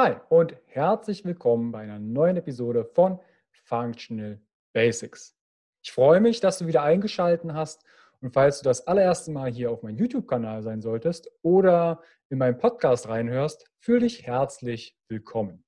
Hi 0.00 0.14
und 0.28 0.54
herzlich 0.66 1.24
willkommen 1.24 1.72
bei 1.72 1.80
einer 1.80 1.98
neuen 1.98 2.36
Episode 2.36 2.84
von 2.84 3.18
Functional 3.64 4.40
Basics. 4.72 5.36
Ich 5.82 5.90
freue 5.90 6.20
mich, 6.20 6.38
dass 6.38 6.58
du 6.58 6.68
wieder 6.68 6.84
eingeschaltet 6.84 7.52
hast 7.52 7.84
und 8.20 8.30
falls 8.30 8.60
du 8.60 8.64
das 8.64 8.86
allererste 8.86 9.32
Mal 9.32 9.50
hier 9.50 9.72
auf 9.72 9.82
meinem 9.82 9.96
YouTube-Kanal 9.96 10.62
sein 10.62 10.80
solltest 10.82 11.28
oder 11.42 12.00
in 12.28 12.38
meinen 12.38 12.58
Podcast 12.58 13.08
reinhörst, 13.08 13.68
fühle 13.80 14.02
dich 14.02 14.24
herzlich 14.24 14.96
willkommen. 15.08 15.64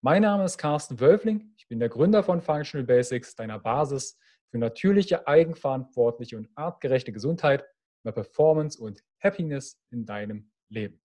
Mein 0.00 0.22
Name 0.22 0.42
ist 0.42 0.58
Carsten 0.58 0.98
Wölfling, 0.98 1.54
ich 1.56 1.68
bin 1.68 1.78
der 1.78 1.90
Gründer 1.90 2.24
von 2.24 2.40
Functional 2.40 2.84
Basics, 2.84 3.36
deiner 3.36 3.60
Basis 3.60 4.18
für 4.50 4.58
natürliche, 4.58 5.28
eigenverantwortliche 5.28 6.36
und 6.36 6.48
artgerechte 6.56 7.12
Gesundheit, 7.12 7.64
mehr 8.02 8.14
Performance 8.14 8.82
und 8.82 9.04
Happiness 9.22 9.80
in 9.92 10.06
deinem 10.06 10.50
Leben. 10.70 11.03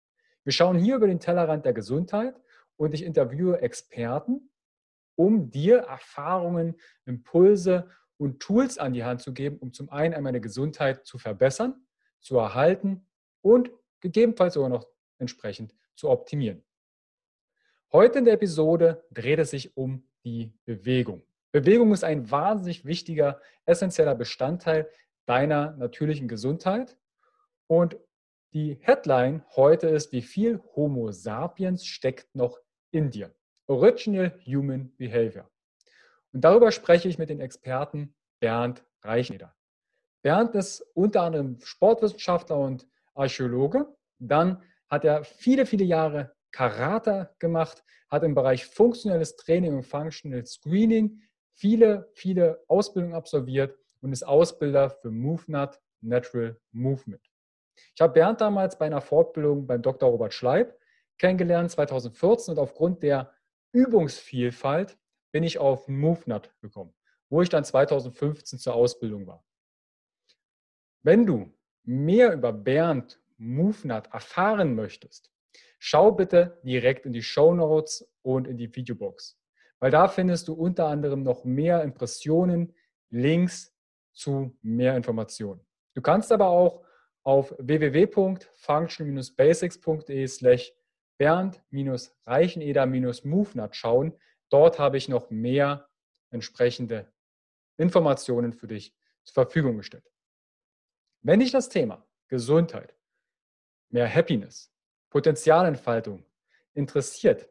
Wir 0.49 0.55
schauen 0.55 0.79
hier 0.79 0.97
über 0.97 1.07
den 1.07 1.21
Tellerrand 1.21 1.67
der 1.67 1.75
Gesundheit 1.75 2.41
und 2.79 2.95
ich 2.95 3.05
interviewe 3.05 3.61
Experten, 3.61 4.51
um 5.15 5.51
dir 5.51 5.81
Erfahrungen, 5.81 6.81
Impulse 7.05 7.91
und 8.17 8.41
Tools 8.41 8.79
an 8.79 8.95
die 8.95 9.05
Hand 9.05 9.21
zu 9.21 9.35
geben, 9.35 9.59
um 9.59 9.75
zum 9.75 9.91
einen 9.91 10.15
einmal 10.15 10.31
eine 10.31 10.41
Gesundheit 10.41 11.05
zu 11.05 11.19
verbessern, 11.19 11.75
zu 12.23 12.39
erhalten 12.39 13.07
und 13.43 13.71
gegebenenfalls 14.01 14.55
sogar 14.55 14.71
noch 14.71 14.87
entsprechend 15.19 15.75
zu 15.97 16.09
optimieren. 16.09 16.65
Heute 17.93 18.21
in 18.21 18.25
der 18.25 18.33
Episode 18.33 19.05
dreht 19.11 19.41
es 19.41 19.51
sich 19.51 19.77
um 19.77 20.09
die 20.25 20.55
Bewegung. 20.65 21.27
Bewegung 21.53 21.93
ist 21.93 22.05
ein 22.05 22.31
wahnsinnig 22.31 22.87
wichtiger, 22.87 23.39
essentieller 23.67 24.15
Bestandteil 24.15 24.89
deiner 25.27 25.73
natürlichen 25.73 26.27
Gesundheit. 26.27 26.97
Und 27.67 27.99
die 28.53 28.79
Headline 28.81 29.45
heute 29.57 29.89
ist, 29.89 30.13
wie 30.13 30.23
viel 30.23 30.61
Homo 30.75 31.13
sapiens 31.13 31.85
steckt 31.85 32.35
noch 32.35 32.59
in 32.91 33.11
dir? 33.11 33.35
Original 33.67 34.39
Human 34.47 34.95
Behavior. 34.97 35.51
Und 36.33 36.43
darüber 36.43 36.73
spreche 36.73 37.09
ich 37.09 37.19
mit 37.19 37.31
dem 37.31 37.41
Experten 37.41 38.15
Bernd 38.41 38.85
Reichneder. 39.03 39.55
Bernd 40.23 40.55
ist 40.55 40.81
unter 40.95 41.23
anderem 41.23 41.61
Sportwissenschaftler 41.61 42.59
und 42.59 42.89
Archäologe. 43.15 43.87
Dann 44.19 44.63
hat 44.89 45.05
er 45.05 45.25
viele, 45.25 45.67
viele 45.67 45.85
Jahre 45.85 46.35
Karate 46.51 47.35
gemacht, 47.39 47.85
hat 48.09 48.23
im 48.23 48.35
Bereich 48.35 48.67
funktionelles 48.67 49.37
Training 49.37 49.75
und 49.75 49.83
Functional 49.85 50.45
Screening 50.47 51.21
viele, 51.53 52.09
viele 52.15 52.65
Ausbildungen 52.69 53.15
absolviert 53.15 53.77
und 54.01 54.13
ist 54.13 54.27
Ausbilder 54.27 54.91
für 54.91 55.11
MoveNut 55.11 55.79
Natural 56.01 56.59
Movement. 56.73 57.23
Ich 57.95 58.01
habe 58.01 58.13
Bernd 58.13 58.41
damals 58.41 58.79
bei 58.79 58.87
einer 58.87 59.01
Fortbildung 59.01 59.67
beim 59.67 59.83
Dr. 59.83 60.09
Robert 60.09 60.35
Schleib 60.35 60.79
kennengelernt, 61.19 61.71
2014, 61.71 62.53
und 62.53 62.61
aufgrund 62.61 63.03
der 63.03 63.33
Übungsvielfalt 63.73 64.97
bin 65.33 65.43
ich 65.43 65.59
auf 65.59 65.89
MoveNut 65.89 66.55
gekommen, 66.61 66.95
wo 67.29 67.43
ich 67.43 67.49
dann 67.49 67.65
2015 67.65 68.59
zur 68.59 68.75
Ausbildung 68.75 69.27
war. 69.27 69.45
Wenn 71.03 71.27
du 71.27 71.53
mehr 71.85 72.33
über 72.33 72.53
Bernd 72.53 73.21
MoveNut 73.37 74.09
erfahren 74.09 74.75
möchtest, 74.75 75.31
schau 75.79 76.13
bitte 76.13 76.61
direkt 76.63 77.07
in 77.07 77.13
die 77.13 77.23
Show 77.23 77.55
Notes 77.55 78.11
und 78.23 78.47
in 78.47 78.57
die 78.57 78.75
Videobox, 78.75 79.39
weil 79.81 79.91
da 79.91 80.09
findest 80.09 80.49
du 80.49 80.55
unter 80.55 80.87
anderem 80.87 81.23
noch 81.23 81.45
mehr 81.45 81.83
Impressionen, 81.83 82.75
Links 83.11 83.75
zu 84.13 84.57
mehr 84.61 84.97
Informationen. 84.97 85.61
Du 85.95 86.03
kannst 86.03 86.31
aber 86.33 86.49
auch 86.49 86.85
auf 87.23 87.55
www.function-basics.de 87.59 90.27
slash 90.27 90.73
bernd-reicheneder-movnut 91.19 93.77
schauen. 93.77 94.15
Dort 94.51 94.79
habe 94.79 94.97
ich 94.97 95.09
noch 95.09 95.31
mehr 95.31 95.89
entsprechende 96.31 97.13
Informationen 97.77 98.53
für 98.53 98.69
dich 98.69 98.95
zur 99.25 99.45
Verfügung 99.45 99.79
gestellt. 99.79 100.09
Wenn 101.23 101.41
dich 101.41 101.51
das 101.51 101.69
Thema 101.69 102.07
Gesundheit, 102.29 102.95
mehr 103.91 104.13
Happiness, 104.13 104.73
Potenzialentfaltung 105.11 106.25
interessiert 106.75 107.49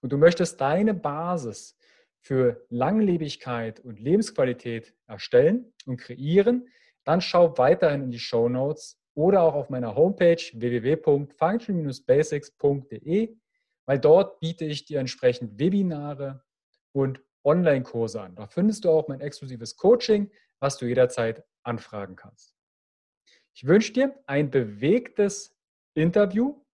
und 0.00 0.12
du 0.12 0.18
möchtest 0.18 0.60
deine 0.60 0.94
Basis 0.94 1.76
für 2.20 2.64
Langlebigkeit 2.68 3.80
und 3.80 3.98
Lebensqualität 3.98 4.94
erstellen 5.06 5.72
und 5.86 5.98
kreieren, 5.98 6.68
dann 7.04 7.20
schau 7.20 7.56
weiterhin 7.58 8.02
in 8.02 8.10
die 8.10 8.18
Show 8.18 8.48
Notes 8.48 8.99
oder 9.20 9.42
auch 9.42 9.54
auf 9.54 9.68
meiner 9.68 9.94
Homepage 9.94 10.40
www.function-basics.de, 10.54 13.36
weil 13.84 13.98
dort 13.98 14.40
biete 14.40 14.64
ich 14.64 14.86
dir 14.86 14.98
entsprechend 14.98 15.60
Webinare 15.60 16.42
und 16.92 17.20
Online-Kurse 17.44 18.22
an. 18.22 18.34
Da 18.34 18.46
findest 18.46 18.86
du 18.86 18.90
auch 18.90 19.08
mein 19.08 19.20
exklusives 19.20 19.76
Coaching, 19.76 20.30
was 20.58 20.78
du 20.78 20.86
jederzeit 20.86 21.44
anfragen 21.62 22.16
kannst. 22.16 22.54
Ich 23.52 23.66
wünsche 23.66 23.92
dir 23.92 24.18
ein 24.26 24.50
bewegtes 24.50 25.54
Interview. 25.92 26.64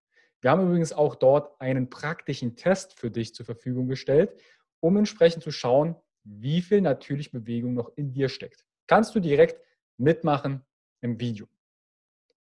Wir 0.40 0.52
haben 0.52 0.68
übrigens 0.68 0.92
auch 0.92 1.16
dort 1.16 1.60
einen 1.60 1.90
praktischen 1.90 2.54
Test 2.54 2.96
für 2.96 3.10
dich 3.10 3.34
zur 3.34 3.44
Verfügung 3.44 3.88
gestellt, 3.88 4.40
um 4.78 4.96
entsprechend 4.96 5.42
zu 5.42 5.50
schauen, 5.50 5.96
wie 6.22 6.62
viel 6.62 6.80
natürliche 6.80 7.30
Bewegung 7.30 7.74
noch 7.74 7.90
in 7.96 8.12
dir 8.12 8.28
steckt. 8.28 8.64
Kannst 8.86 9.16
du 9.16 9.20
direkt 9.20 9.60
mitmachen 9.96 10.64
im 11.00 11.18
Video. 11.18 11.48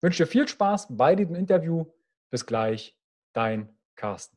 Wünsche 0.04 0.26
dir 0.26 0.28
viel 0.30 0.46
Spaß 0.46 0.88
bei 0.90 1.16
diesem 1.16 1.34
Interview. 1.34 1.86
Bis 2.30 2.46
gleich, 2.46 2.94
dein 3.32 3.70
Carsten. 3.96 4.36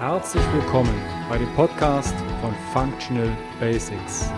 Herzlich 0.00 0.42
willkommen 0.52 0.92
bei 1.28 1.38
dem 1.38 1.54
Podcast 1.54 2.16
von 2.40 2.52
Functional 2.72 3.30
Basics, 3.60 4.28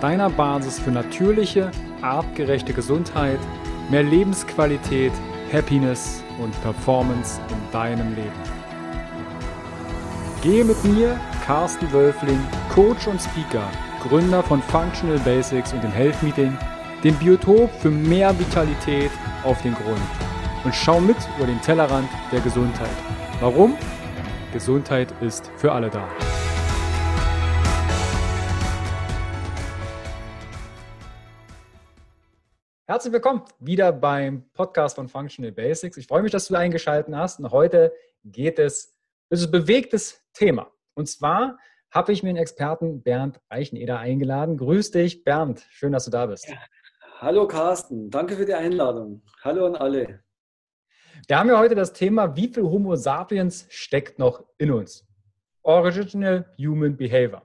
deiner 0.00 0.30
Basis 0.30 0.80
für 0.80 0.90
natürliche, 0.90 1.70
artgerechte 2.02 2.72
Gesundheit, 2.72 3.38
mehr 3.88 4.02
Lebensqualität, 4.02 5.12
Happiness 5.52 6.24
und 6.40 6.60
Performance 6.62 7.40
in 7.50 7.70
deinem 7.70 8.16
Leben. 8.16 8.63
Gehe 10.44 10.62
mit 10.62 10.84
mir, 10.84 11.18
Carsten 11.46 11.90
Wölfling, 11.90 12.38
Coach 12.68 13.06
und 13.06 13.18
Speaker, 13.18 13.66
Gründer 14.02 14.42
von 14.42 14.60
Functional 14.60 15.18
Basics 15.20 15.72
und 15.72 15.82
dem 15.82 15.90
Health 15.90 16.22
Meeting, 16.22 16.54
dem 17.02 17.14
Biotop 17.14 17.70
für 17.80 17.88
mehr 17.88 18.38
Vitalität 18.38 19.10
auf 19.42 19.62
den 19.62 19.72
Grund 19.72 20.02
und 20.62 20.74
schau 20.74 21.00
mit 21.00 21.16
über 21.38 21.46
den 21.46 21.58
Tellerrand 21.62 22.10
der 22.30 22.42
Gesundheit. 22.42 22.90
Warum? 23.40 23.78
Gesundheit 24.52 25.14
ist 25.22 25.50
für 25.56 25.72
alle 25.72 25.88
da. 25.88 26.06
Herzlich 32.86 33.14
willkommen 33.14 33.44
wieder 33.60 33.92
beim 33.92 34.44
Podcast 34.52 34.96
von 34.96 35.08
Functional 35.08 35.52
Basics. 35.52 35.96
Ich 35.96 36.06
freue 36.06 36.20
mich, 36.20 36.32
dass 36.32 36.48
du 36.48 36.54
eingeschaltet 36.54 37.14
hast 37.16 37.40
und 37.40 37.50
heute 37.50 37.94
geht 38.26 38.58
es 38.58 38.93
das 39.34 39.40
ist 39.40 39.48
ein 39.48 39.62
bewegtes 39.62 40.22
Thema. 40.32 40.70
Und 40.94 41.08
zwar 41.08 41.58
habe 41.90 42.12
ich 42.12 42.22
mir 42.22 42.28
den 42.28 42.36
Experten 42.36 43.02
Bernd 43.02 43.40
Reicheneder 43.50 43.98
eingeladen. 43.98 44.56
Grüß 44.56 44.92
dich, 44.92 45.24
Bernd. 45.24 45.66
Schön, 45.70 45.90
dass 45.90 46.04
du 46.04 46.12
da 46.12 46.26
bist. 46.26 46.48
Ja. 46.48 46.56
Hallo 47.18 47.48
Carsten, 47.48 48.10
danke 48.10 48.36
für 48.36 48.46
die 48.46 48.54
Einladung. 48.54 49.22
Hallo 49.42 49.66
an 49.66 49.74
alle. 49.74 50.22
Wir 51.26 51.36
haben 51.36 51.48
ja 51.48 51.58
heute 51.58 51.74
das 51.74 51.92
Thema, 51.92 52.36
wie 52.36 52.46
viel 52.46 52.62
Homo 52.62 52.94
sapiens 52.94 53.66
steckt 53.70 54.20
noch 54.20 54.44
in 54.56 54.70
uns? 54.70 55.04
Original 55.62 56.54
Human 56.56 56.96
Behavior. 56.96 57.42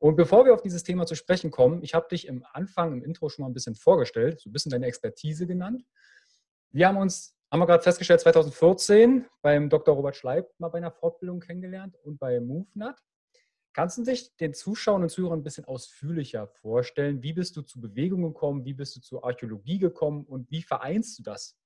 Und 0.00 0.16
bevor 0.16 0.44
wir 0.44 0.52
auf 0.52 0.62
dieses 0.62 0.82
Thema 0.82 1.06
zu 1.06 1.14
sprechen 1.14 1.52
kommen, 1.52 1.84
ich 1.84 1.94
habe 1.94 2.08
dich 2.08 2.26
im 2.26 2.44
Anfang, 2.52 2.92
im 2.92 3.04
Intro 3.04 3.28
schon 3.28 3.44
mal 3.44 3.50
ein 3.50 3.54
bisschen 3.54 3.76
vorgestellt, 3.76 4.40
so 4.40 4.50
ein 4.50 4.52
bisschen 4.52 4.70
deine 4.70 4.86
Expertise 4.86 5.46
genannt. 5.46 5.84
Wir 6.72 6.88
haben 6.88 6.96
uns 6.96 7.36
haben 7.50 7.60
wir 7.60 7.66
gerade 7.66 7.82
festgestellt, 7.82 8.20
2014 8.20 9.26
beim 9.42 9.68
Dr. 9.68 9.94
Robert 9.94 10.16
Schleib 10.16 10.48
mal 10.58 10.68
bei 10.68 10.78
einer 10.78 10.92
Fortbildung 10.92 11.40
kennengelernt 11.40 11.96
und 12.04 12.18
bei 12.18 12.40
MoveNut. 12.40 12.96
Kannst 13.72 13.98
du 13.98 14.04
dich 14.04 14.36
den 14.36 14.52
Zuschauern 14.52 15.02
und 15.02 15.10
Zuhörern 15.10 15.40
ein 15.40 15.44
bisschen 15.44 15.64
ausführlicher 15.64 16.48
vorstellen? 16.48 17.22
Wie 17.22 17.32
bist 17.32 17.56
du 17.56 17.62
zu 17.62 17.80
Bewegung 17.80 18.22
gekommen? 18.22 18.64
Wie 18.64 18.74
bist 18.74 18.96
du 18.96 19.00
zur 19.00 19.24
Archäologie 19.24 19.78
gekommen? 19.78 20.24
Und 20.24 20.50
wie 20.50 20.62
vereinst 20.62 21.18
du 21.18 21.22
das? 21.22 21.56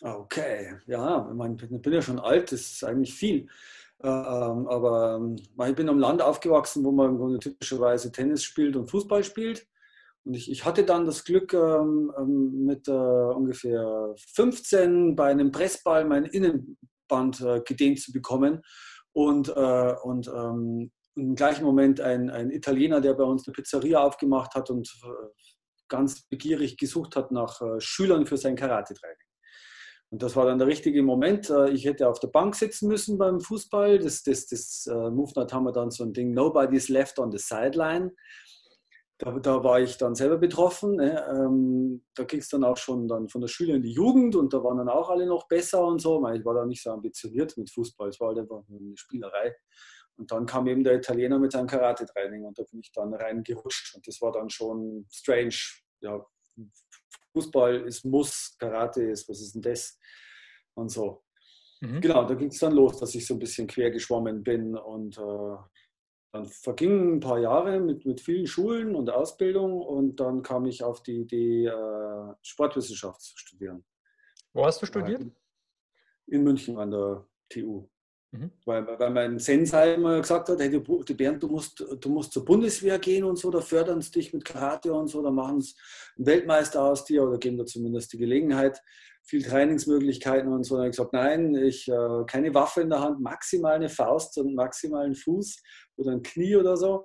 Okay, 0.00 0.76
ja, 0.86 1.28
ich 1.30 1.82
bin 1.82 1.92
ja 1.92 2.02
schon 2.02 2.20
alt, 2.20 2.52
das 2.52 2.60
ist 2.60 2.84
eigentlich 2.84 3.14
viel. 3.14 3.48
Ähm, 4.00 4.68
aber 4.68 5.16
ähm, 5.16 5.36
ich 5.36 5.74
bin 5.74 5.88
am 5.88 5.98
Land 5.98 6.22
aufgewachsen, 6.22 6.84
wo 6.84 6.92
man 6.92 7.40
typischerweise 7.40 8.12
Tennis 8.12 8.44
spielt 8.44 8.76
und 8.76 8.88
Fußball 8.88 9.24
spielt. 9.24 9.66
Und 10.28 10.34
ich, 10.34 10.50
ich 10.50 10.66
hatte 10.66 10.84
dann 10.84 11.06
das 11.06 11.24
Glück, 11.24 11.54
ähm, 11.54 12.12
ähm 12.18 12.64
mit 12.66 12.86
äh, 12.86 12.90
ungefähr 12.92 14.14
15 14.34 15.16
bei 15.16 15.30
einem 15.30 15.52
Pressball 15.52 16.04
mein 16.04 16.26
Innenband 16.26 17.40
äh, 17.40 17.62
gedehnt 17.64 17.98
zu 17.98 18.12
bekommen. 18.12 18.60
Und, 19.12 19.48
äh, 19.48 19.94
und 20.02 20.28
ähm, 20.28 20.92
im 21.14 21.34
gleichen 21.34 21.64
Moment 21.64 22.02
ein, 22.02 22.28
ein 22.28 22.50
Italiener, 22.50 23.00
der 23.00 23.14
bei 23.14 23.24
uns 23.24 23.48
eine 23.48 23.54
Pizzeria 23.54 24.00
aufgemacht 24.00 24.54
hat 24.54 24.68
und 24.68 24.86
äh, 25.02 25.08
ganz 25.88 26.28
begierig 26.28 26.76
gesucht 26.76 27.16
hat 27.16 27.32
nach 27.32 27.62
äh, 27.62 27.80
Schülern 27.80 28.26
für 28.26 28.36
sein 28.36 28.54
Karate-Training. 28.54 29.16
Und 30.10 30.22
das 30.22 30.36
war 30.36 30.44
dann 30.44 30.58
der 30.58 30.68
richtige 30.68 31.02
Moment. 31.02 31.48
Äh, 31.48 31.70
ich 31.70 31.86
hätte 31.86 32.06
auf 32.06 32.20
der 32.20 32.28
Bank 32.28 32.54
sitzen 32.54 32.88
müssen 32.88 33.16
beim 33.16 33.40
Fußball. 33.40 33.98
Das, 33.98 34.22
das, 34.24 34.46
das 34.46 34.86
äh, 34.90 35.10
Movement 35.10 35.54
haben 35.54 35.64
wir 35.64 35.72
dann 35.72 35.90
so 35.90 36.04
ein 36.04 36.12
Ding, 36.12 36.34
Nobody's 36.34 36.90
left 36.90 37.18
on 37.18 37.32
the 37.32 37.38
sideline. 37.38 38.12
Da, 39.18 39.36
da 39.38 39.64
war 39.64 39.80
ich 39.80 39.98
dann 39.98 40.14
selber 40.14 40.38
betroffen. 40.38 40.96
Ne? 40.96 41.24
Ähm, 41.28 42.04
da 42.14 42.22
ging 42.24 42.38
es 42.38 42.48
dann 42.48 42.62
auch 42.62 42.76
schon 42.76 43.08
dann 43.08 43.28
von 43.28 43.40
der 43.40 43.48
Schule 43.48 43.74
in 43.74 43.82
die 43.82 43.92
Jugend 43.92 44.36
und 44.36 44.52
da 44.52 44.62
waren 44.62 44.78
dann 44.78 44.88
auch 44.88 45.10
alle 45.10 45.26
noch 45.26 45.48
besser 45.48 45.84
und 45.84 46.00
so. 46.00 46.24
Ich 46.30 46.44
war 46.44 46.54
da 46.54 46.64
nicht 46.64 46.82
so 46.82 46.92
ambitioniert 46.92 47.56
mit 47.56 47.68
Fußball. 47.70 48.10
Es 48.10 48.20
war 48.20 48.28
halt 48.28 48.38
einfach 48.38 48.62
eine 48.68 48.96
Spielerei. 48.96 49.56
Und 50.16 50.30
dann 50.30 50.46
kam 50.46 50.66
eben 50.66 50.84
der 50.84 50.96
Italiener 50.96 51.38
mit 51.38 51.52
seinem 51.52 51.66
Karate-Training 51.66 52.44
und 52.44 52.58
da 52.58 52.64
bin 52.70 52.80
ich 52.80 52.92
dann 52.92 53.14
reingerutscht. 53.14 53.94
Und 53.94 54.06
das 54.06 54.20
war 54.20 54.32
dann 54.32 54.50
schon 54.50 55.06
strange. 55.10 55.54
Ja, 56.00 56.24
Fußball 57.32 57.86
ist 57.86 58.04
Muss, 58.04 58.56
Karate 58.58 59.02
ist, 59.02 59.28
was 59.28 59.40
ist 59.40 59.54
denn 59.54 59.62
das? 59.62 59.98
Und 60.74 60.90
so. 60.90 61.24
Mhm. 61.80 62.00
Genau, 62.00 62.24
da 62.24 62.34
ging 62.34 62.48
es 62.48 62.58
dann 62.58 62.72
los, 62.72 62.98
dass 62.98 63.14
ich 63.14 63.26
so 63.26 63.34
ein 63.34 63.38
bisschen 63.38 63.66
quer 63.66 63.90
geschwommen 63.90 64.42
bin 64.42 64.76
und 64.76 65.16
äh, 65.18 65.56
dann 66.32 66.46
vergingen 66.46 67.14
ein 67.14 67.20
paar 67.20 67.38
Jahre 67.38 67.80
mit, 67.80 68.04
mit 68.04 68.20
vielen 68.20 68.46
Schulen 68.46 68.94
und 68.94 69.10
Ausbildung 69.10 69.80
und 69.80 70.16
dann 70.16 70.42
kam 70.42 70.66
ich 70.66 70.82
auf 70.82 71.02
die 71.02 71.20
Idee, 71.22 71.66
äh, 71.66 72.34
Sportwissenschaft 72.42 73.20
zu 73.22 73.36
studieren. 73.36 73.84
Wo 74.52 74.64
hast 74.64 74.82
du 74.82 74.86
studiert? 74.86 75.22
In 76.26 76.42
München 76.42 76.78
an 76.78 76.90
der 76.90 77.26
TU. 77.48 77.88
Mhm. 78.30 78.50
Weil, 78.66 78.86
weil 78.86 79.10
mein 79.10 79.38
Sensei 79.38 79.94
immer 79.94 80.20
gesagt 80.20 80.48
hat, 80.50 80.60
hey, 80.60 80.70
du, 80.70 80.80
Bernd, 81.16 81.42
du 81.42 81.48
musst, 81.48 81.82
du 82.00 82.08
musst 82.10 82.32
zur 82.32 82.44
Bundeswehr 82.44 82.98
gehen 82.98 83.24
und 83.24 83.38
so, 83.38 83.50
da 83.50 83.60
fördern 83.60 84.02
sie 84.02 84.10
dich 84.10 84.34
mit 84.34 84.44
Karate 84.44 84.92
und 84.92 85.08
so, 85.08 85.22
da 85.22 85.30
machen 85.30 85.60
sie 85.60 85.74
einen 86.16 86.26
Weltmeister 86.26 86.82
aus 86.82 87.04
dir 87.04 87.22
oder 87.22 87.38
geben 87.38 87.56
dir 87.56 87.64
zumindest 87.64 88.12
die 88.12 88.18
Gelegenheit, 88.18 88.82
viel 89.22 89.42
Trainingsmöglichkeiten 89.42 90.52
und 90.52 90.64
so. 90.64 90.74
Und 90.74 90.80
habe 90.80 90.90
ich 90.90 90.96
gesagt, 90.96 91.14
nein, 91.14 91.54
ich 91.54 91.88
äh, 91.88 92.24
keine 92.26 92.52
Waffe 92.52 92.82
in 92.82 92.90
der 92.90 93.00
Hand, 93.00 93.20
maximal 93.20 93.74
eine 93.74 93.88
Faust 93.88 94.36
und 94.38 94.54
maximal 94.54 95.06
einen 95.06 95.14
Fuß 95.14 95.62
oder 95.96 96.12
ein 96.12 96.22
Knie 96.22 96.56
oder 96.56 96.76
so. 96.76 97.04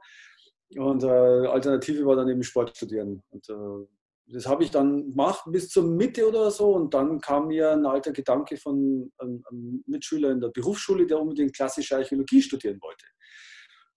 Und 0.75 1.03
äh, 1.03 1.07
Alternative 1.07 2.05
war 2.05 2.15
dann 2.15 2.29
eben 2.29 2.43
Sport 2.43 2.75
studieren. 2.75 3.23
Und 3.29 3.47
äh, 3.49 3.87
das 4.27 4.47
habe 4.47 4.63
ich 4.63 4.71
dann 4.71 5.11
gemacht 5.11 5.43
bis 5.47 5.69
zur 5.69 5.83
Mitte 5.83 6.27
oder 6.27 6.49
so 6.49 6.73
und 6.73 6.93
dann 6.93 7.19
kam 7.19 7.47
mir 7.47 7.71
ein 7.71 7.85
alter 7.85 8.11
Gedanke 8.11 8.57
von 8.57 9.11
einem, 9.17 9.43
einem 9.49 9.83
Mitschüler 9.85 10.31
in 10.31 10.39
der 10.39 10.49
Berufsschule, 10.49 11.05
der 11.05 11.19
unbedingt 11.19 11.55
klassische 11.55 11.97
Archäologie 11.97 12.41
studieren 12.41 12.79
wollte. 12.81 13.05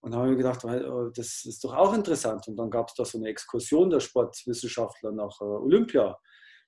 Und 0.01 0.11
da 0.11 0.19
habe 0.19 0.31
ich 0.31 0.37
gedacht, 0.37 0.63
oh, 0.63 1.09
das 1.13 1.43
ist 1.45 1.63
doch 1.63 1.73
auch 1.73 1.93
interessant. 1.93 2.47
Und 2.47 2.55
dann 2.55 2.69
gab 2.69 2.89
es 2.89 2.95
da 2.95 3.03
so 3.03 3.17
eine 3.17 3.29
Exkursion 3.29 3.89
der 3.89 3.99
Sportwissenschaftler 3.99 5.11
nach 5.11 5.41
äh, 5.41 5.45
Olympia. 5.45 6.17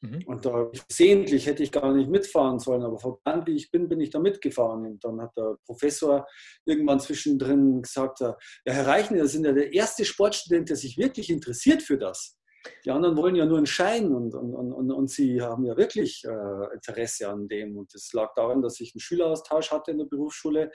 Mhm. 0.01 0.23
Und 0.25 0.45
da 0.45 0.71
versehentlich 0.73 1.45
hätte 1.45 1.61
ich 1.61 1.71
gar 1.71 1.93
nicht 1.93 2.09
mitfahren 2.09 2.59
sollen, 2.59 2.83
aber 2.83 2.97
verbrannt 2.97 3.47
wie 3.47 3.55
ich 3.55 3.69
bin, 3.69 3.89
bin 3.89 3.99
ich 3.99 4.09
da 4.09 4.19
mitgefahren. 4.19 4.85
Und 4.85 5.03
dann 5.03 5.21
hat 5.21 5.35
der 5.37 5.57
Professor 5.65 6.25
irgendwann 6.65 6.99
zwischendrin 6.99 7.81
gesagt, 7.81 8.21
ja, 8.21 8.35
Herr 8.65 8.87
Reichner, 8.87 9.25
Sie 9.25 9.33
sind 9.33 9.45
ja 9.45 9.51
der 9.51 9.73
erste 9.73 10.05
Sportstudent, 10.05 10.69
der 10.69 10.77
sich 10.77 10.97
wirklich 10.97 11.29
interessiert 11.29 11.83
für 11.83 11.97
das. 11.97 12.38
Die 12.83 12.91
anderen 12.91 13.15
wollen 13.15 13.35
ja 13.35 13.45
nur 13.45 13.57
einen 13.57 13.65
Schein 13.65 14.13
und, 14.13 14.35
und, 14.35 14.53
und, 14.53 14.91
und 14.91 15.09
sie 15.09 15.41
haben 15.41 15.65
ja 15.65 15.77
wirklich 15.77 16.23
äh, 16.25 16.73
Interesse 16.73 17.29
an 17.29 17.47
dem. 17.47 17.77
Und 17.77 17.93
das 17.93 18.11
lag 18.13 18.33
daran, 18.35 18.61
dass 18.61 18.79
ich 18.79 18.93
einen 18.93 19.01
Schüleraustausch 19.01 19.71
hatte 19.71 19.91
in 19.91 19.99
der 19.99 20.05
Berufsschule 20.05 20.71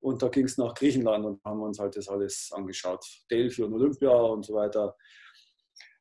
und 0.00 0.22
da 0.22 0.28
ging 0.28 0.44
es 0.44 0.58
nach 0.58 0.74
Griechenland 0.74 1.24
und 1.24 1.42
haben 1.44 1.62
uns 1.62 1.78
halt 1.78 1.96
das 1.96 2.08
alles 2.08 2.50
angeschaut. 2.52 3.04
Delphi 3.30 3.62
und 3.62 3.74
Olympia 3.74 4.10
und 4.10 4.44
so 4.44 4.54
weiter. 4.54 4.96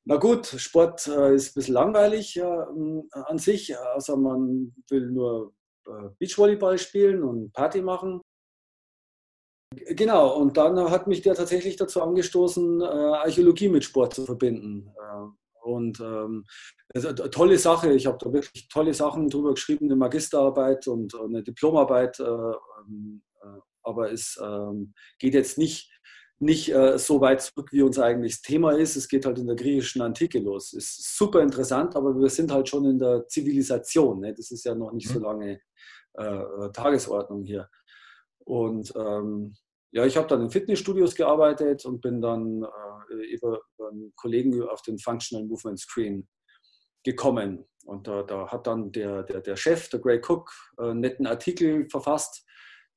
Na 0.06 0.18
gut, 0.18 0.46
Sport 0.46 1.08
äh, 1.08 1.34
ist 1.34 1.50
ein 1.50 1.54
bisschen 1.56 1.74
langweilig 1.74 2.38
äh, 2.38 2.44
an 2.44 3.40
sich, 3.40 3.76
außer 3.76 4.16
man 4.16 4.76
will 4.90 5.10
nur 5.10 5.54
äh, 5.88 6.10
Beachvolleyball 6.20 6.78
spielen 6.78 7.24
und 7.24 7.52
Party 7.54 7.81
machen. 7.81 8.22
Genau, 9.75 10.38
und 10.38 10.57
dann 10.57 10.77
hat 10.92 11.07
mich 11.07 11.22
der 11.22 11.36
tatsächlich 11.36 11.75
dazu 11.75 12.01
angestoßen, 12.01 12.81
äh, 12.81 12.86
Archäologie 12.86 13.69
mit 13.69 13.83
Sport 13.83 14.13
zu 14.13 14.25
verbinden. 14.25 14.89
Äh, 14.95 15.68
und 15.68 16.00
ähm, 16.00 16.45
eine 16.94 17.16
tolle 17.31 17.57
Sache, 17.57 17.92
ich 17.94 18.06
habe 18.06 18.18
da 18.19 18.31
wirklich 18.31 18.68
tolle 18.69 18.94
Sachen 18.94 19.30
drüber 19.30 19.54
geschrieben, 19.54 19.86
eine 19.86 19.95
Magisterarbeit 19.95 20.88
und 20.88 21.16
eine 21.16 21.42
Diplomarbeit, 21.44 22.19
äh, 22.19 22.24
ähm, 22.24 23.24
aber 23.81 24.12
es 24.12 24.39
ähm, 24.42 24.94
geht 25.19 25.33
jetzt 25.33 25.57
nicht, 25.57 25.92
nicht 26.39 26.74
so 26.98 27.21
weit 27.21 27.42
zurück, 27.42 27.71
wie 27.71 27.81
unser 27.81 28.04
eigentliches 28.04 28.42
Thema 28.42 28.71
ist. 28.71 28.95
Es 28.95 29.07
geht 29.07 29.25
halt 29.25 29.38
in 29.38 29.48
der 29.48 29.56
griechischen 29.56 30.01
Antike 30.01 30.39
los. 30.39 30.74
Ist 30.74 31.16
super 31.18 31.42
interessant, 31.42 31.95
aber 31.95 32.19
wir 32.19 32.30
sind 32.30 32.51
halt 32.51 32.68
schon 32.68 32.83
in 32.86 33.00
der 33.00 33.25
Zivilisation. 33.28 34.19
Ne? 34.19 34.33
Das 34.33 34.51
ist 34.51 34.66
ja 34.66 34.75
noch 34.75 34.92
nicht 34.92 35.07
so 35.07 35.19
mhm. 35.19 35.25
lange 35.25 35.62
Tagesordnung 36.74 37.44
hier. 37.44 37.69
Und 38.45 38.94
ähm, 38.95 39.56
ja, 39.95 40.06
ich 40.06 40.18
habe 40.18 40.27
dann 40.27 40.42
in 40.42 40.51
Fitnessstudios 40.51 41.15
gearbeitet 41.15 41.86
und 41.86 42.01
bin 42.01 42.21
dann 42.21 42.63
äh, 42.63 43.13
über, 43.33 43.62
über, 43.74 43.89
einen 43.89 44.13
Kollegen 44.18 44.62
auf 44.63 44.81
den 44.81 45.00
Functional 45.00 45.45
Movement 45.47 45.80
Screen 45.80 46.27
gekommen. 47.06 47.65
Und 47.86 48.06
da, 48.06 48.24
da 48.24 48.51
hat 48.51 48.68
dann 48.68 48.92
der, 48.92 49.24
der, 49.24 49.39
der 49.39 49.56
Chef, 49.56 49.88
der 49.88 50.01
Gray 50.01 50.19
Cook, 50.19 50.51
äh, 50.77 50.89
einen 50.89 51.00
netten 51.00 51.25
Artikel 51.25 51.88
verfasst, 51.89 52.45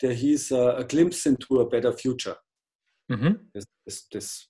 der 0.03 0.13
hieß 0.13 0.51
uh, 0.51 0.71
A 0.71 0.83
Glimpse 0.83 1.29
into 1.29 1.61
a 1.61 1.65
Better 1.65 1.93
Future. 1.93 2.37
Mhm. 3.07 3.49
Das, 3.53 3.65
das, 3.85 4.09
das 4.09 4.49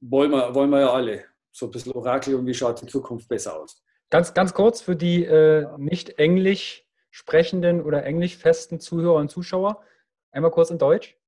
wollen, 0.00 0.30
wir, 0.30 0.54
wollen 0.54 0.70
wir 0.70 0.80
ja 0.80 0.92
alle. 0.94 1.26
So 1.52 1.66
ein 1.66 1.72
bisschen 1.72 1.92
Orakel 1.92 2.36
und 2.36 2.46
wie 2.46 2.54
schaut 2.54 2.80
die 2.80 2.86
Zukunft 2.86 3.28
besser 3.28 3.60
aus. 3.60 3.84
Ganz, 4.08 4.32
ganz 4.32 4.54
kurz 4.54 4.80
für 4.80 4.96
die 4.96 5.24
äh, 5.24 5.66
nicht 5.76 6.18
englisch 6.18 6.86
sprechenden 7.10 7.82
oder 7.82 8.04
englisch 8.04 8.36
festen 8.36 8.80
Zuhörer 8.80 9.16
und 9.16 9.30
Zuschauer. 9.30 9.82
Einmal 10.30 10.50
kurz 10.50 10.70
in 10.70 10.78
Deutsch. 10.78 11.18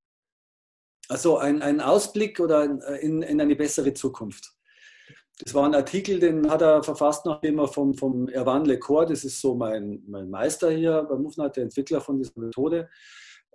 Also 1.09 1.39
ein, 1.39 1.63
ein 1.63 1.81
Ausblick 1.81 2.41
oder 2.41 2.65
in, 3.01 3.23
in 3.23 3.41
eine 3.41 3.57
bessere 3.57 3.95
Zukunft. 3.95 4.53
Das 5.39 5.53
war 5.53 5.67
ein 5.67 5.75
Artikel, 5.75 6.19
den 6.19 6.51
hat 6.51 6.63
er 6.63 6.83
verfasst, 6.83 7.27
nachdem 7.27 7.59
er 7.59 7.69
vom, 7.69 7.95
vom 7.95 8.29
Erwan 8.29 8.65
Lecor, 8.65 9.05
das 9.05 9.23
ist 9.23 9.41
so 9.41 9.55
mein, 9.55 10.03
mein 10.09 10.31
Meister 10.31 10.71
hier 10.71 11.03
bei 11.03 11.17
Movnat, 11.17 11.57
der 11.57 11.65
Entwickler 11.65 12.01
von 12.01 12.19
dieser 12.19 12.41
Methode, 12.41 12.89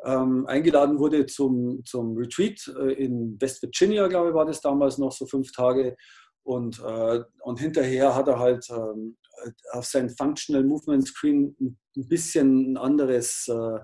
ähm, 0.04 0.46
eingeladen 0.46 1.00
wurde 1.00 1.26
zum, 1.26 1.84
zum 1.86 2.16
Retreat 2.16 2.60
äh, 2.80 2.94
in 2.94 3.40
West 3.40 3.62
Virginia, 3.62 4.08
glaube 4.08 4.30
ich, 4.30 4.36
war 4.36 4.46
das 4.46 4.62
damals 4.62 4.98
noch 4.98 5.12
so 5.12 5.26
fünf 5.26 5.52
Tage. 5.52 5.96
Und, 6.44 6.80
äh, 6.80 7.22
und 7.42 7.60
hinterher 7.60 8.16
hat 8.16 8.28
er 8.28 8.40
halt 8.40 8.68
ähm, 8.70 9.18
auf 9.72 9.86
sein 9.86 10.10
Functional 10.10 10.64
Movement 10.64 11.08
Screen 11.08 11.56
ein 11.60 12.08
bisschen 12.08 12.74
ein 12.74 12.78
anderes 12.78 13.48
äh, 13.48 13.80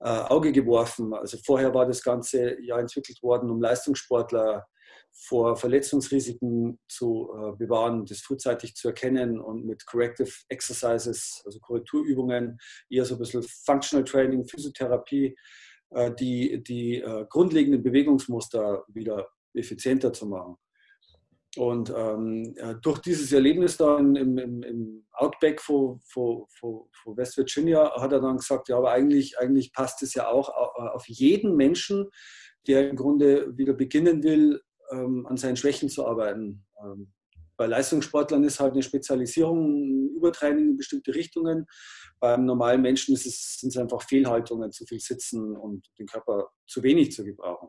äh, 0.00 0.08
Auge 0.08 0.52
geworfen. 0.52 1.14
Also 1.14 1.38
vorher 1.44 1.72
war 1.72 1.86
das 1.86 2.02
Ganze 2.02 2.60
ja 2.62 2.78
entwickelt 2.78 3.22
worden, 3.22 3.50
um 3.50 3.60
Leistungssportler 3.60 4.66
vor 5.12 5.56
Verletzungsrisiken 5.56 6.78
zu 6.88 7.30
äh, 7.32 7.56
bewahren, 7.56 8.04
das 8.04 8.20
frühzeitig 8.20 8.74
zu 8.74 8.88
erkennen 8.88 9.40
und 9.40 9.64
mit 9.64 9.86
Corrective 9.86 10.30
Exercises, 10.48 11.42
also 11.46 11.58
Korrekturübungen, 11.60 12.58
eher 12.90 13.06
so 13.06 13.14
ein 13.14 13.18
bisschen 13.18 13.42
Functional 13.64 14.04
Training, 14.04 14.46
Physiotherapie, 14.46 15.34
äh, 15.90 16.12
die, 16.14 16.62
die 16.62 17.02
grundlegenden 17.30 17.82
Bewegungsmuster 17.82 18.84
wieder 18.88 19.26
effizienter 19.54 20.12
zu 20.12 20.26
machen. 20.26 20.58
Und 21.56 21.92
ähm, 21.96 22.54
durch 22.82 22.98
dieses 23.00 23.32
Erlebnis 23.32 23.76
da 23.76 23.98
im, 23.98 24.14
im, 24.14 24.62
im 24.62 25.06
Outback 25.12 25.60
von, 25.60 26.00
von, 26.04 26.44
von, 26.50 27.16
West 27.16 27.36
Virginia 27.36 27.92
hat 28.00 28.12
er 28.12 28.20
dann 28.20 28.36
gesagt, 28.36 28.68
ja, 28.68 28.76
aber 28.76 28.90
eigentlich, 28.92 29.38
eigentlich 29.38 29.72
passt 29.72 30.02
es 30.02 30.14
ja 30.14 30.28
auch 30.28 30.48
auf 30.48 31.08
jeden 31.08 31.56
Menschen, 31.56 32.10
der 32.66 32.90
im 32.90 32.96
Grunde 32.96 33.56
wieder 33.56 33.72
beginnen 33.72 34.22
will, 34.22 34.60
ähm, 34.90 35.26
an 35.26 35.36
seinen 35.36 35.56
Schwächen 35.56 35.88
zu 35.88 36.06
arbeiten. 36.06 36.64
Ähm, 36.82 37.12
bei 37.56 37.66
Leistungssportlern 37.66 38.44
ist 38.44 38.60
halt 38.60 38.72
eine 38.72 38.82
Spezialisierung, 38.82 40.10
Übertraining 40.14 40.70
in 40.70 40.76
bestimmte 40.76 41.14
Richtungen. 41.14 41.66
Beim 42.20 42.44
normalen 42.44 42.82
Menschen 42.82 43.16
sind 43.16 43.70
es 43.70 43.76
einfach 43.78 44.02
Fehlhaltungen, 44.02 44.72
zu 44.72 44.84
viel 44.84 45.00
Sitzen 45.00 45.56
und 45.56 45.86
den 45.98 46.06
Körper 46.06 46.50
zu 46.66 46.82
wenig 46.82 47.12
zu 47.12 47.24
gebrauchen. 47.24 47.68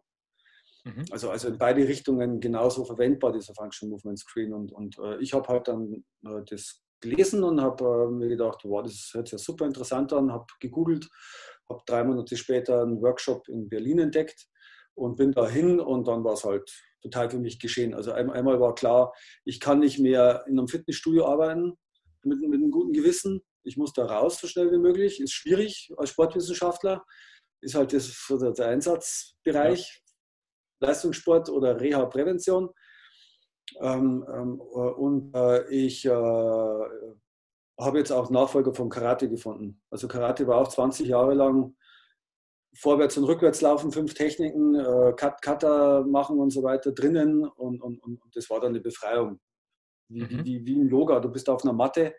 Mhm. 0.87 1.05
Also, 1.11 1.29
also 1.29 1.47
in 1.49 1.57
beide 1.57 1.87
Richtungen 1.87 2.39
genauso 2.39 2.85
verwendbar, 2.85 3.33
dieser 3.33 3.53
Function 3.53 3.89
Movement 3.89 4.19
Screen. 4.19 4.53
Und, 4.53 4.71
und 4.71 4.97
äh, 4.99 5.17
ich 5.19 5.33
habe 5.33 5.47
halt 5.47 5.67
dann 5.67 6.03
äh, 6.25 6.43
das 6.49 6.81
gelesen 7.01 7.43
und 7.43 7.61
habe 7.61 7.83
äh, 7.83 8.11
mir 8.11 8.27
gedacht, 8.27 8.61
wow, 8.63 8.83
das 8.83 9.11
hört 9.13 9.27
sich 9.27 9.33
ja 9.33 9.37
super 9.37 9.65
interessant 9.65 10.13
an, 10.13 10.31
habe 10.31 10.45
gegoogelt, 10.59 11.07
habe 11.69 11.81
drei 11.85 12.03
Monate 12.03 12.37
später 12.37 12.81
einen 12.81 13.01
Workshop 13.01 13.47
in 13.49 13.69
Berlin 13.69 13.99
entdeckt 13.99 14.47
und 14.95 15.15
bin 15.15 15.31
dahin 15.31 15.79
und 15.79 16.07
dann 16.07 16.23
war 16.23 16.33
es 16.33 16.43
halt 16.43 16.71
total 17.01 17.29
für 17.29 17.39
mich 17.39 17.59
geschehen. 17.59 17.93
Also 17.93 18.11
ein, 18.11 18.29
einmal 18.31 18.59
war 18.59 18.73
klar, 18.73 19.13
ich 19.45 19.59
kann 19.59 19.79
nicht 19.79 19.99
mehr 19.99 20.43
in 20.47 20.57
einem 20.57 20.67
Fitnessstudio 20.67 21.25
arbeiten 21.25 21.73
mit, 22.23 22.39
mit 22.41 22.59
einem 22.59 22.71
guten 22.71 22.93
Gewissen. 22.93 23.41
Ich 23.63 23.77
muss 23.77 23.93
da 23.93 24.05
raus 24.05 24.39
so 24.39 24.47
schnell 24.47 24.71
wie 24.71 24.79
möglich. 24.79 25.21
Ist 25.21 25.33
schwierig 25.33 25.91
als 25.97 26.09
Sportwissenschaftler. 26.09 27.05
Ist 27.61 27.75
halt 27.75 27.93
das, 27.93 28.27
der 28.57 28.67
Einsatzbereich. 28.67 30.03
Leistungssport 30.79 31.49
oder 31.49 31.79
Reha-Prävention. 31.79 32.69
Ähm, 33.81 34.25
ähm, 34.33 34.59
und 34.59 35.35
äh, 35.35 35.67
ich 35.69 36.05
äh, 36.05 36.09
habe 36.09 37.99
jetzt 37.99 38.11
auch 38.11 38.29
Nachfolger 38.29 38.73
vom 38.73 38.89
Karate 38.89 39.29
gefunden. 39.29 39.81
Also 39.91 40.07
Karate 40.07 40.47
war 40.47 40.57
auch 40.57 40.67
20 40.67 41.07
Jahre 41.07 41.33
lang 41.33 41.75
vorwärts 42.75 43.17
und 43.17 43.25
rückwärts 43.25 43.61
laufen, 43.61 43.91
fünf 43.91 44.13
Techniken, 44.13 44.75
äh, 44.75 45.13
Cut, 45.15 45.41
Cutter 45.41 46.05
machen 46.05 46.39
und 46.39 46.51
so 46.51 46.63
weiter 46.63 46.91
drinnen 46.91 47.45
und, 47.45 47.81
und, 47.81 47.99
und 47.99 48.21
das 48.33 48.49
war 48.49 48.59
dann 48.59 48.69
eine 48.69 48.81
Befreiung. 48.81 49.39
Wie, 50.09 50.21
mhm. 50.21 50.45
wie, 50.45 50.65
wie 50.65 50.73
im 50.73 50.87
Yoga, 50.87 51.19
du 51.19 51.29
bist 51.29 51.49
auf 51.49 51.63
einer 51.63 51.73
Matte 51.73 52.15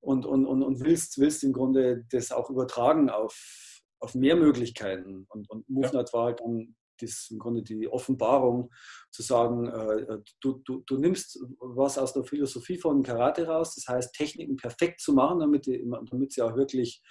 und, 0.00 0.26
und, 0.26 0.46
und, 0.46 0.62
und 0.62 0.80
willst, 0.80 1.18
willst 1.18 1.42
im 1.44 1.52
Grunde 1.52 2.04
das 2.10 2.32
auch 2.32 2.50
übertragen 2.50 3.08
auf, 3.08 3.82
auf 4.00 4.14
mehr 4.14 4.36
Möglichkeiten. 4.36 5.26
Und, 5.28 5.48
und 5.48 5.68
MoveNet 5.68 6.08
ja. 6.08 6.12
war 6.12 6.24
halt 6.26 6.40
dann 6.40 6.76
das 7.00 7.28
im 7.30 7.38
Grunde 7.38 7.62
die 7.62 7.88
Offenbarung 7.88 8.70
zu 9.10 9.22
sagen, 9.22 9.68
äh, 9.68 10.18
du, 10.40 10.60
du, 10.64 10.82
du 10.86 10.98
nimmst 10.98 11.38
was 11.58 11.98
aus 11.98 12.12
der 12.12 12.24
Philosophie 12.24 12.78
von 12.78 13.02
Karate 13.02 13.46
raus, 13.46 13.74
das 13.74 13.88
heißt 13.88 14.14
Techniken 14.14 14.56
perfekt 14.56 15.00
zu 15.00 15.12
machen, 15.12 15.40
damit, 15.40 15.66
die, 15.66 15.84
damit 16.10 16.32
sie 16.32 16.42
auch 16.42 16.56
wirklich 16.56 17.02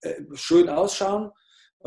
äh, 0.00 0.22
schön 0.32 0.68
ausschauen 0.68 1.30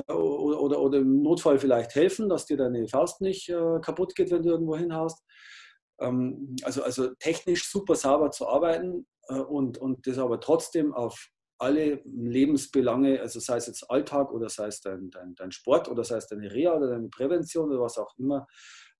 äh, 0.07 0.13
oder, 0.13 0.61
oder, 0.61 0.79
oder, 0.81 0.97
im 0.99 1.21
Notfall 1.21 1.59
vielleicht 1.59 1.95
helfen, 1.95 2.29
dass 2.29 2.45
dir 2.45 2.57
deine 2.57 2.87
Faust 2.87 3.21
nicht 3.21 3.49
äh, 3.49 3.79
kaputt 3.81 4.15
geht, 4.15 4.31
wenn 4.31 4.43
du 4.43 4.49
irgendwo 4.49 4.75
hinhaust. 4.75 5.23
Ähm, 5.99 6.55
also, 6.63 6.83
also 6.83 7.13
technisch 7.15 7.69
super 7.69 7.95
sauber 7.95 8.31
zu 8.31 8.47
arbeiten 8.47 9.07
äh, 9.27 9.39
und, 9.39 9.77
und 9.77 10.07
das 10.07 10.17
aber 10.17 10.39
trotzdem 10.39 10.93
auf 10.93 11.29
alle 11.59 12.01
Lebensbelange, 12.05 13.19
also 13.21 13.39
sei 13.39 13.57
es 13.57 13.67
jetzt 13.67 13.89
Alltag 13.89 14.31
oder 14.31 14.49
sei 14.49 14.67
es 14.67 14.81
dein, 14.81 15.09
dein, 15.09 15.35
dein 15.35 15.51
Sport 15.51 15.89
oder 15.89 16.03
sei 16.03 16.17
es 16.17 16.27
deine 16.27 16.51
Reha 16.51 16.73
oder 16.73 16.89
deine 16.89 17.09
Prävention 17.09 17.69
oder 17.69 17.81
was 17.81 17.97
auch 17.97 18.13
immer, 18.17 18.47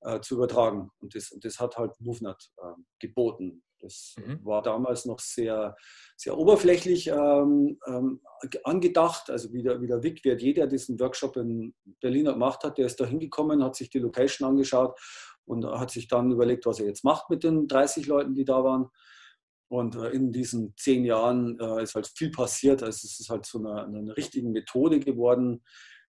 äh, 0.02 0.20
zu 0.20 0.36
übertragen. 0.36 0.92
Und 1.00 1.16
das, 1.16 1.32
und 1.32 1.44
das 1.46 1.60
hat 1.60 1.78
halt 1.78 1.94
MoveNet 2.00 2.52
äh, 2.58 2.74
geboten. 3.00 3.64
Das 3.82 4.16
mhm. 4.18 4.44
war 4.44 4.62
damals 4.62 5.06
noch 5.06 5.20
sehr, 5.20 5.76
sehr 6.18 6.38
oberflächlich 6.38 7.08
ähm, 7.08 7.80
ähm, 7.88 8.22
angedacht. 8.64 9.30
Also 9.30 9.54
wie 9.54 9.64
der, 9.64 9.82
wie 9.82 9.88
der 9.88 10.04
Vic 10.04 10.22
Verdier, 10.22 10.54
der 10.54 10.68
diesen 10.68 11.00
Workshop 11.00 11.38
in 11.38 11.74
Berlin 12.02 12.26
gemacht 12.26 12.64
hat, 12.64 12.78
der 12.78 12.88
ist 12.88 13.00
da 13.00 13.06
hingekommen, 13.06 13.64
hat 13.64 13.76
sich 13.76 13.90
die 13.90 14.00
Location 14.00 14.50
angeschaut 14.50 15.00
und 15.46 15.66
hat 15.66 15.92
sich 15.92 16.08
dann 16.08 16.32
überlegt, 16.32 16.66
was 16.66 16.80
er 16.80 16.88
jetzt 16.88 17.06
macht 17.06 17.30
mit 17.30 17.44
den 17.44 17.68
30 17.68 18.06
Leuten, 18.06 18.36
die 18.36 18.46
da 18.46 18.64
waren. 18.64 18.90
Und 19.70 19.96
äh, 19.96 20.10
in 20.10 20.32
diesen 20.32 20.76
zehn 20.78 21.06
Jahren 21.06 21.60
äh, 21.60 21.84
ist 21.84 21.96
halt 21.96 22.08
viel 22.08 22.32
passiert. 22.32 22.84
Also 22.84 23.06
es 23.06 23.20
ist 23.20 23.30
halt 23.30 23.46
zu 23.46 23.60
einer, 23.60 23.86
einer 23.86 24.18
richtigen 24.18 24.52
Methode 24.52 25.00
geworden, 25.00 25.64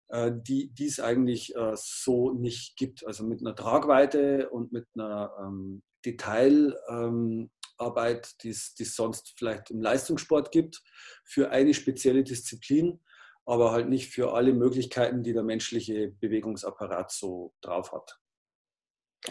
äh, 0.08 0.32
die, 0.34 0.70
die 0.70 0.86
es 0.86 0.98
eigentlich 0.98 1.54
so 1.74 2.32
nicht 2.32 2.76
gibt. 2.76 3.06
Also 3.06 3.24
mit 3.24 3.40
einer 3.40 3.54
Tragweite 3.54 4.48
und 4.50 4.72
mit 4.72 4.86
einer 4.94 5.30
ähm, 5.40 5.82
Detailarbeit, 6.04 7.50
ähm, 7.78 8.38
die 8.42 8.48
es 8.48 8.94
sonst 8.94 9.34
vielleicht 9.36 9.70
im 9.70 9.82
Leistungssport 9.82 10.50
gibt, 10.52 10.82
für 11.24 11.50
eine 11.50 11.74
spezielle 11.74 12.24
Disziplin, 12.24 13.00
aber 13.44 13.72
halt 13.72 13.88
nicht 13.88 14.10
für 14.10 14.32
alle 14.32 14.54
Möglichkeiten, 14.54 15.22
die 15.22 15.34
der 15.34 15.42
menschliche 15.42 16.08
Bewegungsapparat 16.08 17.10
so 17.10 17.52
drauf 17.60 17.92
hat. 17.92 18.18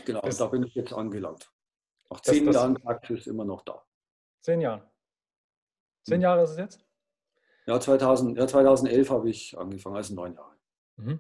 Genau, 0.05 0.21
das, 0.21 0.37
da 0.37 0.45
bin 0.47 0.63
ich 0.63 0.75
jetzt 0.75 0.93
angelangt. 0.93 1.51
Nach 2.11 2.21
zehn 2.21 2.45
das, 2.45 2.55
Jahren 2.55 2.75
Praxis 2.75 3.25
immer 3.27 3.45
noch 3.45 3.63
da. 3.63 3.83
Zehn 4.41 4.61
Jahren. 4.61 4.81
Zehn 6.03 6.15
hm. 6.15 6.21
Jahre 6.21 6.43
ist 6.43 6.51
es 6.51 6.57
jetzt? 6.57 6.85
Ja, 7.65 7.79
2000, 7.79 8.37
ja 8.37 8.47
2011 8.47 9.09
habe 9.09 9.29
ich 9.29 9.57
angefangen, 9.57 9.95
also 9.95 10.15
neun 10.15 10.33
Jahre. 10.33 10.55
Mhm. 10.97 11.19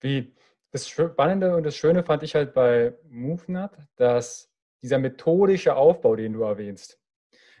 Wie, 0.00 0.34
das 0.70 0.88
Spannende 0.88 1.56
und 1.56 1.64
das 1.64 1.76
Schöne 1.76 2.04
fand 2.04 2.22
ich 2.22 2.34
halt 2.34 2.54
bei 2.54 2.94
MoveNut, 3.08 3.72
dass 3.96 4.52
dieser 4.82 4.98
methodische 4.98 5.74
Aufbau, 5.74 6.16
den 6.16 6.34
du 6.34 6.42
erwähnst, 6.42 7.00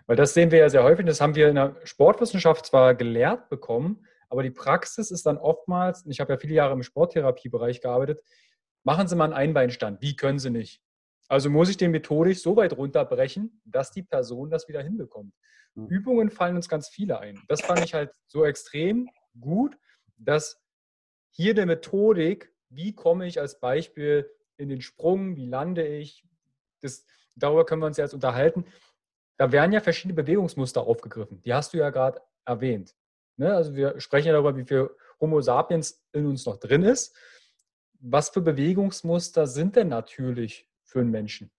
weil 0.06 0.16
das 0.16 0.34
sehen 0.34 0.50
wir 0.50 0.60
ja 0.60 0.68
sehr 0.68 0.84
häufig, 0.84 1.06
das 1.06 1.20
haben 1.20 1.34
wir 1.34 1.48
in 1.48 1.56
der 1.56 1.76
Sportwissenschaft 1.84 2.66
zwar 2.66 2.94
gelehrt 2.94 3.48
bekommen, 3.48 4.06
aber 4.28 4.42
die 4.42 4.50
Praxis 4.50 5.10
ist 5.10 5.26
dann 5.26 5.38
oftmals, 5.38 6.04
und 6.04 6.10
ich 6.10 6.20
habe 6.20 6.32
ja 6.32 6.38
viele 6.38 6.54
Jahre 6.54 6.74
im 6.74 6.82
Sporttherapiebereich 6.82 7.80
gearbeitet, 7.80 8.22
machen 8.84 9.08
Sie 9.08 9.16
mal 9.16 9.24
einen 9.24 9.32
Einbeinstand. 9.32 10.00
Wie 10.00 10.14
können 10.14 10.38
Sie 10.38 10.50
nicht? 10.50 10.82
Also 11.28 11.50
muss 11.50 11.68
ich 11.68 11.76
den 11.76 11.90
methodisch 11.90 12.40
so 12.40 12.56
weit 12.56 12.76
runterbrechen, 12.76 13.60
dass 13.64 13.90
die 13.90 14.02
Person 14.02 14.50
das 14.50 14.68
wieder 14.68 14.82
hinbekommt. 14.82 15.34
Mhm. 15.74 15.86
Übungen 15.88 16.30
fallen 16.30 16.56
uns 16.56 16.68
ganz 16.68 16.88
viele 16.88 17.18
ein. 17.18 17.40
Das 17.48 17.62
fand 17.62 17.84
ich 17.84 17.94
halt 17.94 18.12
so 18.26 18.44
extrem 18.44 19.08
gut, 19.38 19.76
dass 20.16 20.60
hier 21.30 21.54
der 21.54 21.66
Methodik, 21.66 22.52
wie 22.70 22.94
komme 22.94 23.26
ich 23.26 23.40
als 23.40 23.60
Beispiel 23.60 24.30
in 24.56 24.68
den 24.68 24.80
Sprung, 24.80 25.36
wie 25.36 25.46
lande 25.46 25.86
ich, 25.86 26.24
das, 26.80 27.04
darüber 27.34 27.66
können 27.66 27.82
wir 27.82 27.86
uns 27.86 27.98
jetzt 27.98 28.14
unterhalten. 28.14 28.64
Da 29.36 29.52
werden 29.52 29.72
ja 29.72 29.80
verschiedene 29.80 30.14
Bewegungsmuster 30.14 30.82
aufgegriffen. 30.82 31.42
Die 31.42 31.52
hast 31.52 31.74
du 31.74 31.78
ja 31.78 31.90
gerade 31.90 32.22
erwähnt. 32.46 32.94
Ne? 33.36 33.54
Also 33.54 33.74
wir 33.74 34.00
sprechen 34.00 34.28
ja 34.28 34.32
darüber, 34.32 34.56
wie 34.56 34.64
viel 34.64 34.90
Homo 35.20 35.40
sapiens 35.40 36.02
in 36.12 36.26
uns 36.26 36.46
noch 36.46 36.56
drin 36.56 36.82
ist. 36.82 37.14
Was 38.00 38.30
für 38.30 38.40
Bewegungsmuster 38.40 39.46
sind 39.46 39.76
denn 39.76 39.88
natürlich 39.88 40.70
für 40.86 41.00
einen 41.00 41.10
Menschen. 41.10 41.50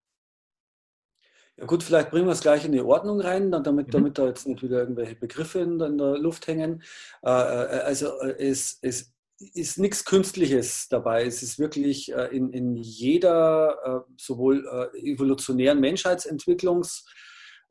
Ja 1.60 1.66
gut, 1.66 1.82
vielleicht 1.82 2.12
bringen 2.12 2.28
wir 2.28 2.34
es 2.34 2.42
gleich 2.42 2.66
in 2.66 2.72
die 2.72 2.82
Ordnung 2.82 3.20
rein, 3.20 3.52
damit, 3.52 3.88
mhm. 3.88 3.92
damit 3.92 4.18
da 4.18 4.28
jetzt 4.28 4.48
nicht 4.48 4.62
wieder 4.62 4.80
irgendwelche 4.80 5.16
Begriffe 5.16 5.60
in, 5.60 5.80
in 5.80 5.98
der 5.98 6.18
Luft 6.18 6.48
hängen. 6.48 6.84
Äh, 7.24 7.30
äh 7.30 7.82
also 7.82 8.20
äh, 8.22 8.36
es, 8.38 8.78
es 8.82 9.12
ist 9.40 9.80
nichts 9.80 10.06
Künstliches 10.06 10.88
dabei. 10.90 11.26
Es 11.26 11.42
ist 11.42 11.58
wirklich 11.58 12.12
äh, 12.14 12.28
in, 12.28 12.52
in 12.52 12.76
jeder 12.76 14.06
äh, 14.08 14.12
sowohl 14.18 14.68
äh, 14.68 15.12
evolutionären 15.12 15.80
Menschheitsentwicklungs- 15.80 17.06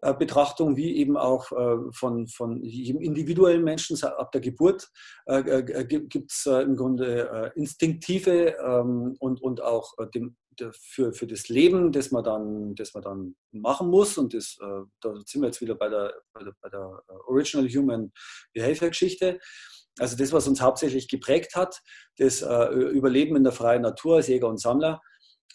äh, 0.02 0.12
Betrachtung 0.14 0.76
wie 0.76 0.96
eben 0.96 1.16
auch 1.16 1.46
von, 1.92 2.26
von 2.28 2.62
jedem 2.62 3.00
individuellen 3.00 3.64
Menschen 3.64 3.96
ab 4.04 4.30
der 4.30 4.42
Geburt 4.42 4.90
gibt 5.88 6.32
es 6.32 6.44
im 6.44 6.76
Grunde 6.76 7.52
instinktive 7.56 8.56
ähm, 8.62 9.16
und, 9.18 9.40
und 9.40 9.62
auch 9.62 9.94
dem, 10.14 10.36
für, 10.72 11.12
für 11.12 11.26
das 11.26 11.48
Leben, 11.48 11.92
das 11.92 12.10
man 12.10 12.24
dann, 12.24 12.74
das 12.74 12.94
man 12.94 13.02
dann 13.02 13.36
machen 13.52 13.88
muss. 13.88 14.18
Und 14.18 14.34
das, 14.34 14.56
da 14.58 15.14
sind 15.24 15.42
wir 15.42 15.46
jetzt 15.46 15.60
wieder 15.60 15.74
bei 15.74 15.88
der, 15.88 16.14
bei 16.32 16.44
der, 16.44 16.54
bei 16.60 16.68
der 16.68 17.02
Original 17.26 17.68
Human 17.68 18.12
Behavior 18.52 18.90
Geschichte. 18.90 19.38
Also 19.98 20.16
das, 20.16 20.32
was 20.32 20.46
uns 20.46 20.60
hauptsächlich 20.60 21.08
geprägt 21.08 21.54
hat, 21.54 21.80
das 22.18 22.42
Überleben 22.42 23.36
in 23.36 23.44
der 23.44 23.52
freien 23.52 23.82
Natur 23.82 24.16
als 24.16 24.28
Jäger 24.28 24.48
und 24.48 24.60
Sammler, 24.60 25.00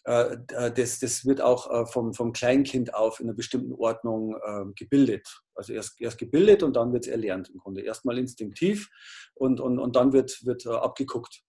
äh, 0.03 0.37
äh, 0.53 0.71
das, 0.73 0.99
das 0.99 1.25
wird 1.25 1.41
auch 1.41 1.69
äh, 1.69 1.85
vom, 1.85 2.13
vom 2.13 2.33
Kleinkind 2.33 2.93
auf 2.95 3.19
in 3.19 3.27
einer 3.27 3.35
bestimmten 3.35 3.73
Ordnung 3.73 4.35
gebildet. 4.75 5.27
Also 5.53 5.73
erst, 5.73 5.99
erst 6.01 6.17
gebildet 6.17 6.63
und 6.63 6.75
dann 6.75 6.91
wird 6.93 7.05
es 7.05 7.11
erlernt 7.11 7.49
im 7.49 7.59
Grunde. 7.59 7.81
Erstmal 7.81 8.17
instinktiv 8.17 8.89
und, 9.35 9.59
und, 9.59 9.79
und 9.79 9.95
dann 9.95 10.13
wird, 10.13 10.43
wird 10.45 10.65
abgeguckt. 10.65 11.43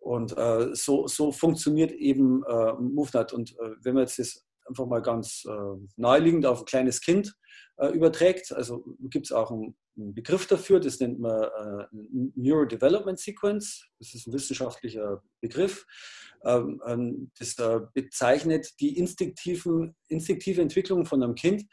Und 0.00 0.36
äh, 0.36 0.74
so, 0.74 1.06
so 1.06 1.32
funktioniert 1.32 1.92
eben 1.92 2.42
äh, 2.44 2.72
MoveNet. 2.74 3.32
Und 3.32 3.52
äh, 3.58 3.74
wenn 3.82 3.94
man 3.94 4.04
jetzt 4.04 4.18
das 4.18 4.44
einfach 4.68 4.86
mal 4.86 5.02
ganz 5.02 5.44
äh, 5.48 5.88
naheliegend 5.96 6.46
auf 6.46 6.60
ein 6.60 6.66
kleines 6.66 7.00
Kind 7.00 7.34
äh, 7.78 7.88
überträgt, 7.88 8.52
also 8.52 8.84
gibt 9.10 9.26
es 9.26 9.32
auch 9.32 9.50
einen, 9.50 9.76
einen, 9.96 10.14
Begriff 10.14 10.46
dafür, 10.46 10.80
das 10.80 11.00
nennt 11.00 11.18
man 11.18 11.42
äh, 11.42 11.86
Neurodevelopment 12.36 13.18
Sequence. 13.18 13.86
Das 13.98 14.14
ist 14.14 14.26
ein 14.26 14.32
wissenschaftlicher 14.32 15.22
Begriff. 15.40 15.86
Ähm, 16.44 16.80
ähm, 16.86 17.30
das 17.38 17.56
bezeichnet 17.94 18.80
die 18.80 18.96
instinktiven, 18.96 19.96
instinktive 20.08 20.62
Entwicklung 20.62 21.04
von 21.04 21.22
einem 21.22 21.34
Kind, 21.34 21.64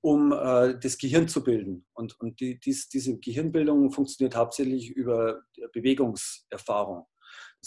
um 0.00 0.32
äh, 0.32 0.78
das 0.78 0.98
Gehirn 0.98 1.26
zu 1.26 1.42
bilden. 1.42 1.84
Und, 1.94 2.18
und 2.20 2.38
die, 2.38 2.60
dies, 2.60 2.88
diese 2.88 3.18
Gehirnbildung 3.18 3.90
funktioniert 3.90 4.36
hauptsächlich 4.36 4.90
über 4.90 5.42
Bewegungserfahrung. 5.72 7.06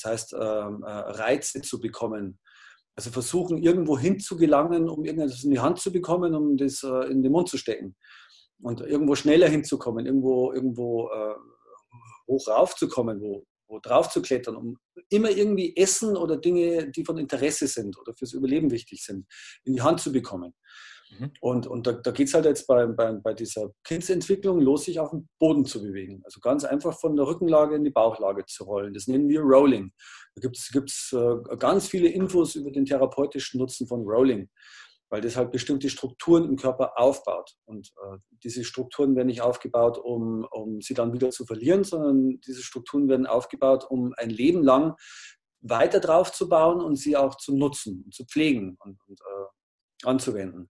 Das 0.01 0.11
heißt, 0.11 0.33
ähm, 0.33 0.83
äh, 0.83 0.89
Reize 0.89 1.61
zu 1.61 1.79
bekommen. 1.79 2.39
Also 2.95 3.11
versuchen, 3.11 3.57
irgendwo 3.57 3.97
hinzugelangen, 3.97 4.89
um 4.89 5.05
irgendetwas 5.05 5.43
in 5.43 5.51
die 5.51 5.59
Hand 5.59 5.79
zu 5.79 5.91
bekommen, 5.91 6.35
um 6.35 6.57
das 6.57 6.83
äh, 6.83 7.11
in 7.11 7.21
den 7.21 7.31
Mund 7.31 7.49
zu 7.49 7.57
stecken. 7.57 7.95
Und 8.61 8.81
irgendwo 8.81 9.15
schneller 9.15 9.47
hinzukommen, 9.47 10.05
irgendwo, 10.05 10.51
irgendwo 10.51 11.09
äh, 11.09 11.35
hoch 12.27 12.47
raufzukommen, 12.47 13.21
wo, 13.21 13.45
wo 13.67 13.79
drauf 13.79 14.09
zu 14.09 14.21
klettern, 14.21 14.55
um 14.57 14.77
immer 15.09 15.29
irgendwie 15.29 15.75
Essen 15.77 16.17
oder 16.17 16.37
Dinge, 16.37 16.91
die 16.91 17.05
von 17.05 17.17
Interesse 17.17 17.67
sind 17.67 17.97
oder 17.97 18.13
fürs 18.15 18.33
Überleben 18.33 18.69
wichtig 18.71 19.03
sind, 19.03 19.25
in 19.63 19.73
die 19.73 19.81
Hand 19.81 20.01
zu 20.01 20.11
bekommen. 20.11 20.53
Mhm. 21.09 21.31
Und, 21.41 21.67
und 21.67 21.87
da, 21.87 21.93
da 21.93 22.11
geht 22.11 22.27
es 22.27 22.33
halt 22.33 22.45
jetzt 22.45 22.67
bei, 22.67 22.85
bei, 22.85 23.11
bei 23.13 23.33
dieser 23.33 23.71
Kindsentwicklung 23.83 24.59
los, 24.59 24.85
sich 24.85 24.99
auf 24.99 25.11
dem 25.11 25.27
Boden 25.39 25.65
zu 25.65 25.81
bewegen. 25.81 26.21
Also 26.23 26.39
ganz 26.39 26.63
einfach 26.63 26.99
von 26.99 27.15
der 27.15 27.25
Rückenlage 27.25 27.75
in 27.75 27.83
die 27.83 27.89
Bauchlage 27.89 28.45
zu 28.45 28.63
rollen. 28.63 28.93
Das 28.93 29.07
nennen 29.07 29.29
wir 29.29 29.41
Rolling. 29.41 29.91
Da 30.35 30.41
gibt 30.41 30.57
es 30.57 31.13
äh, 31.13 31.55
ganz 31.57 31.87
viele 31.87 32.09
Infos 32.09 32.55
über 32.55 32.71
den 32.71 32.85
therapeutischen 32.85 33.59
Nutzen 33.59 33.87
von 33.87 34.01
Rolling 34.01 34.49
weil 35.11 35.21
das 35.21 35.35
halt 35.35 35.51
bestimmte 35.51 35.89
Strukturen 35.89 36.47
im 36.47 36.55
Körper 36.55 36.99
aufbaut. 36.99 37.55
Und 37.65 37.91
äh, 38.03 38.17
diese 38.43 38.63
Strukturen 38.63 39.15
werden 39.15 39.27
nicht 39.27 39.41
aufgebaut, 39.41 39.97
um, 39.97 40.45
um 40.51 40.81
sie 40.81 40.93
dann 40.93 41.13
wieder 41.13 41.31
zu 41.31 41.45
verlieren, 41.45 41.83
sondern 41.83 42.39
diese 42.41 42.61
Strukturen 42.61 43.09
werden 43.09 43.25
aufgebaut, 43.25 43.85
um 43.89 44.13
ein 44.17 44.29
Leben 44.29 44.63
lang 44.63 44.95
weiter 45.61 45.99
drauf 45.99 46.31
zu 46.31 46.47
bauen 46.47 46.79
und 46.79 46.95
sie 46.95 47.17
auch 47.17 47.35
zu 47.35 47.57
nutzen, 47.57 48.07
zu 48.11 48.23
pflegen. 48.25 48.77
Und, 48.79 48.99
und 49.07 49.19
äh, 49.19 49.45
anzuwenden. 50.03 50.69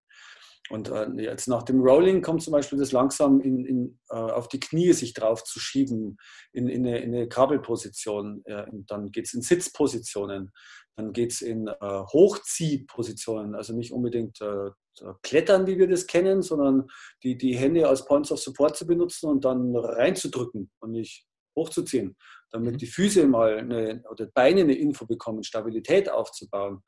Und 0.70 0.90
äh, 0.90 1.08
jetzt 1.18 1.48
nach 1.48 1.64
dem 1.64 1.82
Rolling 1.82 2.22
kommt 2.22 2.44
zum 2.44 2.54
Beispiel 2.54 2.78
das 2.78 2.92
langsam 2.92 3.42
in, 3.42 3.66
in, 3.66 4.00
äh, 4.10 4.16
auf 4.16 4.48
die 4.48 4.60
Knie 4.60 4.94
sich 4.94 5.14
drauf 5.14 5.44
zu 5.44 5.60
schieben, 5.60 6.18
in, 6.52 6.68
in, 6.68 6.86
eine, 6.86 7.00
in 7.00 7.14
eine 7.14 7.28
Kabelposition. 7.28 8.44
Ja, 8.46 8.68
dann 8.88 9.12
geht 9.12 9.26
es 9.26 9.34
in 9.34 9.42
Sitzpositionen, 9.42 10.52
dann 10.96 11.12
geht 11.12 11.32
es 11.32 11.42
in 11.42 11.68
äh, 11.68 11.74
Hochziehpositionen, 11.82 13.56
also 13.56 13.74
nicht 13.74 13.92
unbedingt 13.92 14.40
äh, 14.42 14.70
Klettern, 15.24 15.66
wie 15.66 15.78
wir 15.78 15.88
das 15.88 16.08
kennen, 16.08 16.42
sondern 16.42 16.88
die, 17.24 17.38
die 17.38 17.56
Hände 17.56 17.88
als 17.88 18.06
Points 18.06 18.32
of 18.32 18.40
Support 18.40 18.76
zu 18.76 18.86
benutzen 18.86 19.30
und 19.30 19.46
dann 19.46 19.76
reinzudrücken 19.76 20.70
und 20.80 20.92
nicht 20.92 21.26
hochzuziehen, 21.56 22.16
damit 22.52 22.74
mhm. 22.74 22.78
die 22.78 22.88
Füße 22.88 23.28
mal 23.28 23.58
eine, 23.58 24.04
oder 24.10 24.28
Beine 24.28 24.62
eine 24.62 24.76
Info 24.76 25.06
bekommen, 25.06 25.44
Stabilität 25.44 26.10
aufzubauen. 26.12 26.84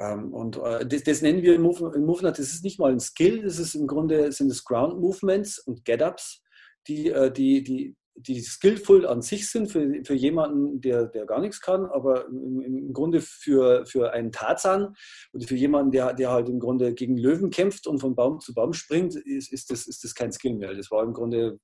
Ähm, 0.00 0.32
und 0.32 0.56
äh, 0.56 0.86
das, 0.86 1.02
das, 1.02 1.20
nennen 1.20 1.42
wir 1.42 1.54
im 1.54 1.62
Movement, 1.62 2.38
das 2.38 2.52
ist 2.52 2.64
nicht 2.64 2.78
mal 2.78 2.90
ein 2.90 3.00
Skill, 3.00 3.42
das 3.42 3.58
ist 3.58 3.74
im 3.74 3.86
Grunde 3.86 4.32
sind 4.32 4.50
es 4.50 4.64
Ground 4.64 4.98
Movements 4.98 5.58
und 5.58 5.84
Get-Ups, 5.84 6.42
die, 6.88 7.10
äh, 7.10 7.30
die, 7.30 7.62
die, 7.62 7.94
die 8.14 8.40
skillful 8.40 9.06
an 9.06 9.20
sich 9.20 9.50
sind 9.50 9.70
für, 9.70 10.02
für 10.04 10.14
jemanden, 10.14 10.80
der, 10.80 11.04
der 11.04 11.26
gar 11.26 11.40
nichts 11.40 11.60
kann, 11.60 11.84
aber 11.84 12.26
im, 12.28 12.62
im 12.62 12.92
Grunde 12.94 13.20
für, 13.20 13.84
für 13.84 14.12
einen 14.14 14.32
Tarzan 14.32 14.94
oder 15.34 15.46
für 15.46 15.56
jemanden, 15.56 15.90
der, 15.90 16.14
der 16.14 16.30
halt 16.30 16.48
im 16.48 16.60
Grunde 16.60 16.94
gegen 16.94 17.18
Löwen 17.18 17.50
kämpft 17.50 17.86
und 17.86 17.98
von 17.98 18.14
Baum 18.14 18.40
zu 18.40 18.54
Baum 18.54 18.72
springt, 18.72 19.16
ist, 19.16 19.52
ist, 19.52 19.70
das, 19.70 19.86
ist 19.86 20.02
das 20.02 20.14
kein 20.14 20.32
Skill 20.32 20.54
mehr. 20.54 20.74
Das 20.74 20.90
war 20.90 21.02
im 21.02 21.12
Grunde 21.12 21.58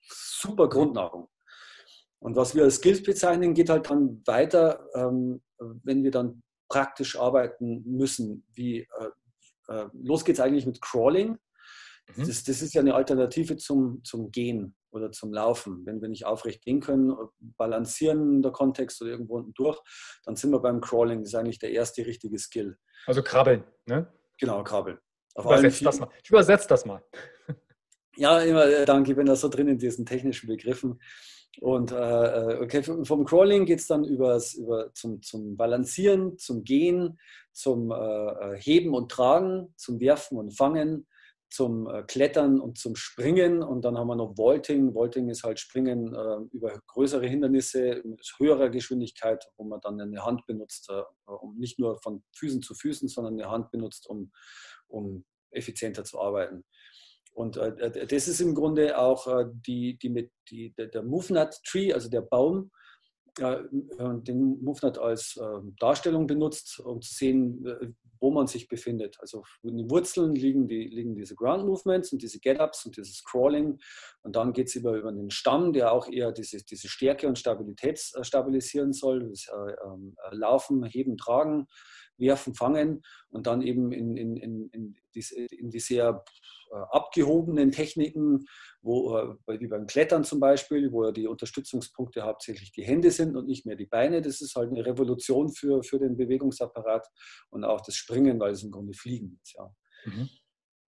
super 0.00 0.70
Grundnahrung. 0.70 1.28
Und 2.20 2.36
was 2.36 2.54
wir 2.54 2.64
als 2.64 2.76
Skills 2.76 3.02
bezeichnen, 3.02 3.52
geht 3.52 3.68
halt 3.68 3.90
dann 3.90 4.22
weiter, 4.24 4.88
ähm, 4.94 5.42
wenn 5.82 6.02
wir 6.02 6.10
dann 6.10 6.42
praktisch 6.68 7.18
arbeiten 7.18 7.82
müssen. 7.84 8.46
Wie, 8.52 8.80
äh, 8.80 9.10
äh, 9.68 9.86
los 9.92 10.24
geht's 10.24 10.40
eigentlich 10.40 10.66
mit 10.66 10.80
Crawling. 10.80 11.38
Mhm. 12.14 12.26
Das, 12.26 12.44
das, 12.44 12.62
ist 12.62 12.74
ja 12.74 12.80
eine 12.80 12.94
Alternative 12.94 13.56
zum, 13.56 14.02
zum 14.04 14.30
Gehen 14.30 14.76
oder 14.90 15.10
zum 15.10 15.32
Laufen. 15.32 15.84
Wenn 15.84 16.00
wir 16.00 16.08
nicht 16.08 16.24
aufrecht 16.24 16.62
gehen 16.62 16.80
können, 16.80 17.14
balancieren 17.40 18.42
der 18.42 18.52
Kontext 18.52 19.00
oder 19.02 19.10
irgendwo 19.10 19.36
unten 19.36 19.54
durch, 19.54 19.80
dann 20.24 20.36
sind 20.36 20.50
wir 20.50 20.60
beim 20.60 20.80
Crawling. 20.80 21.20
Das 21.20 21.28
ist 21.28 21.34
eigentlich 21.34 21.58
der 21.58 21.72
erste 21.72 22.06
richtige 22.06 22.38
Skill. 22.38 22.76
Also 23.06 23.22
krabbeln, 23.22 23.64
ne? 23.86 24.12
Genau, 24.38 24.62
krabbeln. 24.62 24.98
Übersetzt 25.36 25.84
das 25.84 26.00
mal. 26.00 26.08
Ich 26.22 26.30
übersetze 26.30 26.68
das 26.68 26.86
mal. 26.86 27.02
Ja, 28.16 28.40
immer, 28.40 28.64
äh, 28.64 28.86
danke, 28.86 29.10
ich 29.10 29.16
bin 29.16 29.26
da 29.26 29.36
so 29.36 29.48
drin 29.48 29.68
in 29.68 29.78
diesen 29.78 30.06
technischen 30.06 30.46
Begriffen. 30.46 30.98
Und 31.60 31.92
äh, 31.92 31.96
äh, 31.96 32.62
okay, 32.62 32.82
vom 32.82 33.24
Crawling 33.24 33.64
geht 33.64 33.80
es 33.80 33.86
dann 33.86 34.04
übers, 34.04 34.54
über 34.54 34.92
zum, 34.92 35.22
zum 35.22 35.56
Balancieren, 35.56 36.38
zum 36.38 36.64
Gehen, 36.64 37.18
zum 37.52 37.90
äh, 37.90 37.94
äh, 37.94 38.60
Heben 38.60 38.94
und 38.94 39.10
Tragen, 39.10 39.72
zum 39.76 39.98
Werfen 40.00 40.36
und 40.38 40.50
Fangen, 40.56 41.06
zum 41.48 41.88
äh, 41.88 42.02
Klettern 42.02 42.60
und 42.60 42.76
zum 42.78 42.96
Springen. 42.96 43.62
Und 43.62 43.84
dann 43.84 43.96
haben 43.96 44.08
wir 44.08 44.16
noch 44.16 44.36
Vaulting. 44.36 44.94
Vaulting 44.94 45.30
ist 45.30 45.44
halt 45.44 45.58
Springen 45.58 46.14
äh, 46.14 46.54
über 46.54 46.78
größere 46.88 47.26
Hindernisse 47.26 48.02
mit 48.04 48.20
höherer 48.38 48.68
Geschwindigkeit, 48.68 49.46
wo 49.56 49.64
man 49.64 49.80
dann 49.80 50.00
eine 50.00 50.24
Hand 50.24 50.44
benutzt, 50.46 50.90
um 51.24 51.56
nicht 51.56 51.78
nur 51.78 51.98
von 52.02 52.22
Füßen 52.36 52.60
zu 52.62 52.74
Füßen, 52.74 53.08
sondern 53.08 53.34
eine 53.34 53.50
Hand 53.50 53.70
benutzt, 53.70 54.06
um, 54.08 54.30
um 54.88 55.24
effizienter 55.50 56.04
zu 56.04 56.20
arbeiten. 56.20 56.64
Und 57.36 57.58
äh, 57.58 57.68
äh, 57.68 58.06
das 58.06 58.28
ist 58.28 58.40
im 58.40 58.54
Grunde 58.54 58.98
auch 58.98 59.26
äh, 59.26 59.44
die, 59.66 59.98
die 59.98 60.08
mit, 60.08 60.30
die, 60.50 60.74
der, 60.74 61.02
MoveNut 61.02 61.60
Tree, 61.64 61.92
also 61.92 62.08
der 62.08 62.22
Baum, 62.22 62.70
äh, 63.38 63.58
den 64.00 64.62
MoveNut 64.62 64.96
als 64.96 65.38
ähm, 65.40 65.76
Darstellung 65.78 66.26
benutzt, 66.26 66.80
um 66.80 67.02
zu 67.02 67.12
sehen, 67.14 67.66
äh, 67.66 67.88
wo 68.20 68.30
man 68.30 68.46
sich 68.46 68.68
befindet. 68.68 69.18
Also 69.20 69.44
in 69.62 69.76
den 69.76 69.90
Wurzeln 69.90 70.34
liegen, 70.34 70.66
die, 70.66 70.84
liegen 70.84 71.14
diese 71.14 71.34
Ground 71.34 71.66
Movements 71.66 72.10
und 72.10 72.22
diese 72.22 72.40
Get-Ups 72.40 72.86
und 72.86 72.96
dieses 72.96 73.22
Crawling. 73.22 73.78
Und 74.22 74.34
dann 74.34 74.54
geht 74.54 74.68
es 74.68 74.74
über, 74.74 74.96
über 74.96 75.12
den 75.12 75.30
Stamm, 75.30 75.74
der 75.74 75.92
auch 75.92 76.08
eher 76.08 76.32
diese, 76.32 76.64
diese 76.64 76.88
Stärke 76.88 77.28
und 77.28 77.38
Stabilität 77.38 78.00
äh, 78.14 78.24
stabilisieren 78.24 78.94
soll. 78.94 79.28
Das, 79.28 79.46
ähm, 79.84 80.16
Laufen, 80.30 80.84
Heben, 80.84 81.18
Tragen, 81.18 81.66
Werfen, 82.18 82.54
Fangen 82.54 83.02
und 83.28 83.46
dann 83.46 83.62
eben 83.62 83.92
in, 83.92 84.16
in, 84.16 84.36
in, 84.36 84.68
in, 84.70 84.96
die, 85.14 85.24
in 85.50 85.70
die 85.70 85.80
sehr 85.80 86.24
äh, 86.70 86.76
abgehobenen 86.90 87.72
Techniken, 87.72 88.46
wo, 88.82 89.16
äh, 89.16 89.60
wie 89.60 89.66
beim 89.66 89.86
Klettern 89.86 90.24
zum 90.24 90.40
Beispiel, 90.40 90.92
wo 90.92 91.04
ja 91.04 91.12
die 91.12 91.26
Unterstützungspunkte 91.26 92.22
hauptsächlich 92.22 92.72
die 92.72 92.84
Hände 92.84 93.10
sind 93.10 93.36
und 93.36 93.46
nicht 93.46 93.66
mehr 93.66 93.76
die 93.76 93.86
Beine. 93.86 94.22
Das 94.22 94.40
ist 94.40 94.54
halt 94.56 94.70
eine 94.70 94.84
Revolution 94.84 95.52
für, 95.52 95.82
für 95.82 95.98
den 95.98 96.16
Bewegungsapparat 96.16 97.06
und 97.50 97.64
auch 97.64 97.80
das 97.80 97.94
Springen, 97.94 98.40
weil 98.40 98.52
es 98.52 98.62
im 98.62 98.70
Grunde 98.70 98.94
Fliegen 98.94 99.38
ist. 99.42 99.54
Ja. 99.54 99.74
Mhm. 100.04 100.28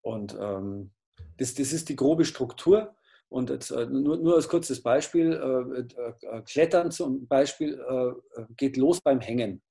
Und 0.02 0.36
ähm, 0.40 0.92
das, 1.36 1.54
das 1.54 1.72
ist 1.72 1.88
die 1.88 1.96
grobe 1.96 2.24
Struktur. 2.24 2.94
Und 3.28 3.50
jetzt, 3.50 3.70
äh, 3.70 3.86
nur, 3.86 4.16
nur 4.16 4.36
als 4.36 4.48
kurzes 4.48 4.82
Beispiel, 4.82 5.32
äh, 5.32 6.26
äh, 6.26 6.42
Klettern 6.42 6.90
zum 6.90 7.26
Beispiel 7.26 7.78
äh, 7.78 8.42
geht 8.56 8.76
los 8.76 9.00
beim 9.02 9.20
Hängen. 9.20 9.62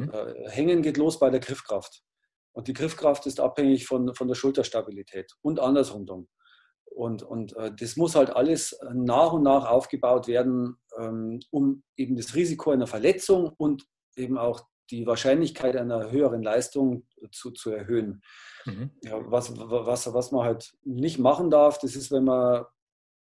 Mhm. 0.00 0.48
Hängen 0.48 0.82
geht 0.82 0.96
los 0.96 1.18
bei 1.18 1.30
der 1.30 1.40
Griffkraft. 1.40 2.02
Und 2.52 2.68
die 2.68 2.74
Griffkraft 2.74 3.26
ist 3.26 3.40
abhängig 3.40 3.86
von, 3.86 4.14
von 4.14 4.28
der 4.28 4.34
Schulterstabilität 4.34 5.32
und 5.42 5.58
andersrum. 5.58 6.28
Und, 6.84 7.22
und 7.22 7.56
äh, 7.56 7.72
das 7.74 7.96
muss 7.96 8.14
halt 8.14 8.30
alles 8.30 8.78
nach 8.92 9.32
und 9.32 9.42
nach 9.42 9.66
aufgebaut 9.66 10.28
werden, 10.28 10.76
ähm, 10.98 11.40
um 11.50 11.82
eben 11.96 12.16
das 12.16 12.34
Risiko 12.34 12.70
einer 12.70 12.86
Verletzung 12.86 13.52
und 13.56 13.86
eben 14.16 14.36
auch 14.36 14.66
die 14.90 15.06
Wahrscheinlichkeit 15.06 15.74
einer 15.76 16.10
höheren 16.10 16.42
Leistung 16.42 17.06
zu, 17.30 17.50
zu 17.52 17.70
erhöhen. 17.70 18.22
Mhm. 18.66 18.90
Ja, 19.02 19.18
was, 19.30 19.56
was, 19.56 20.12
was 20.12 20.32
man 20.32 20.44
halt 20.44 20.74
nicht 20.84 21.18
machen 21.18 21.50
darf, 21.50 21.78
das 21.78 21.96
ist, 21.96 22.10
wenn 22.10 22.24
man 22.24 22.64